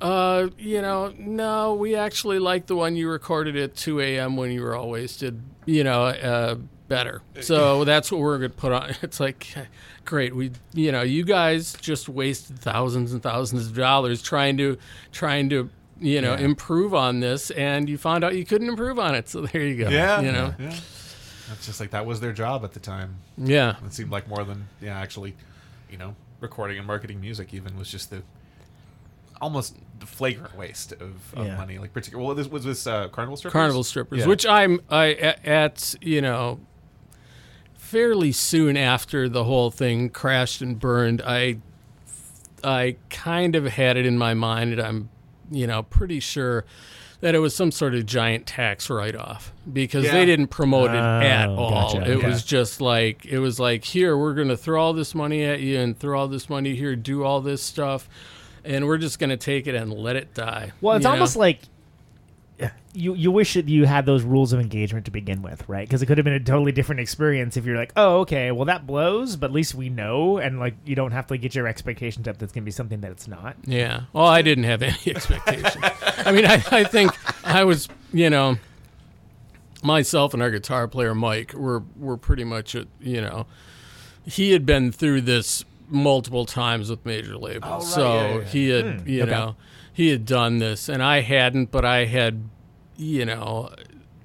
[0.00, 4.38] Uh, you know, no, we actually like the one you recorded at 2 a.m.
[4.38, 5.42] when you were all wasted.
[5.66, 6.56] You know, uh,
[6.88, 7.22] better.
[7.40, 8.94] So that's what we're gonna put on.
[9.02, 9.48] It's like,
[10.04, 10.34] great.
[10.34, 14.78] We, you know, you guys just wasted thousands and thousands of dollars trying to,
[15.12, 15.70] trying to.
[16.00, 16.40] You know, Yeah.
[16.46, 19.28] improve on this, and you found out you couldn't improve on it.
[19.28, 19.88] So there you go.
[19.90, 20.74] Yeah, you know, yeah.
[21.48, 23.18] That's just like that was their job at the time.
[23.38, 23.76] Yeah.
[23.86, 25.36] it seemed like more than yeah, actually,
[25.88, 28.22] you know, recording and marketing music even was just the
[29.40, 31.56] almost the flagrant waste of, of Yeah.
[31.56, 31.78] money.
[31.78, 33.52] Like particular, well, this was this uh, carnival strippers.
[33.52, 34.26] carnival strippers, Yeah.
[34.26, 36.58] which I'm I a- at you know
[37.84, 41.22] fairly soon after the whole thing crashed and burned.
[41.24, 41.58] I
[42.62, 45.10] I kind of had it in my mind that I'm
[45.50, 46.64] you know pretty sure
[47.20, 50.12] that it was some sort of giant tax write off because Yeah.
[50.12, 51.70] they didn't promote it at Oh, all.
[51.94, 52.10] gotcha.
[52.10, 52.26] It Okay.
[52.26, 55.60] was just like it was like here we're going to throw all this money at
[55.60, 58.08] you and throw all this money here, do all this stuff.
[58.66, 60.72] And we're just going to take it and let it die.
[60.80, 61.12] Well, it's you know?
[61.14, 61.60] almost like
[62.92, 65.86] you you wish that you had those rules of engagement to begin with, right?
[65.86, 68.64] Because it could have been a totally different experience if you're like, oh, okay, well
[68.66, 71.66] that blows, but at least we know, and like you don't have to get your
[71.66, 72.38] expectations up.
[72.38, 73.56] That's gonna be something that it's not.
[73.64, 74.02] Yeah.
[74.12, 75.76] Well, I didn't have any expectations.
[76.18, 77.12] I mean, I, I think
[77.46, 78.56] I was, you know,
[79.82, 83.46] myself and our guitar player Mike were were pretty much, at, you know,
[84.24, 88.44] he had been through this multiple times with major labels, so Oh, yeah, yeah.
[88.44, 89.30] he had, Hmm, you okay.
[89.30, 89.56] know,
[89.92, 92.48] he had done this, and I hadn't, but I had,
[92.96, 93.70] you know,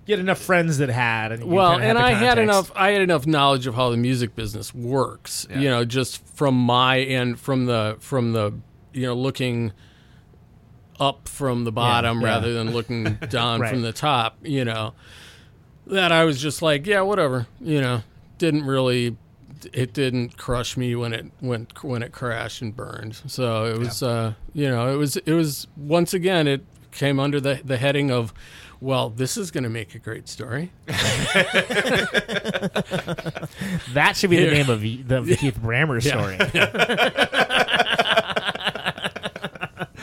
[0.06, 2.72] You had enough friends that had, and well, and the I had enough.
[2.76, 5.48] I had enough knowledge of how the music business works.
[5.50, 5.60] Yeah.
[5.60, 8.54] You know, just from my end, from the from the
[8.94, 9.72] you know looking
[11.00, 12.28] up from the bottom yeah.
[12.28, 13.70] rather than looking down Right.
[13.70, 14.38] from the top.
[14.44, 14.94] You know,
[15.88, 17.48] that I was just like, yeah, whatever.
[17.62, 18.02] You know,
[18.38, 19.16] didn't really.
[19.74, 23.16] It didn't crush me when it went when it crashed and burned.
[23.28, 27.40] So it was, uh, you know, it was it was once again it came under
[27.40, 28.34] the the heading of,
[28.82, 30.72] well, this is going to make a great story.
[33.94, 36.38] That should be the name of the, the Keith Brammer story.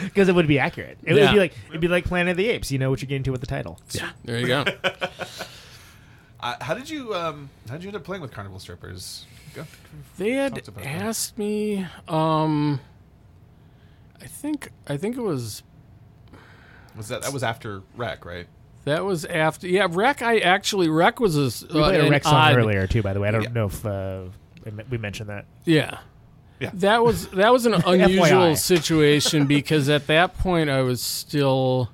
[0.02, 0.98] Because it would be accurate.
[1.04, 1.32] It would Yeah.
[1.32, 2.70] be like it'd be like Planet of the Apes.
[2.70, 3.78] You know what you're getting to with the title.
[3.92, 4.64] Yeah, there you go.
[6.38, 9.24] Uh, how did you um how did you end up playing with carnival strippers?
[9.54, 9.64] Go.
[10.18, 11.02] They had Talked about that.
[11.02, 11.86] asked me.
[12.06, 12.78] Um,
[14.22, 15.62] I think I think it was
[16.97, 18.47] Was that that was after Wreck, right?
[18.85, 19.66] that was after.
[19.66, 20.23] Yeah, Wreck.
[20.23, 22.86] I actually Wreck was a s- We uh, played a an Rex song odd- earlier
[22.86, 23.28] too, by the way.
[23.28, 23.48] I don't Yeah.
[23.51, 24.23] know if uh,
[24.90, 25.44] we mentioned that.
[25.64, 25.98] Yeah.
[26.60, 26.70] Yeah.
[26.74, 31.90] That was that was an unusual situation because at that point I was still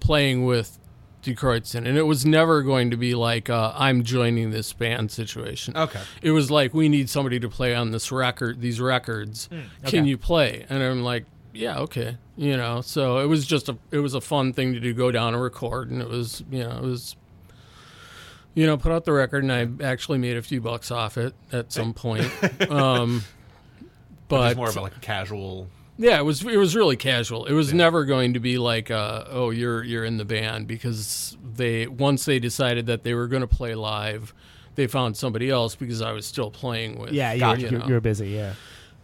[0.00, 0.78] playing with
[1.22, 5.12] Die Kreuzen, and it was never going to be like uh, I'm joining this band
[5.12, 5.76] situation.
[5.76, 6.00] Okay.
[6.20, 9.48] It was like we need somebody to play on this record, these records.
[9.50, 9.68] Can
[10.00, 10.02] okay.
[10.02, 10.66] you play?
[10.68, 12.16] And I'm like, yeah, okay.
[12.36, 15.10] You know, so it was just a it was a fun thing to do, go
[15.10, 17.16] down and record, and it was you know it was.
[18.54, 21.34] You know, put out the record, and I actually made a few bucks off it
[21.52, 22.30] at some point.
[22.70, 23.24] um,
[24.28, 25.68] but it's more of a, like a casual.
[25.96, 27.46] yeah, it was it was really casual.
[27.46, 31.36] It was never going to be like, uh, oh, you're you're in the band because
[31.54, 34.34] they once they decided that they were going to play live,
[34.74, 37.12] they found somebody else because I was still playing with.
[37.12, 37.86] Yeah, you you're, you're, know.
[37.88, 38.28] you're busy.
[38.30, 38.54] Yeah.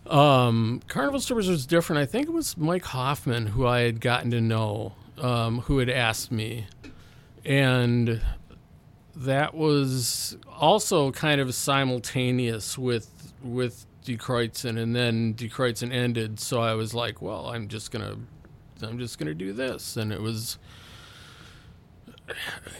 [0.09, 2.01] Um, Carnival Strippers was different.
[2.01, 5.91] I think it was Mike Hoffman who I had gotten to know, um, who had
[5.91, 6.67] asked me,
[7.45, 8.23] and
[9.15, 16.41] that was also kind of simultaneous with with Die Kreuzen, and then Die Kreuzen ended.
[16.41, 18.17] So I was like, well, I'm just gonna,
[18.83, 20.59] I'm just gonna do this, and it was.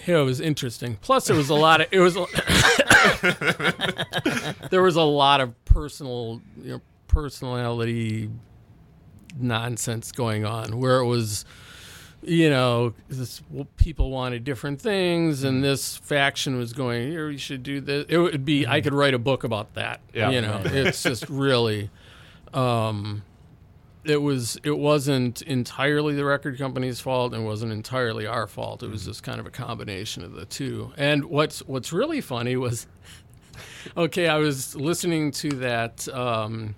[0.07, 0.99] Yeah, it was interesting.
[1.01, 2.15] Plus, it was a lot of it was.
[4.71, 8.31] there was a lot of personal, you know, personality
[9.39, 11.45] nonsense going on where it was
[12.23, 17.37] you know this, well, people wanted different things and this faction was going here we
[17.39, 18.07] should do this.
[18.09, 20.31] It would be i could write a book about that Yeah.
[20.31, 21.91] you know it's just really
[22.55, 23.23] um
[24.05, 28.83] it was it wasn't entirely the record company's fault and it wasn't entirely our fault.
[28.83, 30.93] It was just kind of a combination of the two.
[30.97, 32.87] And what's what's really funny was
[33.97, 36.75] okay i was listening to that um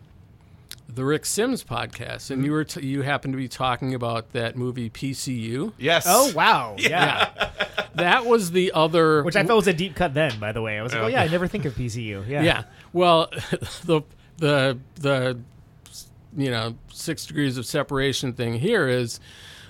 [0.95, 4.57] the Rick Sims podcast, and you were t- you happened to be talking about that
[4.57, 5.73] movie PCU.
[5.79, 6.05] Yes.
[6.07, 6.77] Oh wow.
[6.79, 7.51] Yeah.
[7.95, 10.39] That was the other, Which I felt was a deep cut then.
[10.39, 12.27] By the way, I was like, oh yeah, I never think of PCU.
[12.29, 12.43] Yeah.
[12.43, 12.63] yeah.
[12.93, 13.31] Well,
[13.85, 14.03] the
[14.39, 15.39] the the
[16.37, 19.21] you know six degrees of separation thing here is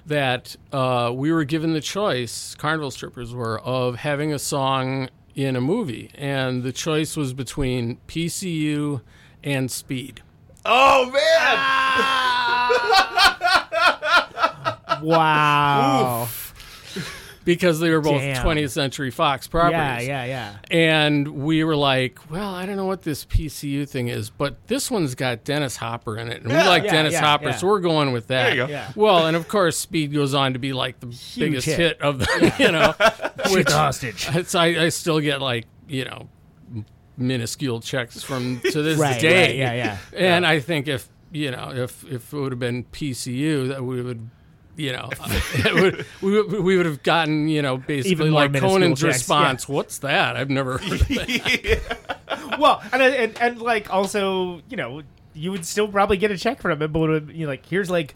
[0.07, 2.55] that uh, we were given the choice.
[2.57, 7.99] Carnival strippers were of having a song in a movie, and the choice was between
[8.09, 9.01] PCU
[9.43, 10.23] and Speed.
[10.65, 11.57] Oh man.
[11.57, 12.57] Ah.
[15.03, 16.29] Wow.
[17.43, 18.45] Because they were both Damn.
[18.45, 20.07] 20th Century Fox properties.
[20.07, 20.57] yeah, yeah, yeah.
[20.71, 24.91] And we were like, well, I don't know what this PCU thing is, but this
[24.91, 26.43] one's got Dennis Hopper in it.
[26.43, 27.57] And we like Yeah, Dennis yeah, Hopper, yeah.
[27.57, 28.43] so we're going with that.
[28.51, 28.69] There you go.
[28.71, 28.93] Yeah.
[28.95, 31.07] Well, and of course, Speed goes on to be like the
[31.39, 31.79] biggest hit.
[31.79, 32.01] hit.
[32.03, 32.93] of the, you know,
[33.55, 34.29] which the hostage.
[34.33, 36.29] it's, I, I still get like, you know, m-
[37.21, 39.47] minuscule checks from to this Right, day.
[39.49, 39.99] right, yeah, yeah.
[40.15, 44.03] And I think if, you know, if, if it would have been PCU, that we
[44.03, 44.29] would,
[44.77, 45.11] you know,
[45.55, 49.69] it would, we, would- we would have gotten, you know, basically like Conan's checks, response.
[49.69, 50.37] What's that?
[50.37, 52.07] I've never heard of that.
[52.59, 55.03] Well, and, and and like also, you know,
[55.35, 57.01] you would still probably get a check from him, but
[57.35, 58.15] you know, like here's like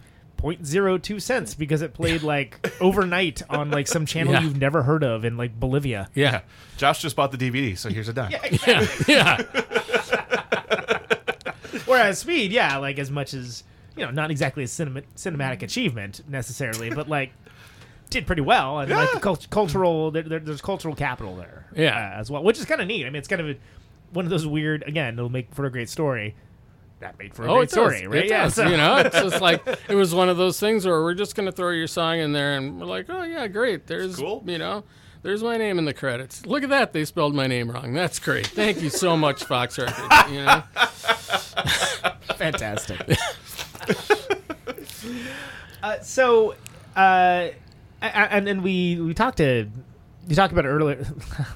[0.53, 4.43] 0.02 cents because it played like overnight on like some channel Yeah.
[4.43, 6.09] you've never heard of in like Bolivia.
[6.15, 6.43] Yeah.
[6.77, 8.33] Josh just bought the DVD, so here's a dime.
[8.67, 8.87] Yeah.
[9.09, 9.43] Yeah.
[11.87, 13.65] Whereas Speed, yeah, like as much as
[13.97, 17.33] you know, not exactly a cinema, cinematic achievement necessarily, but like
[18.11, 22.15] did pretty well, and like the cult- cultural, there, there, there's cultural capital there, Yeah.
[22.17, 23.05] uh, as well, which is kind of neat.
[23.07, 23.57] I mean, it's kind of a,
[24.13, 24.83] one of those weird.
[24.87, 26.35] Again, it'll make for a great story.
[27.05, 28.07] That made for a Oh, great it story, does.
[28.09, 28.25] right?
[28.25, 28.55] It yeah, does.
[28.55, 31.35] so- You know, it's just like it was one of those things where we're just
[31.37, 33.87] going to throw your song in there, and we're like, oh yeah, great.
[33.87, 34.43] There's, Cool.
[34.47, 34.85] you know,
[35.23, 36.47] there's my name in the credits.
[36.47, 37.93] Look at that, they spelled my name wrong.
[37.93, 38.47] That's great.
[38.47, 40.01] Thank you so much, Fox Records.
[40.31, 40.63] You know,
[42.37, 43.01] Fantastic.
[45.83, 46.53] uh, so,
[46.97, 47.53] uh, a-
[48.03, 49.69] a- and then we we talked to
[50.27, 51.07] you talked about it earlier,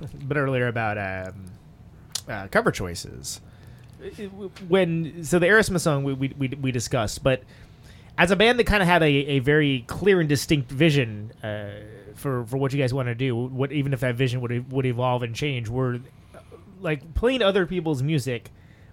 [0.02, 1.44] a bit earlier about um,
[2.28, 3.40] uh, cover choices.
[4.68, 7.42] When so the Aerosmith song we we we, discussed, but
[8.16, 11.70] as a band that kind of had a, a very clear and distinct vision uh,
[12.14, 14.86] for for what you guys want to do, what even if that vision would would
[14.86, 16.00] evolve and change, were
[16.80, 18.50] like playing other people's music.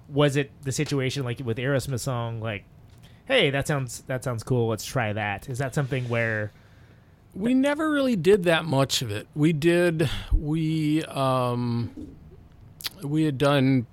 [0.08, 2.64] Was it the situation like with Aerosmith song, like,
[3.26, 5.50] hey, that sounds that sounds cool, let's try that?
[5.50, 6.52] Is that something where
[7.36, 9.28] we never really did that much of it.
[9.36, 10.10] We did.
[10.32, 12.16] We um,
[13.04, 13.88] we had done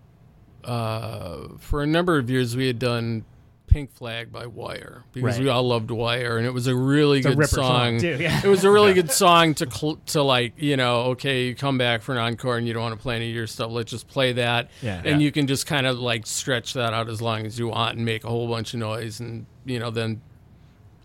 [0.65, 2.57] uh, for a number of years.
[2.57, 3.25] We had done
[3.67, 5.45] Pink Flag by Wire because Right.
[5.45, 8.01] we all loved Wire, and it was a really a good ripper song, song.
[8.01, 8.41] too, yeah.
[8.45, 11.79] it was a really good song to cl- to like you know okay you come
[11.79, 13.71] back for an encore and you don't want to play any of your stuff.
[13.71, 14.97] Let's just play that, Yeah.
[15.05, 15.25] and Yeah.
[15.25, 18.05] you can just kind of like stretch that out as long as you want and
[18.05, 20.21] make a whole bunch of noise, and you know then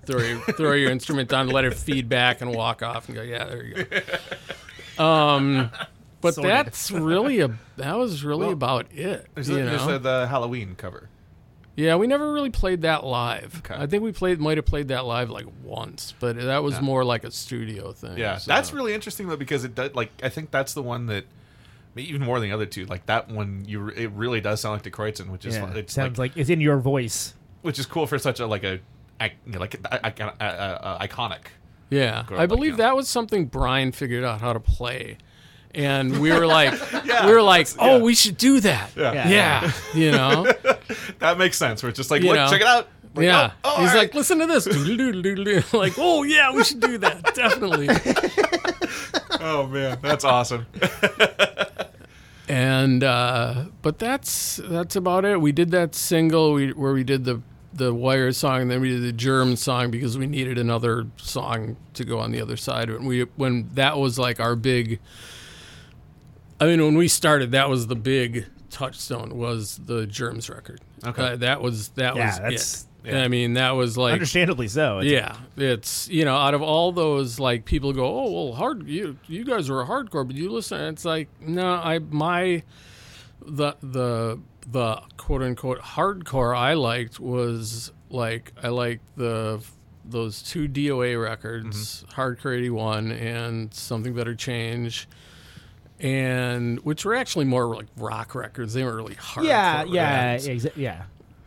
[0.06, 3.22] throw your throw your instrument down, let it feed back, and walk off and go,
[3.22, 4.00] yeah, there you go.
[5.04, 5.70] Um,
[6.22, 6.52] but Sorted.
[6.52, 9.28] that's really a that was really Well, about it.
[9.36, 9.94] There's, you the, there's know?
[9.94, 11.10] the, the Halloween cover.
[11.76, 13.62] yeah, we never really played that live.
[13.66, 13.76] Okay.
[13.82, 17.04] I think we played might have played that live like once, but that was more
[17.06, 18.18] like a studio thing.
[18.18, 18.52] Yeah, so.
[18.52, 21.26] that's really interesting though because it does like I think that's the one that
[21.96, 24.84] even more than the other two like that one you it really does sound like
[24.84, 25.78] the Kreuzen, which is yeah, fun.
[25.78, 27.34] it's sounds like, like, it's in your voice?
[27.64, 28.80] which is cool for such a like a
[29.20, 30.14] I- you know, like a,
[31.02, 31.48] a, iconic.
[31.90, 32.78] Yeah, I up like believe him.
[32.78, 35.18] that was something Brian figured out how to play,
[35.74, 36.74] and we were like,
[37.26, 38.92] we were like, oh, we should do that.
[38.96, 39.30] Yeah.
[39.30, 40.44] yeah, you know.
[41.20, 41.84] that makes sense.
[41.84, 42.50] we're just like, You look, know.
[42.50, 42.88] check it out.
[43.16, 44.16] Like, yeah, oh, oh, he's all like, right.
[44.16, 44.68] listen to this.
[45.74, 47.90] Like, oh yeah, we should do that definitely.
[49.42, 50.68] oh man, that's awesome.
[52.48, 55.42] and uh, but that's that's about it.
[55.42, 57.42] We did that single we, where we did the
[57.74, 61.78] the Wire song, and then we did the Germ song because we needed another song
[61.94, 63.00] to go on the other side of it.
[63.00, 65.00] And we when that was like our big.
[66.60, 70.82] I mean, when we started, that was the big touchstone was the Germs record.
[71.06, 71.24] Okay.
[71.34, 72.88] Uh, that was that Yeah, was that's- it.
[73.16, 75.00] I mean, that was like Understandably so.
[75.00, 78.86] It's- yeah, it's you know, out of all those, like people go, oh well, hard
[78.88, 80.82] you you guys are hardcore, but you listen.
[80.82, 82.64] It's like no, I my
[83.46, 84.40] the the
[84.70, 89.62] the quote unquote hardcore I liked was like I liked the
[90.04, 95.08] those two DOA records, Hardcore eighty one and Something Better Change.
[96.00, 98.74] And which were actually more like rock records.
[98.74, 99.48] They weren't really hard.
[99.48, 101.04] Yeah, yeah, exa- yeah.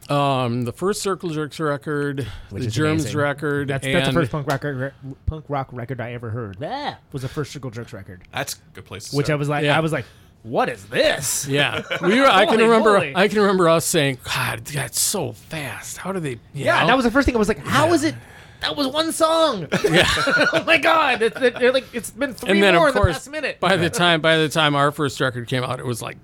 [0.08, 3.20] Um, the first Circle Jerks record, Which the is Germs amazing.
[3.20, 4.92] record, That's, and that's the first punk record,
[5.26, 6.56] punk rock record I ever heard.
[6.60, 9.10] Ah, was the first Circle Jerks record, That's a good place.
[9.10, 9.38] To which I start.
[9.38, 9.76] was like, Yeah.
[9.76, 10.04] I was like,
[10.42, 11.46] what is this?
[11.48, 12.26] yeah, we were.
[12.26, 12.94] I can Holy remember.
[12.94, 13.12] moly.
[13.14, 15.98] I can remember us saying, "God, that's so fast.
[15.98, 16.86] How do they?" you Yeah, know?
[16.88, 18.14] that was the first thing I was like, how is it?
[18.60, 19.66] That was one song.
[19.72, 21.22] oh my god!
[21.22, 23.30] It's, it, they're like it's been three and then more of in course, the past
[23.30, 23.60] minute.
[23.60, 26.18] by the time by the time our first record came out, it was like,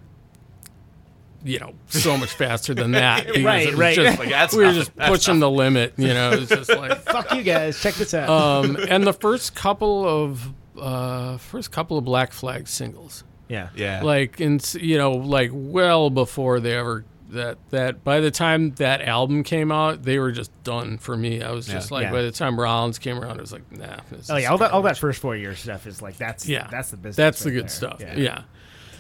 [1.45, 3.27] you know, so much faster than that.
[3.27, 3.95] because Right, it was right.
[3.97, 4.81] Just, Like, that's we were nothing.
[4.81, 5.95] just That's pushing the limit.
[5.97, 6.99] You know, It's just like.
[7.03, 7.81] Fuck you guys.
[7.81, 8.29] Check this out.
[8.29, 13.25] Um, and the first couple of uh, first couple of Black Flag singles.
[13.49, 13.69] yeah.
[13.77, 18.71] yeah, like in you know like well before they ever that that by the time
[18.77, 21.95] that album came out they were just done for me i was just Yeah.
[21.97, 22.13] like Yeah.
[22.13, 23.97] by the time rollins came around it was like nah
[24.29, 26.91] Oh yeah, all that all that first four year stuff is like that's yeah that's
[26.91, 27.17] the business.
[27.17, 27.69] that's the good there.
[27.69, 28.43] stuff yeah,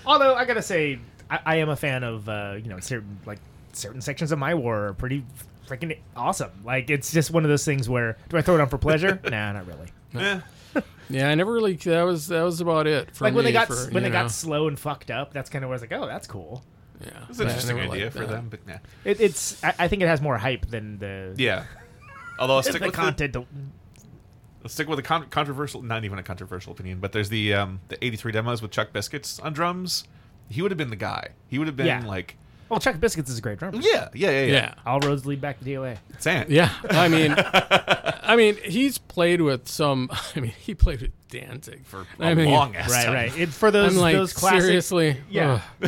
[0.04, 0.98] Although I gotta say,
[1.30, 3.38] I, I am a fan of uh, you know certain like
[3.72, 5.24] certain sections of my war are pretty
[5.68, 6.50] freaking awesome.
[6.64, 9.20] Like it's just one of those things where do I throw it on for pleasure?
[9.30, 9.88] nah, not really.
[10.14, 10.40] Eh,
[11.10, 13.52] yeah i never really that was that was about it for like when me they
[13.52, 15.32] got for, s- you when they know, got slow and fucked up.
[15.32, 16.62] That's kind of where I was like, oh, that's cool.
[17.00, 18.28] Yeah it's an interesting idea liked for that.
[18.28, 21.64] them, but yeah, It, it's I, I think it has more hype than the yeah.
[22.38, 23.36] Although I'll the stick with the, content.
[24.62, 27.80] let's stick with a con- controversial, not even a controversial opinion, but there's the um,
[27.88, 30.04] the '83 demos with Chuck Biscuits on drums.
[30.48, 31.30] He would have been the guy.
[31.48, 32.04] He would have been Yeah.
[32.06, 32.36] like,
[32.68, 33.78] well, Chuck Biscuits is a great drummer.
[33.80, 34.46] yeah, yeah, yeah, yeah.
[34.52, 35.96] yeah All roads lead back to DOA.
[36.18, 37.34] Saying, yeah i mean
[38.22, 42.34] i mean he's played with some i mean he played with danzig for a I
[42.34, 43.14] mean, long ass Right, time.
[43.14, 43.38] right.
[43.38, 45.60] It, for those i'm like those classic seriously Yeah.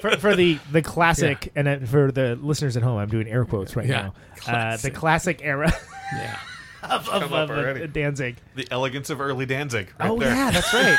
[0.00, 3.44] For, for the the classic and uh, for the listeners at home, I'm doing air
[3.44, 4.02] quotes right Yeah.
[4.02, 4.14] now.
[4.46, 5.70] Uh, the classic era
[6.14, 6.38] yeah
[6.82, 7.86] of, of, Come up of, uh.
[7.88, 8.36] Danzig.
[8.54, 9.92] The elegance of early Danzig.
[10.00, 10.34] Right oh there.
[10.34, 10.96] yeah, that's right.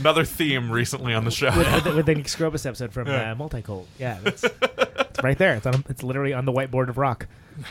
[0.00, 1.54] Another theme recently on the show.
[1.56, 3.84] with, with, with the Nick Scrobus episode from uh, Multicult.
[3.98, 5.54] Yeah, that's, it's right there.
[5.56, 5.84] It's on.
[5.90, 7.26] It's literally on the whiteboard of rock.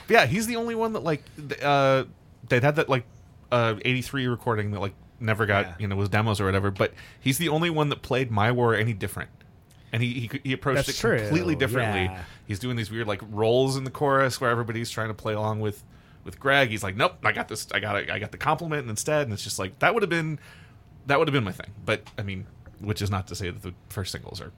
[0.07, 1.23] yeah, he's the only one that like
[1.63, 2.03] uh
[2.47, 3.03] they had that like
[3.51, 5.73] uh 83 recording that like never got, Yeah.
[5.79, 8.75] you know, was demos or whatever, but he's the only one that played My War
[8.75, 9.29] any different.
[9.91, 12.03] And he he, he approached That's it true, completely differently.
[12.03, 12.23] yeah.
[12.47, 15.59] He's doing these weird like rolls in the chorus where everybody's trying to play along
[15.61, 15.83] with
[16.23, 16.69] with Greg.
[16.69, 17.67] He's like, "Nope, I got this.
[17.73, 18.09] I got it.
[18.11, 20.37] I got the compliment instead." And it's just like that would have been
[21.07, 21.71] that would have been my thing.
[21.85, 22.45] But I mean,
[22.79, 24.51] which is not to say that the first singles are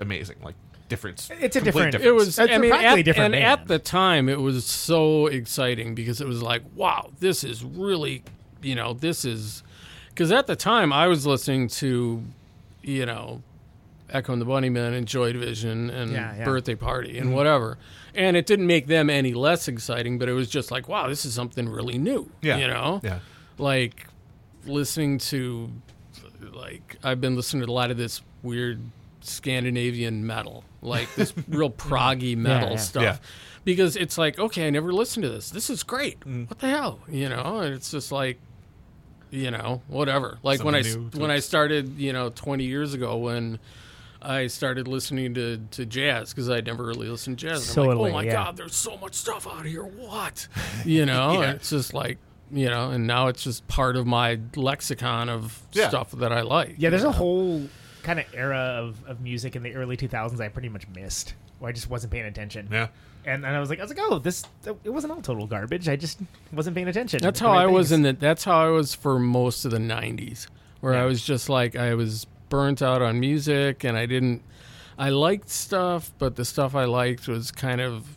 [0.00, 0.36] amazing.
[0.42, 0.54] Like
[0.88, 1.28] different.
[1.40, 2.28] It's a complete different- It was.
[2.28, 5.96] It's I a mean, practically at, different and at the time, it was so exciting
[5.96, 8.22] because it was like, wow, this is really,
[8.62, 9.62] you know, this is
[10.08, 12.22] because at the time I was listening to,
[12.82, 13.42] you know,
[14.10, 16.44] Echo and the Bunnymen and Joy Division and Yeah, yeah.
[16.44, 17.36] Birthday Party and mm-hmm.
[17.36, 17.78] whatever,
[18.14, 21.24] and it didn't make them any less exciting, but it was just like, wow, this
[21.24, 22.30] is something really new.
[22.40, 22.56] Yeah.
[22.58, 23.18] you know, Yeah.
[23.58, 24.06] like
[24.64, 25.70] listening to
[26.52, 28.80] like I've been listening to a lot of this weird
[29.20, 32.76] Scandinavian metal, like this real proggy metal yeah.
[32.76, 33.20] stuff.
[33.66, 33.72] Yeah.
[33.72, 35.50] Because it's like, okay, I never listened to this.
[35.50, 36.20] This is great.
[36.20, 36.48] Mm.
[36.48, 37.00] What the hell?
[37.08, 38.38] You know, and it's just like
[39.30, 40.38] you know, whatever.
[40.42, 43.58] Like when I Something new when I started, you know, 20 years ago when
[44.22, 47.76] I started listening to, to jazz because I'd never really listened to jazz.
[47.76, 48.32] And I'm like, oh my yeah.
[48.32, 49.82] god, there's so much stuff out here.
[49.84, 50.46] What?
[50.84, 51.52] You know, Yeah.
[51.52, 52.18] it's just like
[52.52, 55.88] you know, and now it's just part of my lexicon of Yeah.
[55.88, 56.76] stuff that I like.
[56.78, 57.68] Yeah, there's you a whole
[58.04, 61.68] kind of era of, of music in the early 2000s I pretty much missed, where
[61.68, 62.68] I just wasn't paying attention.
[62.70, 62.86] Yeah.
[63.26, 65.88] And, and I was like, I was like, oh, this it wasn't all total garbage.
[65.88, 66.20] I just
[66.52, 67.18] wasn't paying attention.
[67.20, 67.98] That's how I was things.
[67.98, 68.12] in the.
[68.12, 70.46] That's how I was for most of the '90s,
[70.80, 74.42] where I was just like I was burnt out on music, and I didn't.
[74.96, 78.16] I liked stuff, but the stuff I liked was kind of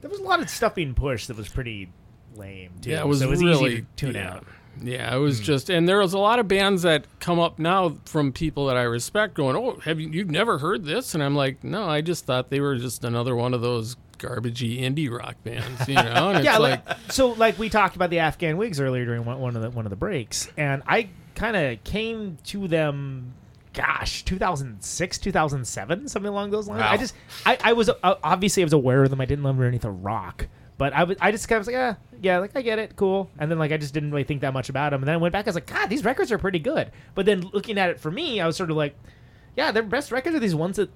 [0.00, 1.88] There was a lot of stuff being pushed that was pretty
[2.34, 2.72] lame.
[2.82, 2.90] Too.
[2.90, 4.46] yeah, it was so it was really easy to tune yeah, out.
[4.82, 7.96] Yeah, it was just, and there was a lot of bands that come up now
[8.04, 11.34] from people that I respect, going, "Oh, have you you've never heard this?" And I'm
[11.34, 15.36] like, "No, I just thought they were just another one of those garbagey indie rock
[15.44, 19.04] bands, you know." And yeah, like, so like we talked about the Afghan Whigs earlier
[19.04, 22.68] during one, one of the one of the breaks, and I kind of came to
[22.68, 23.34] them.
[23.74, 26.80] Gosh, 2006, 2007, something along those lines.
[26.80, 26.90] Wow.
[26.90, 27.14] I just,
[27.46, 29.20] I, I was uh, obviously I was aware of them.
[29.20, 30.48] I didn't love them underneath a rock,
[30.78, 32.94] but I was, I just kind of was like, ah, yeah, like I get it,
[32.96, 33.28] cool.
[33.38, 35.02] And then like I just didn't really think that much about them.
[35.02, 36.92] And then I went back, I was like, God, these records are pretty good.
[37.14, 38.96] But then looking at it for me, I was sort of like,
[39.56, 40.88] yeah, their best records are these ones that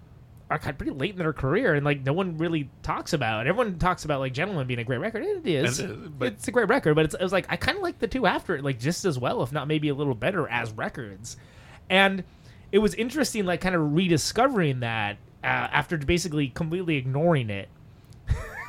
[0.50, 3.46] are kind of pretty late in their career and like no one really talks about.
[3.46, 5.24] Everyone talks about like Gentleman being a great record.
[5.24, 6.94] It is, It is, it's a great record.
[6.94, 9.04] But it's, it was like I kind of like the two after it, like just
[9.04, 11.36] as well, if not maybe a little better as records.
[11.90, 12.22] And
[12.70, 17.68] it was interesting, like kind of rediscovering that uh, after basically completely ignoring it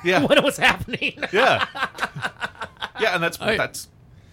[0.09, 0.25] Yeah.
[0.25, 1.13] when it was happening.
[1.33, 1.65] yeah.
[2.99, 3.87] Yeah, and that's I- that's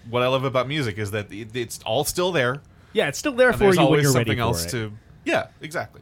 [0.09, 2.63] what I love about music is that it, it's all still there.
[2.93, 4.69] yeah, it's still there And for there's you when always you're something ready else for
[4.69, 4.71] it.
[4.71, 4.93] to.
[5.25, 6.01] Yeah, exactly.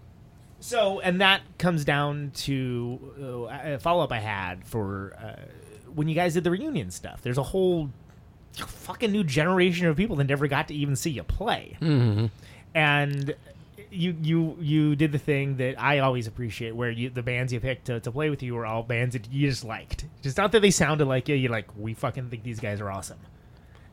[0.61, 5.41] So, and that comes down to uh, a follow up I had for uh,
[5.95, 7.21] when you guys did the reunion stuff.
[7.23, 7.91] There's a whole
[8.55, 12.27] fucking new generation of people that never got to even see you play, mm-hmm.
[12.75, 13.35] and
[13.91, 17.61] you you you did the thing that I always appreciate, where you the bands you
[17.61, 20.07] picked to, to play with you were all bands that you just liked.
[20.23, 21.35] Just not that they sounded like you.
[21.35, 23.19] You're like, we fucking think these guys are awesome.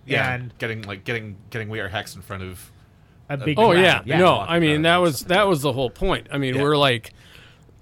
[0.06, 2.72] Yeah, And- getting like getting getting We Are Hex in front of.
[3.28, 4.06] A big oh crowd.
[4.06, 6.28] yeah, no, I mean that was that was the whole point.
[6.32, 6.62] I mean, Yeah.
[6.62, 7.12] we're like,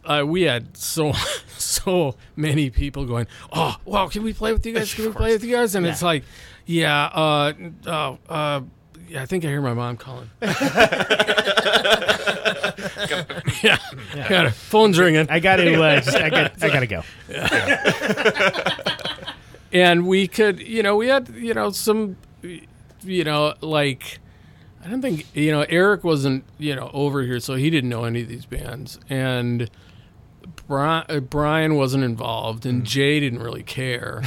[0.06, 1.11] uh, we had so
[1.57, 4.94] so many people going, oh, wow, can we play with you guys?
[4.94, 5.76] Can we play with you guys?
[5.76, 6.23] And it's like,
[6.65, 7.53] yeah, uh,
[7.88, 8.61] oh, uh,
[9.07, 10.30] yeah, I think I hear my mom calling.
[10.41, 10.49] yeah,
[14.15, 15.27] yeah, phone's ringing.
[15.30, 15.81] I got to.
[15.81, 16.63] Uh, just, I got.
[16.63, 17.03] I got to go.
[17.30, 18.69] Yeah.
[19.73, 22.15] and we could you know we had you know some
[23.01, 24.19] you know like
[24.85, 28.05] i don't think you know eric wasn't you know over here so he didn't know
[28.05, 29.69] any of these bands and
[30.67, 34.21] brian, uh, brian wasn't involved and jay didn't really care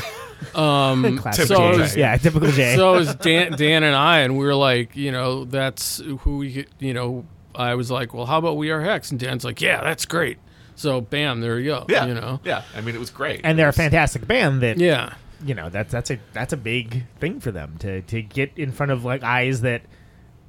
[0.55, 1.71] um Classic so Jay.
[1.75, 2.77] it was- yeah, typical Jay.
[2.77, 6.39] so it was Dan, Dan and I, and we were like, you know, that's who
[6.39, 9.11] we, could- you know, I was like, well, how about We Are Hex?
[9.11, 10.39] And Dan's like, yeah, that's great.
[10.75, 11.87] So, bam, there you go.
[11.89, 13.41] Yeah, you know, Yeah, I mean it was great.
[13.45, 15.15] and they're a fantastic band that yeah,
[15.45, 18.73] you know that's that's a that's a big thing for them to to get in
[18.73, 19.83] front of like eyes that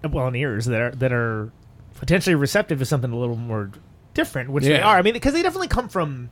[0.09, 1.51] well and ears that are that are
[1.95, 3.71] potentially receptive to something a little more
[4.13, 6.29] different which they are i mean because they definitely come from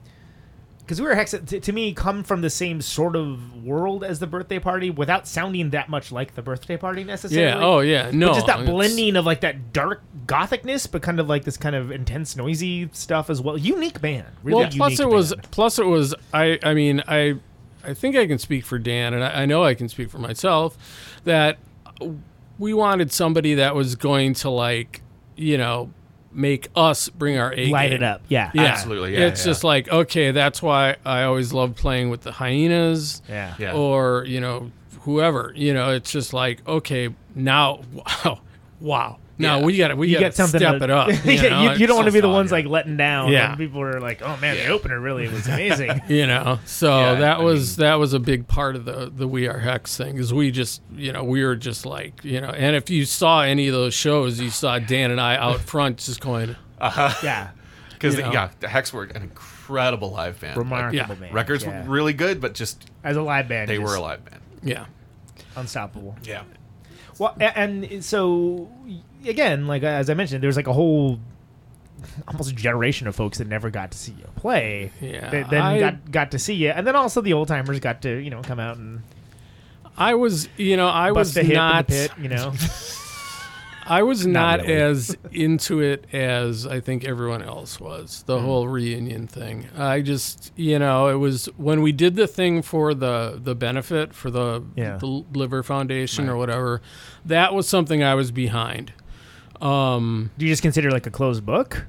[0.86, 4.20] because We Are Hex to, to me come from the same sort of world as
[4.20, 7.66] the birthday party without sounding that much like the birthday party necessarily yeah.
[7.66, 8.12] Oh, yeah.
[8.14, 11.58] No, but just that blending of like that dark gothicness but kind of like this
[11.58, 15.80] kind of intense noisy stuff as well unique band really well, plus it was plus
[15.80, 17.40] it was I I mean I
[17.84, 20.20] I think I can speak for Dan and I, I know I can speak for
[20.20, 20.78] myself
[21.24, 21.58] that
[22.60, 25.02] we wanted somebody that was going to like
[25.36, 25.92] you know
[26.36, 27.98] make us bring our A light game.
[27.98, 29.52] it up yeah Yeah, Absolutely, yeah, It's yeah.
[29.52, 33.22] just like okay, that's why I always love playing with the hyenas.
[33.30, 33.74] yeah Yeah.
[33.74, 34.72] Or you know
[35.02, 35.54] whoever.
[35.56, 38.40] You know, it's just like okay, now wow,
[38.82, 39.18] wow.
[39.38, 39.66] Now Yeah.
[39.66, 41.08] we got to we you got get to something step to- it up.
[41.26, 41.74] You, yeah, know?
[41.74, 43.32] you, you don't want to be the ones like letting down.
[43.32, 43.50] Yeah.
[43.50, 47.16] and people are like, "Oh man, the opener really was amazing." you know so Yeah,
[47.16, 50.18] that I was that was a big part of the the we are hex thing
[50.18, 53.42] is we just you know we were just like you know and if you saw
[53.42, 57.14] any of those shows you saw dan and i out front just going uh-huh.
[57.24, 57.50] yeah,
[57.94, 58.32] because you know.
[58.32, 60.58] yeah, the Hex were an incredible live band.
[60.58, 61.20] Like, remarkable yeah.
[61.22, 61.34] man.
[61.34, 61.84] records yeah.
[61.84, 63.70] were really good, but just as a live band.
[63.70, 64.42] they just were a live band.
[64.64, 64.86] yeah
[65.56, 66.16] unstoppable.
[66.24, 66.44] Yeah.
[67.20, 68.70] Well, and so
[69.26, 71.20] again, like uh, as I mentioned, there's like a whole
[72.28, 74.92] almost a generation of folks that never got to see you play.
[75.02, 77.80] Yeah, that then I- got got to see you, and then also the old timers
[77.80, 79.02] got to you know come out and
[79.98, 82.12] i was you know i was not in the pit.
[82.22, 82.52] You know,
[83.86, 84.74] i was Not not, really.
[84.82, 88.46] as into it as i think everyone else was the Hmm.
[88.46, 92.94] whole reunion thing i just you know it was when we did the thing for
[92.94, 94.98] the the benefit for the, Yeah.
[94.98, 96.82] the liver foundation or whatever
[97.26, 98.94] that was something i was behind
[99.62, 101.86] um do you just consider it like a closed book?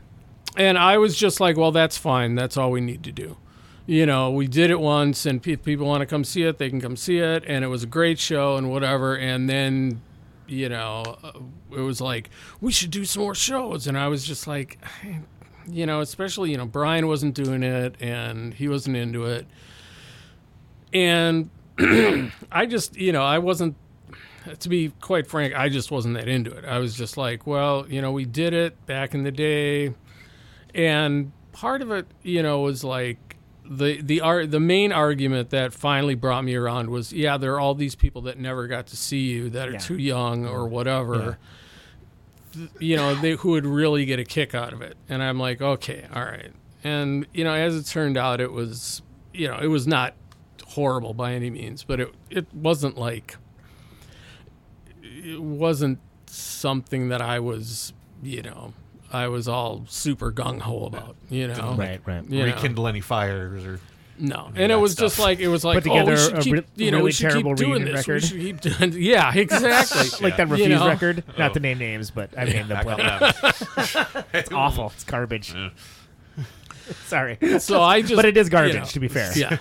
[0.57, 2.35] And I was just like, well, that's fine.
[2.35, 3.37] That's all we need to do.
[3.85, 6.71] You know, we did it once, and if people want to come see it, they
[6.71, 7.45] can come see it.
[7.47, 9.15] And it was a great show and whatever.
[9.17, 10.01] And then,
[10.49, 11.33] you know, uh,
[11.73, 13.87] it was like, we should do some more shows.
[13.87, 14.79] And I was just like,
[15.69, 19.47] you know, especially, you know, Brian wasn't doing it and he wasn't into it.
[20.93, 21.51] And
[22.53, 23.77] I just, you know, I wasn't
[24.61, 26.65] to be quite frank, I just wasn't that into it.
[26.65, 29.93] I was just like, well, you know, we did it back in the day.
[30.75, 33.26] And part of it, you know, was like
[33.69, 37.61] the the ar- the main argument that finally brought me around was yeah there are
[37.61, 39.79] all these people that never got to see you that are Yeah.
[39.79, 41.39] too young or whatever
[42.53, 44.97] th- you know they who would really get a kick out of it.
[45.09, 46.53] And i'm like okay all right.
[46.85, 49.03] And you know as it turned out it was
[49.35, 50.15] you know it was not
[50.69, 53.37] horrible by any means but it it wasn't like
[55.03, 58.73] it wasn't something that i was you know
[59.13, 62.25] i was all super gung-ho about you know Right, right.
[62.29, 62.53] You know?
[62.55, 63.81] Rekindle any fires or
[64.19, 66.17] No, and it of that was just like it was like Put oh, we together
[66.17, 67.95] should a keep, re- you know, really we should terrible keep doing this.
[68.09, 68.23] record.
[68.23, 70.09] We should keep doing, yeah, exactly.
[70.23, 70.89] like that You refuse know?
[70.89, 71.23] record.
[71.29, 71.33] Oh.
[71.39, 71.55] Not Oh.
[71.55, 73.33] to name names, but I named them well.
[74.33, 74.91] It's awful.
[74.95, 75.55] It's garbage.
[77.07, 77.37] Sorry.
[77.59, 79.37] So I just, but it is garbage, you know, to be fair.
[79.37, 79.59] Yeah,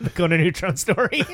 [0.00, 1.24] The Conan Neutron story.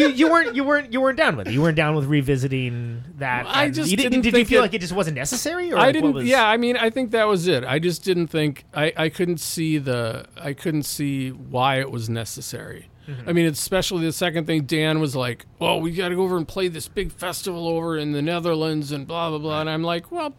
[0.00, 1.52] You, you weren't you weren't you weren't down with it.
[1.52, 3.46] You weren't down with revisiting that.
[3.46, 5.72] I and just you didn't Did you feel it- like it just wasn't necessary?
[5.72, 6.12] Or I like, didn't.
[6.12, 7.64] was- Yeah, I mean, I think that was it.
[7.64, 12.08] I just didn't think I, I couldn't see the I couldn't see why it was
[12.08, 12.88] necessary.
[13.08, 13.28] Mm-hmm.
[13.28, 14.64] I mean, especially the second thing.
[14.64, 17.96] Dan was like, "Well, we got to go over and play this big festival over
[17.96, 20.34] in the Netherlands and blah blah blah." And I'm like, "Well."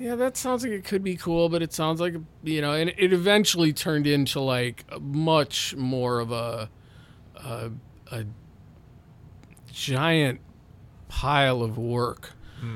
[0.00, 2.14] Yeah, that sounds like it could be cool, but it sounds like
[2.44, 6.70] you know, and it eventually turned into like much more of a
[7.34, 7.70] a,
[8.12, 8.24] a
[9.78, 10.40] giant
[11.08, 12.32] pile of work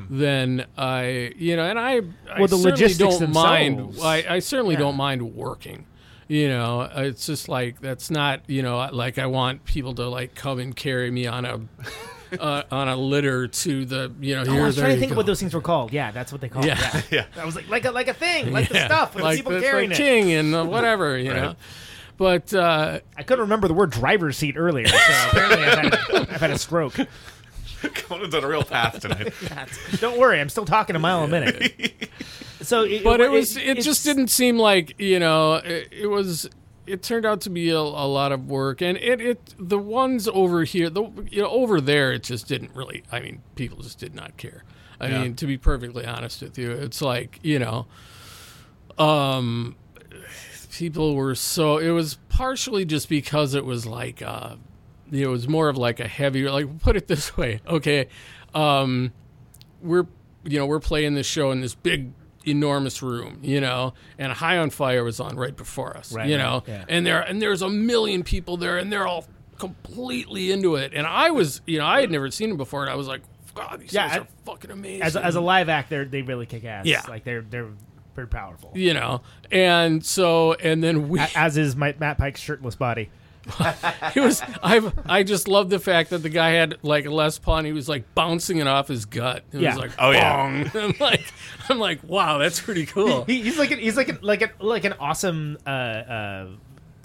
[0.09, 2.01] than I, you know, and I, I.
[2.39, 3.97] Well, the certainly logistics don't mind.
[4.01, 4.81] I, I certainly Yeah.
[4.81, 5.87] don't mind working.
[6.29, 10.35] You know, it's just like that's not, you know, like I want people to like
[10.37, 11.61] come and carry me on a
[12.41, 14.63] uh, on a litter to the, you know, Oh, here.
[14.63, 15.15] I was trying to think go.
[15.15, 15.93] of what those things were called.
[15.93, 16.79] Yeah, that's what they call Yeah.
[16.99, 17.05] it.
[17.11, 17.25] Yeah.
[17.37, 17.43] Yeah.
[17.43, 19.61] I was like, like a like a thing, like the stuff with like people the,
[19.61, 20.03] carrying like it.
[20.03, 21.57] king and whatever, you know.
[22.17, 24.97] But uh, I couldn't remember the word driver's seat earlier, so
[25.31, 26.95] apparently I've had, I've had a stroke.
[27.95, 29.33] Conan's on a real path tonight.
[30.01, 32.09] Don't worry, I'm still talking a mile a minute.
[32.63, 36.07] So, it, but it was it, it's- just didn't seem like you know it, it
[36.07, 36.49] was
[36.87, 40.29] it turned out to be a, a lot of work and it, it the ones
[40.29, 43.99] over here the you know over there it just didn't really i mean people just
[43.99, 44.63] did not care
[45.01, 45.23] i Yeah.
[45.23, 47.87] mean to be perfectly honest with you it's like you know
[48.97, 49.75] um
[50.73, 54.55] people were so it was partially just because it was like uh
[55.13, 58.09] it was more of like a heavier like put it this way okay
[58.55, 59.13] um
[59.83, 60.07] we're
[60.45, 62.11] you know we're playing this show in this big
[62.47, 66.37] enormous room you know and high on fire was on right before us Right, you
[66.39, 66.85] know yeah.
[66.89, 69.27] and there and there's a million people there and they're all
[69.59, 72.91] completely into it and i was you know i had never seen them before and
[72.91, 73.21] i was like
[73.55, 76.23] god these Yeah, guys I- are fucking amazing as as a live act, they they
[76.23, 76.87] really kick ass.
[76.87, 77.03] Yeah.
[77.09, 77.69] like they're they're
[78.15, 78.71] very powerful.
[78.75, 79.21] you know
[79.51, 83.11] and so and then we As is my, Matt Pike's shirtless body.
[84.15, 87.39] it was I I just love the fact that the guy had like a Les
[87.39, 89.43] Paul and he was like bouncing it off his gut.
[89.53, 89.71] It Yeah.
[89.71, 90.69] was like Oh, yeah.
[90.75, 91.25] I'm like
[91.69, 93.25] I'm like wow that's pretty cool.
[93.25, 96.49] He, he's like an, he's like an, like an, like an awesome uh, uh,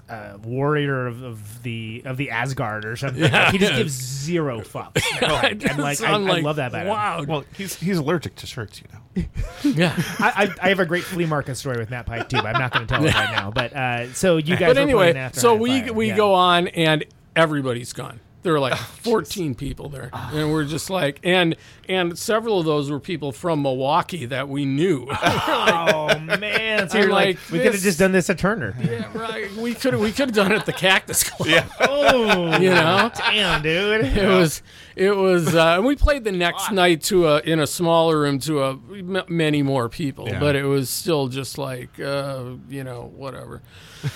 [0.08, 3.22] uh, warrior of, of the of the Asgard or something.
[3.30, 3.92] Like, he just gives
[4.24, 5.02] zero fucks.
[5.70, 6.88] and like, I, I'm I love that about him.
[6.88, 7.24] wow.
[7.26, 9.24] Well, he's he's allergic to shirts, you know.
[9.64, 9.94] yeah.
[10.18, 12.60] I, I, I have a great flea market story with Matt Pike too, but I'm
[12.60, 13.50] not going to tell it right now.
[13.50, 16.16] But uh, so you guys, But were anyway, after so we we Yeah.
[16.16, 17.04] go on and
[17.36, 18.20] everybody's gone.
[18.48, 21.54] There were like Oh, 14 people there, and we're just like, and
[21.86, 25.06] and several of those were people from Milwaukee that we knew.
[25.20, 26.88] Oh man!
[26.88, 28.74] So you're like, like, we could have just done this at Turner.
[28.80, 29.52] yeah, right.
[29.56, 31.46] We could we could have done it at the Cactus Club.
[31.50, 31.68] Yeah.
[31.80, 33.10] Oh, You know?
[33.14, 34.06] damn, dude.
[34.06, 34.62] It was,
[34.98, 38.38] it was, uh, and we played the next night to a in a smaller room
[38.40, 40.40] to a m- many more people, Yeah.
[40.40, 43.62] but it was still just like, uh, you know, whatever.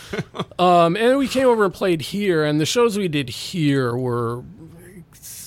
[0.59, 4.43] um, and we came over and played here, and the shows we did here were,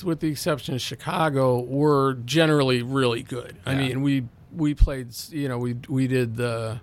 [0.03, 3.57] with the exception of Chicago, were generally really good.
[3.65, 4.23] I mean, we
[4.55, 6.79] we played, you know, we we did the.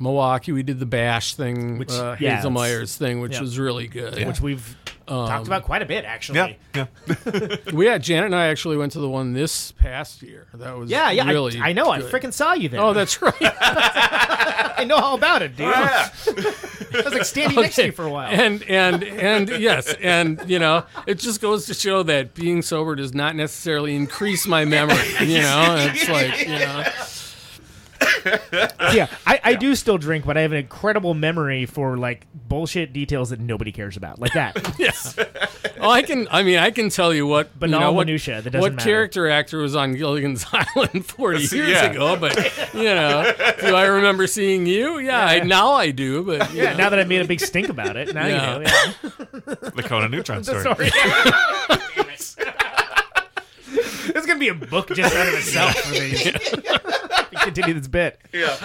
[0.00, 3.40] Milwaukee, we did the Bash thing, Which- uh, yeah, Hazel it's- Meyer's thing, which yeah.
[3.40, 4.24] was really good.
[4.26, 4.76] Which we've
[5.08, 6.58] Um, talked about quite a bit, actually.
[6.74, 6.86] Yeah.
[7.06, 7.56] Yeah.
[7.72, 10.46] We had Janet and I actually went to the one this past year.
[10.54, 11.28] That was Yeah, yeah.
[11.28, 11.58] really.
[11.58, 11.86] I, I know.
[11.96, 12.06] good.
[12.06, 12.80] I freaking saw you there.
[12.80, 13.34] Oh, that's right.
[13.40, 15.66] I know all about it, dude.
[15.74, 16.10] I
[17.04, 18.28] was like standing next to you for a while.
[18.30, 22.94] And and and yes, and you know, it just goes to show that being sober
[22.94, 24.96] does not necessarily increase my memory.
[25.20, 26.84] You know, it's like you know,
[28.94, 32.92] yeah, I, I do still drink, but I have an incredible memory for like bullshit
[32.92, 34.74] details that nobody cares about, like that.
[34.78, 35.18] yes.
[35.80, 36.28] Oh, I can.
[36.30, 38.74] I mean, I can tell you what Banal you know, what, minutia that doesn't what
[38.74, 38.88] matter.
[38.88, 41.84] character actor was on Gilligan's Island forty years Yeah.
[41.90, 42.36] ago, but
[42.74, 44.98] you know, do I remember seeing you?
[44.98, 46.22] Yeah, I, now I do.
[46.22, 46.78] But Yeah, know.
[46.78, 48.58] now that I made a big stink about it, now Yeah.
[48.58, 48.70] you know.
[48.70, 49.54] Yeah.
[49.74, 50.90] The Conan Neutron story.
[53.74, 53.84] Sorry.
[53.84, 54.14] Damn it.
[54.14, 56.32] This is gonna be a book just out of itself for these.
[57.42, 58.20] continue this bit.
[58.32, 58.56] Yeah.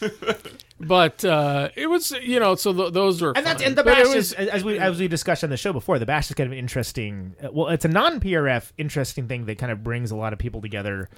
[0.80, 3.68] but uh, it was you know so th- those were And that's fun.
[3.70, 5.72] and the But it bash was- is as we as we discussed on the show
[5.72, 5.98] before.
[5.98, 7.34] The bash is kind of an interesting.
[7.42, 10.38] uh, Well, it's a non PRF interesting thing that kind of brings a lot of
[10.38, 11.08] people together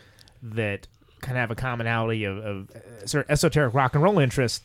[0.43, 0.89] that
[1.21, 4.65] kind of have a commonality of, of uh, sort of esoteric rock and roll interest.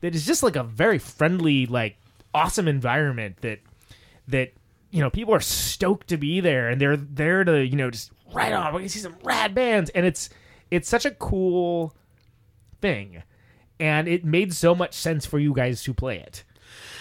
[0.00, 1.96] That is just like a very friendly, like
[2.34, 3.60] awesome environment that
[4.28, 4.52] that
[4.94, 8.12] you know people are stoked to be there and they're there to you know just
[8.32, 8.72] right on.
[8.72, 10.30] We're gonna see some rad bands, and it's
[10.70, 11.94] it's such a cool
[12.80, 13.22] thing,
[13.80, 16.44] and it made so much sense for you guys to play it.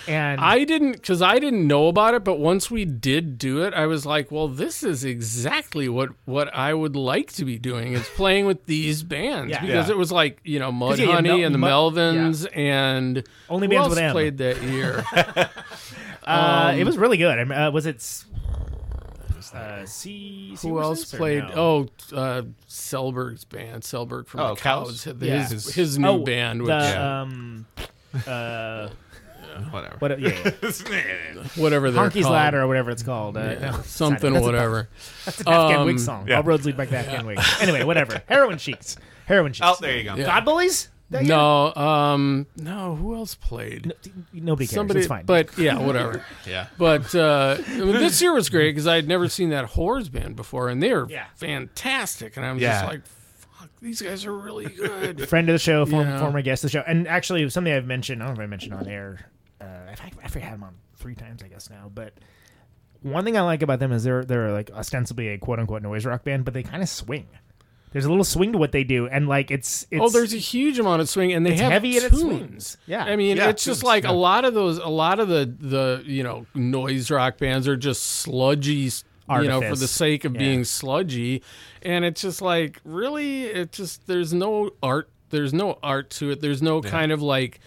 [0.08, 3.74] And I didn't because I didn't know about it, but once we did do it,
[3.74, 7.94] I was like, "Well, this is exactly what what I would like to be doing
[7.94, 9.62] is playing with these bands Yeah.
[9.62, 9.94] because Yeah.
[9.94, 13.24] it was like you know Mud yeah, yeah, Honey Mel- and the Mel- Melvins and
[13.50, 14.12] Only who bands else with M.
[14.12, 15.06] played that year.
[16.26, 17.38] uh, it was really good.
[17.40, 18.02] I mean, uh, was it?
[19.54, 20.56] Uh, C.
[20.62, 21.44] Who else played?
[21.44, 21.88] no?
[22.12, 25.04] Oh, uh, Selberg's band, Selberg from Oh, the Cows.
[25.04, 25.04] Cows?
[25.04, 25.48] His Yeah.
[25.74, 27.22] his new Oh, band, which the, Yeah.
[27.22, 27.66] um,
[28.26, 28.90] uh,
[29.70, 29.96] Whatever.
[30.00, 30.20] what?
[30.20, 31.44] Yeah, yeah.
[31.56, 32.34] whatever they're Honky's called.
[32.34, 33.38] Ladder or whatever it's called.
[33.38, 34.90] Uh, Yeah, no, something, that's a- whatever.
[35.26, 36.26] That's an Afghan Um, Whig song.
[36.28, 36.38] yeah.
[36.38, 37.40] All roads lead back to Afghan Whig.
[37.62, 38.24] Anyway, whatever.
[38.28, 38.96] Heroine Sheiks.
[39.28, 39.70] Heroine Sheiks.
[39.70, 40.16] Oh, there you go.
[40.16, 40.26] Yeah.
[40.26, 40.90] God Bullies?
[41.14, 41.24] That?
[41.24, 42.96] No, um, no.
[42.96, 43.86] Who else played?
[43.88, 43.94] No,
[44.34, 44.76] nobody cares.
[44.76, 45.26] Somebody, it's fine.
[45.26, 46.26] but yeah, whatever.
[46.48, 46.68] Yeah.
[46.78, 50.12] But uh, I mean, this year was great because I had never seen that Whores
[50.12, 51.26] band before, and they were Yeah.
[51.36, 52.36] fantastic.
[52.38, 52.74] And I was Yeah.
[52.82, 56.20] just like, "Fuck, these guys are really good." friend of the show, form, Yeah.
[56.20, 58.22] former guest of the show, and actually something I've mentioned.
[58.22, 59.30] I don't know if I mentioned on air.
[59.62, 61.92] Uh, I've, I've had him on three times, I guess now.
[61.94, 62.14] But
[63.02, 66.06] one thing I like about them is they're they're like ostensibly a quote unquote noise
[66.06, 67.28] rock band, but they kind of swing.
[67.94, 70.38] There's a little swing to what they do, and like it's, it's oh, there's a
[70.38, 72.22] huge amount of swing, and they It's have heavy and it tunes.
[72.22, 72.78] swings.
[72.88, 73.06] Yeah.
[73.06, 74.12] I mean, Yeah, it's just like yeah.
[74.12, 74.80] a lot of those.
[74.80, 78.90] A lot of the the you know noise rock bands are just sludgy.
[79.30, 80.40] You know, for the sake of Yeah.
[80.40, 81.42] being sludgy,
[81.82, 85.10] and it's just like really, it just there's no art.
[85.30, 86.42] There's no art to it.
[86.42, 87.60] There's no kind of like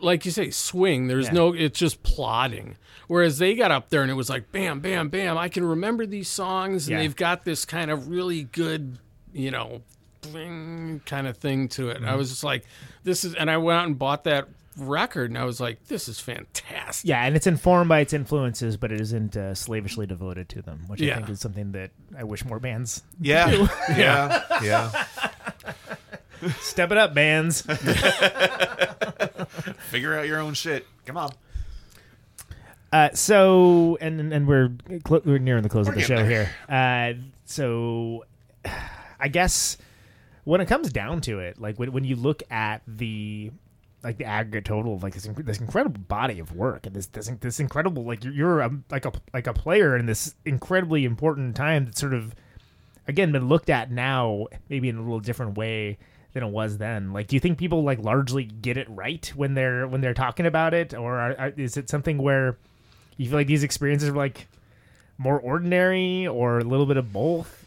[0.00, 1.06] like you say, swing.
[1.08, 1.32] There's Yeah.
[1.34, 2.76] no, it's just plodding.
[3.06, 5.36] Whereas they got up there and it was like, bam, bam, bam.
[5.38, 6.98] I can remember these songs, and Yeah.
[7.02, 8.98] they've got this kind of really good,
[9.32, 9.82] you know,
[10.20, 11.98] bling kind of thing to it.
[11.98, 12.08] Mm-hmm.
[12.08, 12.64] I was just like,
[13.04, 14.48] this is, and I went out and bought that
[14.78, 17.08] record, and I was like, this is fantastic.
[17.08, 20.84] yeah, and it's informed by its influences, but it isn't uh, slavishly devoted to them,
[20.86, 23.68] which I think is something that I wish more bands Yeah.
[23.90, 24.42] Yeah.
[24.62, 25.04] Yeah.
[26.60, 27.62] step it up, bands.
[29.90, 30.86] Figure out your own shit.
[31.06, 31.32] Come on.
[32.92, 34.70] Uh, so and and we're
[35.06, 36.26] cl- we're nearing the close of the show there.
[36.28, 36.50] here.
[36.68, 37.14] Uh,
[37.46, 38.24] so
[39.22, 39.78] I guess
[40.44, 43.52] when it comes down to it, like when when you look at the
[44.02, 47.06] like the aggregate total of like this, inc- this incredible body of work and this
[47.06, 51.04] this, this incredible like you're, you're a, like a like a player in this incredibly
[51.04, 52.34] important time that's sort of
[53.06, 55.98] again been looked at now maybe in a little different way
[56.32, 57.12] than it was then.
[57.12, 60.46] Like do you think people like largely get it right when they're when they're talking
[60.46, 60.94] about it?
[60.94, 62.58] Or are, are, is it something where
[63.16, 64.48] you feel like these experiences are like
[65.16, 67.61] more ordinary or a little bit of both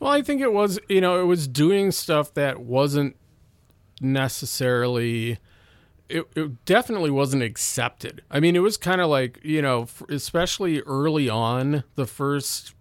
[0.00, 3.16] Well, I think it was, you know, it was doing stuff that wasn't
[4.00, 5.38] necessarily.
[6.08, 8.22] It, it definitely wasn't accepted.
[8.30, 12.74] I mean, it was kind of like, you know, especially early on, the first,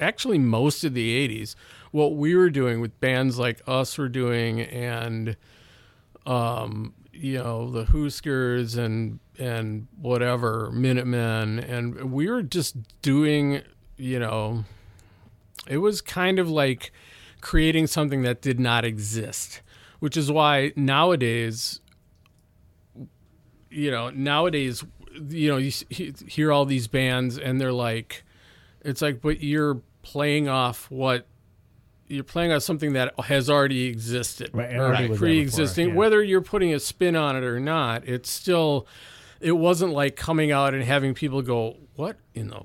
[0.00, 1.54] actually, most of the 80s,
[1.92, 5.36] what we were doing with bands like us were doing and,
[6.26, 11.60] um, you know, the Huskers and, and whatever, Minutemen.
[11.60, 13.62] And we were just doing,
[13.96, 14.64] you know,
[15.68, 16.92] it was kind of like
[17.40, 19.62] creating something that did not exist,
[20.00, 21.80] which is why nowadays,
[23.70, 24.84] you know, nowadays,
[25.28, 28.24] you know, you hear all these bands and they're like,
[28.82, 31.26] it's like, but you're playing off what
[32.08, 35.86] you're playing on something that has already existed, Right, already there pre-existing.
[35.86, 35.98] before, yeah.
[35.98, 38.86] Whether you're putting a spin on it or not, it's still.
[39.40, 42.60] It wasn't like coming out and having people go, "What in the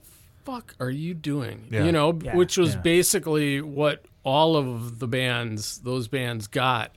[0.51, 1.85] fuck are you doing?" Yeah.
[1.85, 2.81] You know, Yeah, which was yeah.
[2.81, 6.95] basically what all of the bands, those bands, got.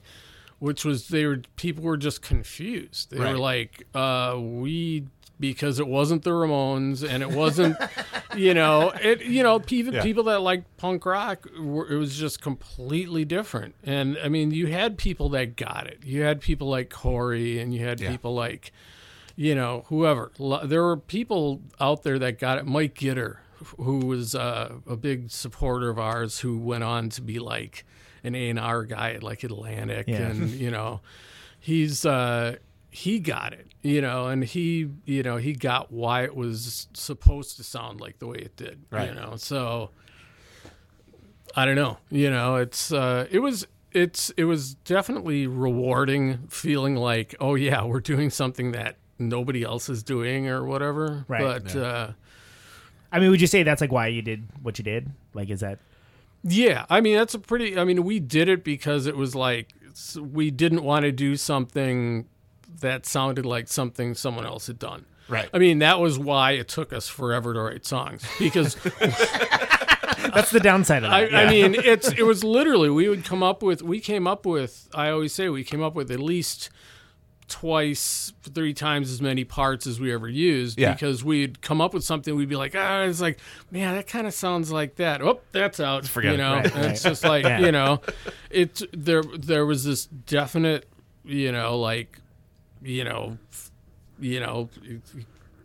[0.59, 3.11] Which was they were people were just confused.
[3.11, 3.33] They Right.
[3.33, 5.07] were like, uh, "We."
[5.39, 7.75] Because it wasn't the Ramones, and it wasn't,
[8.37, 10.03] you know, it, you know, even Yeah.
[10.03, 13.75] people that like punk rock, were, it was just completely different.
[13.83, 16.01] And I mean, you had people that got it.
[16.05, 18.11] You had people like Corey, and you had Yeah.
[18.11, 18.71] people like,
[19.43, 20.31] you know, whoever.
[20.65, 22.67] There were people out there that got it.
[22.67, 23.37] Mike Gitter,
[23.79, 27.87] who was uh, a big supporter of ours, who went on to be like
[28.23, 30.27] an A and R guy at like Atlantic, Yeah.
[30.29, 31.01] and you know,
[31.59, 32.57] he's uh,
[32.91, 37.57] he got it, you know, and he, you know, he got why it was supposed
[37.57, 39.09] to sound like the way it did, Right.
[39.09, 39.37] you know.
[39.37, 39.89] So
[41.57, 46.95] I don't know, you know, it's uh, it was it's it was definitely rewarding feeling
[46.95, 51.63] like oh yeah we're doing something that nobody else is doing or whatever Right.
[51.63, 52.11] but uh
[53.13, 55.11] I mean, would you say that's like why you did what you did?
[55.35, 55.79] Like, is that
[56.43, 59.75] yeah i mean that's a pretty i mean we did it because it was like
[60.19, 62.27] we didn't want to do something
[62.81, 65.51] that sounded like something someone else had done Right.
[65.53, 68.75] i mean that was why it took us forever to write songs because
[70.35, 71.35] that's the downside of I, that?
[71.35, 74.89] I mean, it's it was literally we would come up with we came up with
[74.95, 76.71] I always say we came up with at least
[77.51, 80.93] twice, three times as many parts as we ever used Yeah.
[80.93, 83.39] because we'd come up with something we'd be like, ah, it's like,
[83.71, 85.21] man, that kind of sounds like that.
[85.21, 86.07] Oh, that's out.
[86.07, 86.39] Forget you it.
[86.39, 87.03] know, Right, it's right.
[87.11, 87.61] just like Yeah.
[87.61, 88.01] you know,
[88.49, 89.23] it's there.
[89.23, 90.89] There was this definite,
[91.25, 92.19] you know, like,
[92.83, 93.37] you know,
[94.19, 94.71] you know.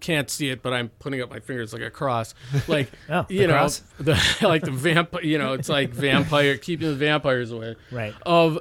[0.01, 2.35] Can't see it, but I'm putting up my fingers like a cross,
[2.67, 3.81] like Oh, you know, cross?
[3.99, 5.23] the like the vampire.
[5.23, 7.75] You know, it's like vampire keeping the vampires away.
[7.91, 8.13] Right.
[8.23, 8.59] Of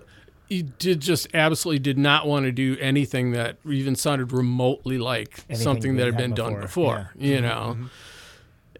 [0.48, 5.40] he did just absolutely did not want to do anything that even sounded remotely like
[5.48, 7.12] Anything something that had had been done before, before.
[7.18, 7.76] You know,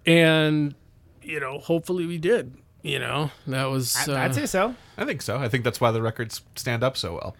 [0.07, 0.75] and
[1.23, 2.55] you know, hopefully we did.
[2.83, 3.97] You know, that was.
[4.09, 4.75] I, uh, I'd say so.
[4.99, 5.39] I think so.
[5.39, 7.35] I think that's why the records stand up so well.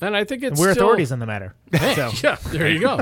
[0.00, 1.54] and I think it's We're still- authorities on the matter.
[1.94, 3.00] So, Yeah, there you go.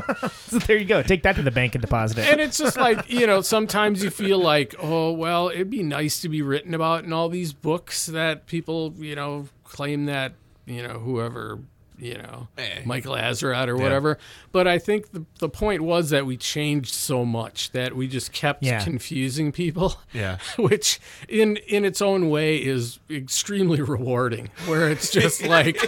[0.49, 1.03] so there you go.
[1.03, 2.29] Take that to the bank and deposit it.
[2.29, 6.21] and it's just like you know sometimes you feel like oh well it'd be nice
[6.23, 10.33] to be written about in all these books that people you know claim that
[10.67, 11.61] you know whoever
[11.99, 12.83] you know Eh.
[12.85, 14.19] michael azerrad or whatever
[14.53, 18.33] but i think the, the point was that we changed so much that we just
[18.35, 18.85] kept Yeah.
[18.85, 20.37] confusing people Yeah.
[20.59, 25.79] which in in its own way is extremely rewarding where it's just like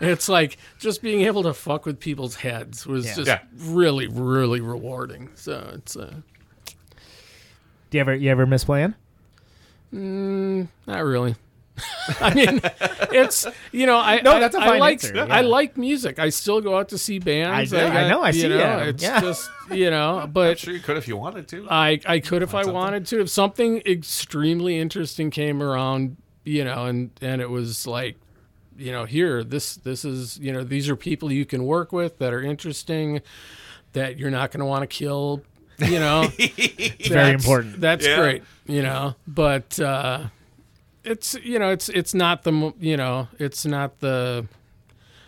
[0.00, 3.14] it's like just being able to fuck with people's heads was Yeah.
[3.14, 3.40] just Yeah.
[3.58, 6.12] really really rewarding so it's uh
[7.90, 8.94] Do you ever you ever miss playing?
[9.92, 11.36] not really
[12.20, 12.60] I mean,
[13.12, 15.26] it's you know I No, that's a I fine like answer, yeah.
[15.30, 16.18] I like music.
[16.18, 17.72] I still go out to see bands.
[17.72, 17.86] I do.
[17.86, 18.78] I know, I you see know, ya.
[18.80, 19.20] It's Yeah.
[19.20, 21.66] just you know, I'm but sure you could if you wanted to.
[21.70, 23.20] I I could if I wanted to.
[23.20, 28.16] If something extremely interesting came around, you know, and and it was like,
[28.76, 32.18] you know, here this this is you know these are people you can work with
[32.18, 33.22] that are interesting,
[33.94, 35.42] that you're not going to want to kill.
[35.78, 36.28] You know,
[37.08, 37.80] Very important.
[37.80, 38.16] That's Yeah.
[38.16, 38.42] great.
[38.66, 40.24] You know, but uh,
[41.04, 44.46] it's you know it's it's not the you know it's not the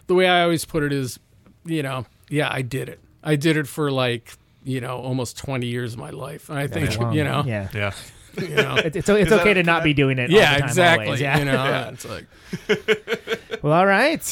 [0.07, 1.19] the way I always put it is,
[1.65, 3.01] you know, yeah, I did it.
[3.23, 6.67] I did it for like you know almost 20 years of my life, and I
[6.67, 7.13] think Long.
[7.15, 7.69] you know, Yeah.
[7.75, 7.93] yeah.
[8.41, 10.31] you know, It, it's it's okay a- to not be doing it.
[10.31, 11.07] all yeah, the time, exactly.
[11.07, 11.39] always, Yeah.
[11.39, 12.27] You know, it's like
[13.63, 14.23] Well, all right.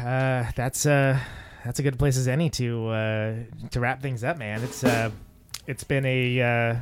[0.00, 1.18] Uh, that's uh,
[1.64, 3.34] that's a good place as any to uh,
[3.70, 4.62] to wrap things up, man.
[4.62, 5.10] It's uh,
[5.66, 6.76] it's been a uh,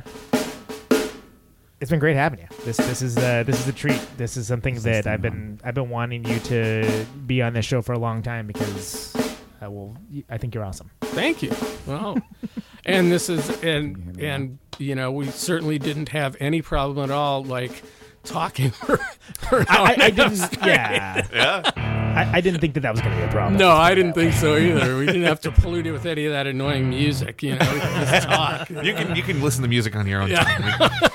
[1.79, 2.47] it's been great having you.
[2.65, 4.01] This this is uh, this is a treat.
[4.17, 7.81] This is something that I've been I've been wanting you to be on this show
[7.81, 9.15] for a long time because
[9.61, 10.89] I well, y- I think you're awesome.
[11.01, 11.51] Thank you.
[11.85, 12.17] Well,
[12.85, 17.43] and this is and and you know we certainly didn't have any problem at all
[17.43, 17.83] like
[18.23, 18.71] talking.
[18.87, 18.97] For,
[19.39, 20.57] for an hour I, and I a half didn't.
[20.67, 21.71] Yeah, Yeah.
[22.17, 23.57] I, I didn't think that that was going to be a problem.
[23.57, 24.97] No, I didn't think so either.
[24.97, 27.43] We didn't have to pollute it with any of that annoying music.
[27.43, 28.69] You know, we could just talk.
[28.69, 30.43] You can you can listen to music on your own Yeah.
[30.43, 31.06] time.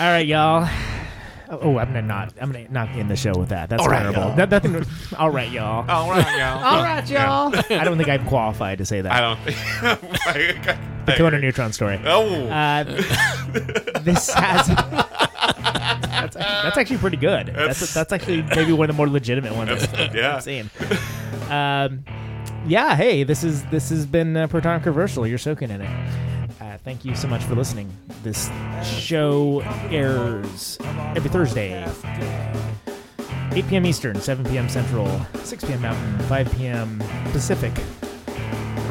[0.00, 0.68] All right, y'all.
[1.48, 2.32] Oh, I'm gonna not.
[2.40, 3.68] I'm gonna not end the show with that.
[3.68, 4.22] That's All right, terrible.
[4.22, 4.36] y'all.
[4.36, 4.84] No- nothing.
[5.18, 5.88] All right, y'all.
[5.88, 6.64] All right, y'all.
[6.64, 7.78] All right, y'all.
[7.80, 9.12] I don't think I'm qualified to say that.
[9.12, 9.56] I don't think.
[11.06, 12.00] the 200 neutron story.
[12.04, 12.48] Oh.
[12.48, 12.84] Uh,
[14.02, 14.66] this has.
[14.68, 17.52] that's, that's actually pretty good.
[17.54, 20.36] That's that's actually maybe one of the more legitimate ones I've, yeah.
[20.36, 20.70] I've seen.
[21.50, 22.04] Um,
[22.66, 22.96] yeah.
[22.96, 25.26] Hey, this is this has been uh, Protonic Reversal.
[25.26, 26.33] You're soaking in it.
[26.84, 27.90] Thank you so much for listening.
[28.22, 28.50] This
[28.82, 30.76] show airs
[31.16, 31.82] every Thursday,
[33.52, 33.86] 8 p.m.
[33.86, 34.68] Eastern, 7 p.m.
[34.68, 35.08] Central,
[35.42, 35.80] 6 p.m.
[35.80, 37.02] Mountain, 5 p.m.
[37.32, 37.72] Pacific,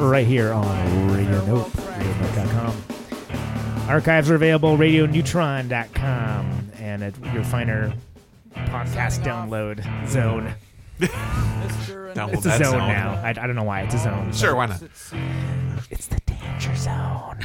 [0.00, 2.76] right here on Radio Nope, radionope.com.
[3.88, 7.92] Archives are available radioneutron.com and at your finer
[8.56, 10.52] podcast download zone.
[10.98, 13.20] It's a zone now.
[13.22, 14.32] I, I don't know why it's a zone.
[14.32, 14.82] Sure, why not?
[15.90, 17.44] It's the danger zone.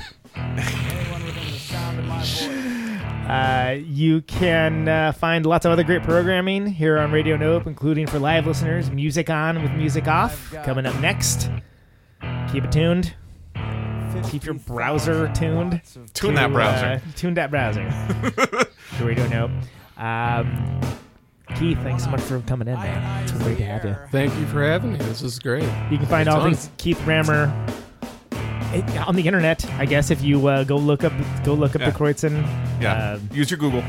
[3.29, 8.07] Uh, you can uh, find lots of other great programming here on Radio Nope, including
[8.07, 11.49] for live listeners, Music On with Music Off coming up next.
[12.51, 13.13] Keep it tuned.
[14.31, 15.81] Keep your browser tuned.
[16.13, 16.85] Tune to, that browser.
[16.85, 17.83] Uh, tune that browser.
[18.97, 19.51] to Radio Nope.
[19.97, 20.81] Um,
[21.55, 23.23] Keith, thanks so much for coming in, man.
[23.23, 23.95] It's great to have you.
[24.11, 24.97] Thank you for having me.
[24.99, 25.63] This is great.
[25.91, 26.51] You can find It's all on.
[26.53, 27.51] things Keith Brammer
[28.73, 29.65] eh, on the internet.
[29.73, 31.13] I guess if you uh, go look up
[31.43, 31.89] go look up Yeah.
[31.91, 32.41] the Kreuzen.
[32.81, 33.13] Yeah.
[33.13, 33.83] Um, Use your Google.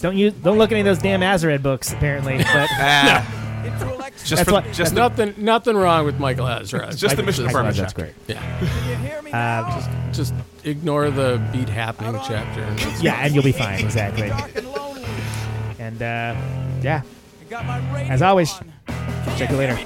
[0.00, 2.38] Don't use don't look at any of those damn Azerrad books apparently.
[2.52, 6.96] But Ah, just for, what- just the, nothing, nothing wrong with Michael Azerrad.
[6.96, 8.02] just the mission Michael department Azerrad's chapter.
[8.02, 8.14] great.
[8.28, 9.80] Yeah, Uh,
[10.12, 10.34] just, just
[10.64, 12.62] ignore the beat happening chapter.
[12.62, 13.78] And it's- yeah, and you'll be fine.
[13.84, 14.30] Exactly.
[15.78, 16.34] And uh,
[16.82, 17.02] yeah,
[18.10, 18.52] as always,
[19.36, 19.78] check you later.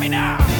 [0.00, 0.59] That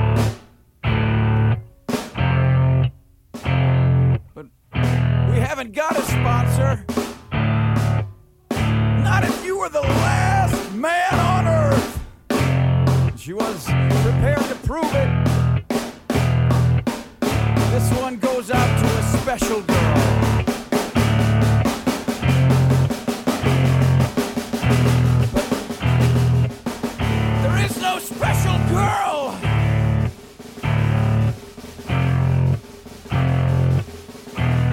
[28.01, 29.37] Special girl.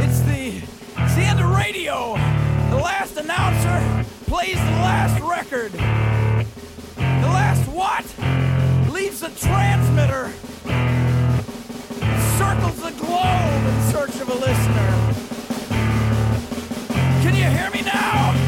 [0.00, 0.62] It's the
[0.98, 2.14] it's the end of radio.
[2.70, 5.72] The last announcer plays the last record.
[5.72, 8.04] The last what?
[8.92, 10.32] Leaves the transmitter
[12.38, 14.90] circles the globe in search of a listener.
[17.22, 18.47] Can you hear me now?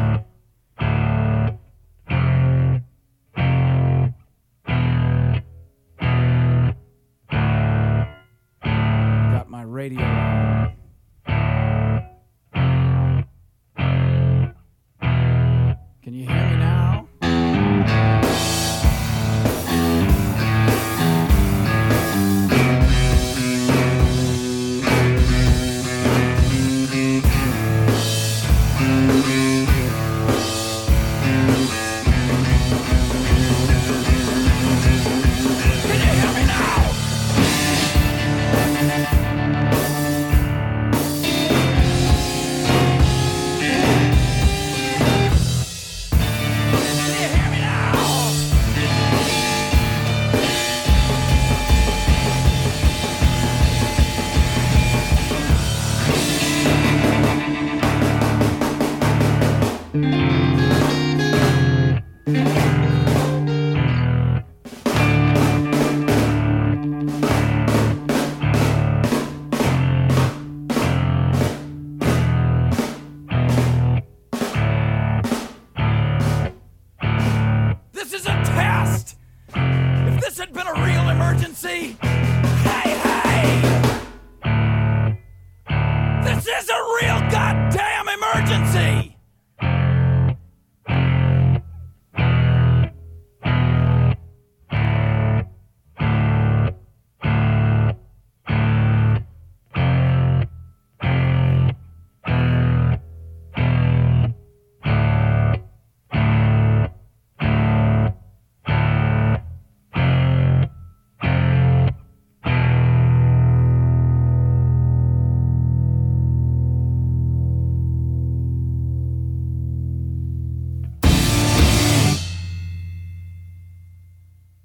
[9.81, 10.40] Radio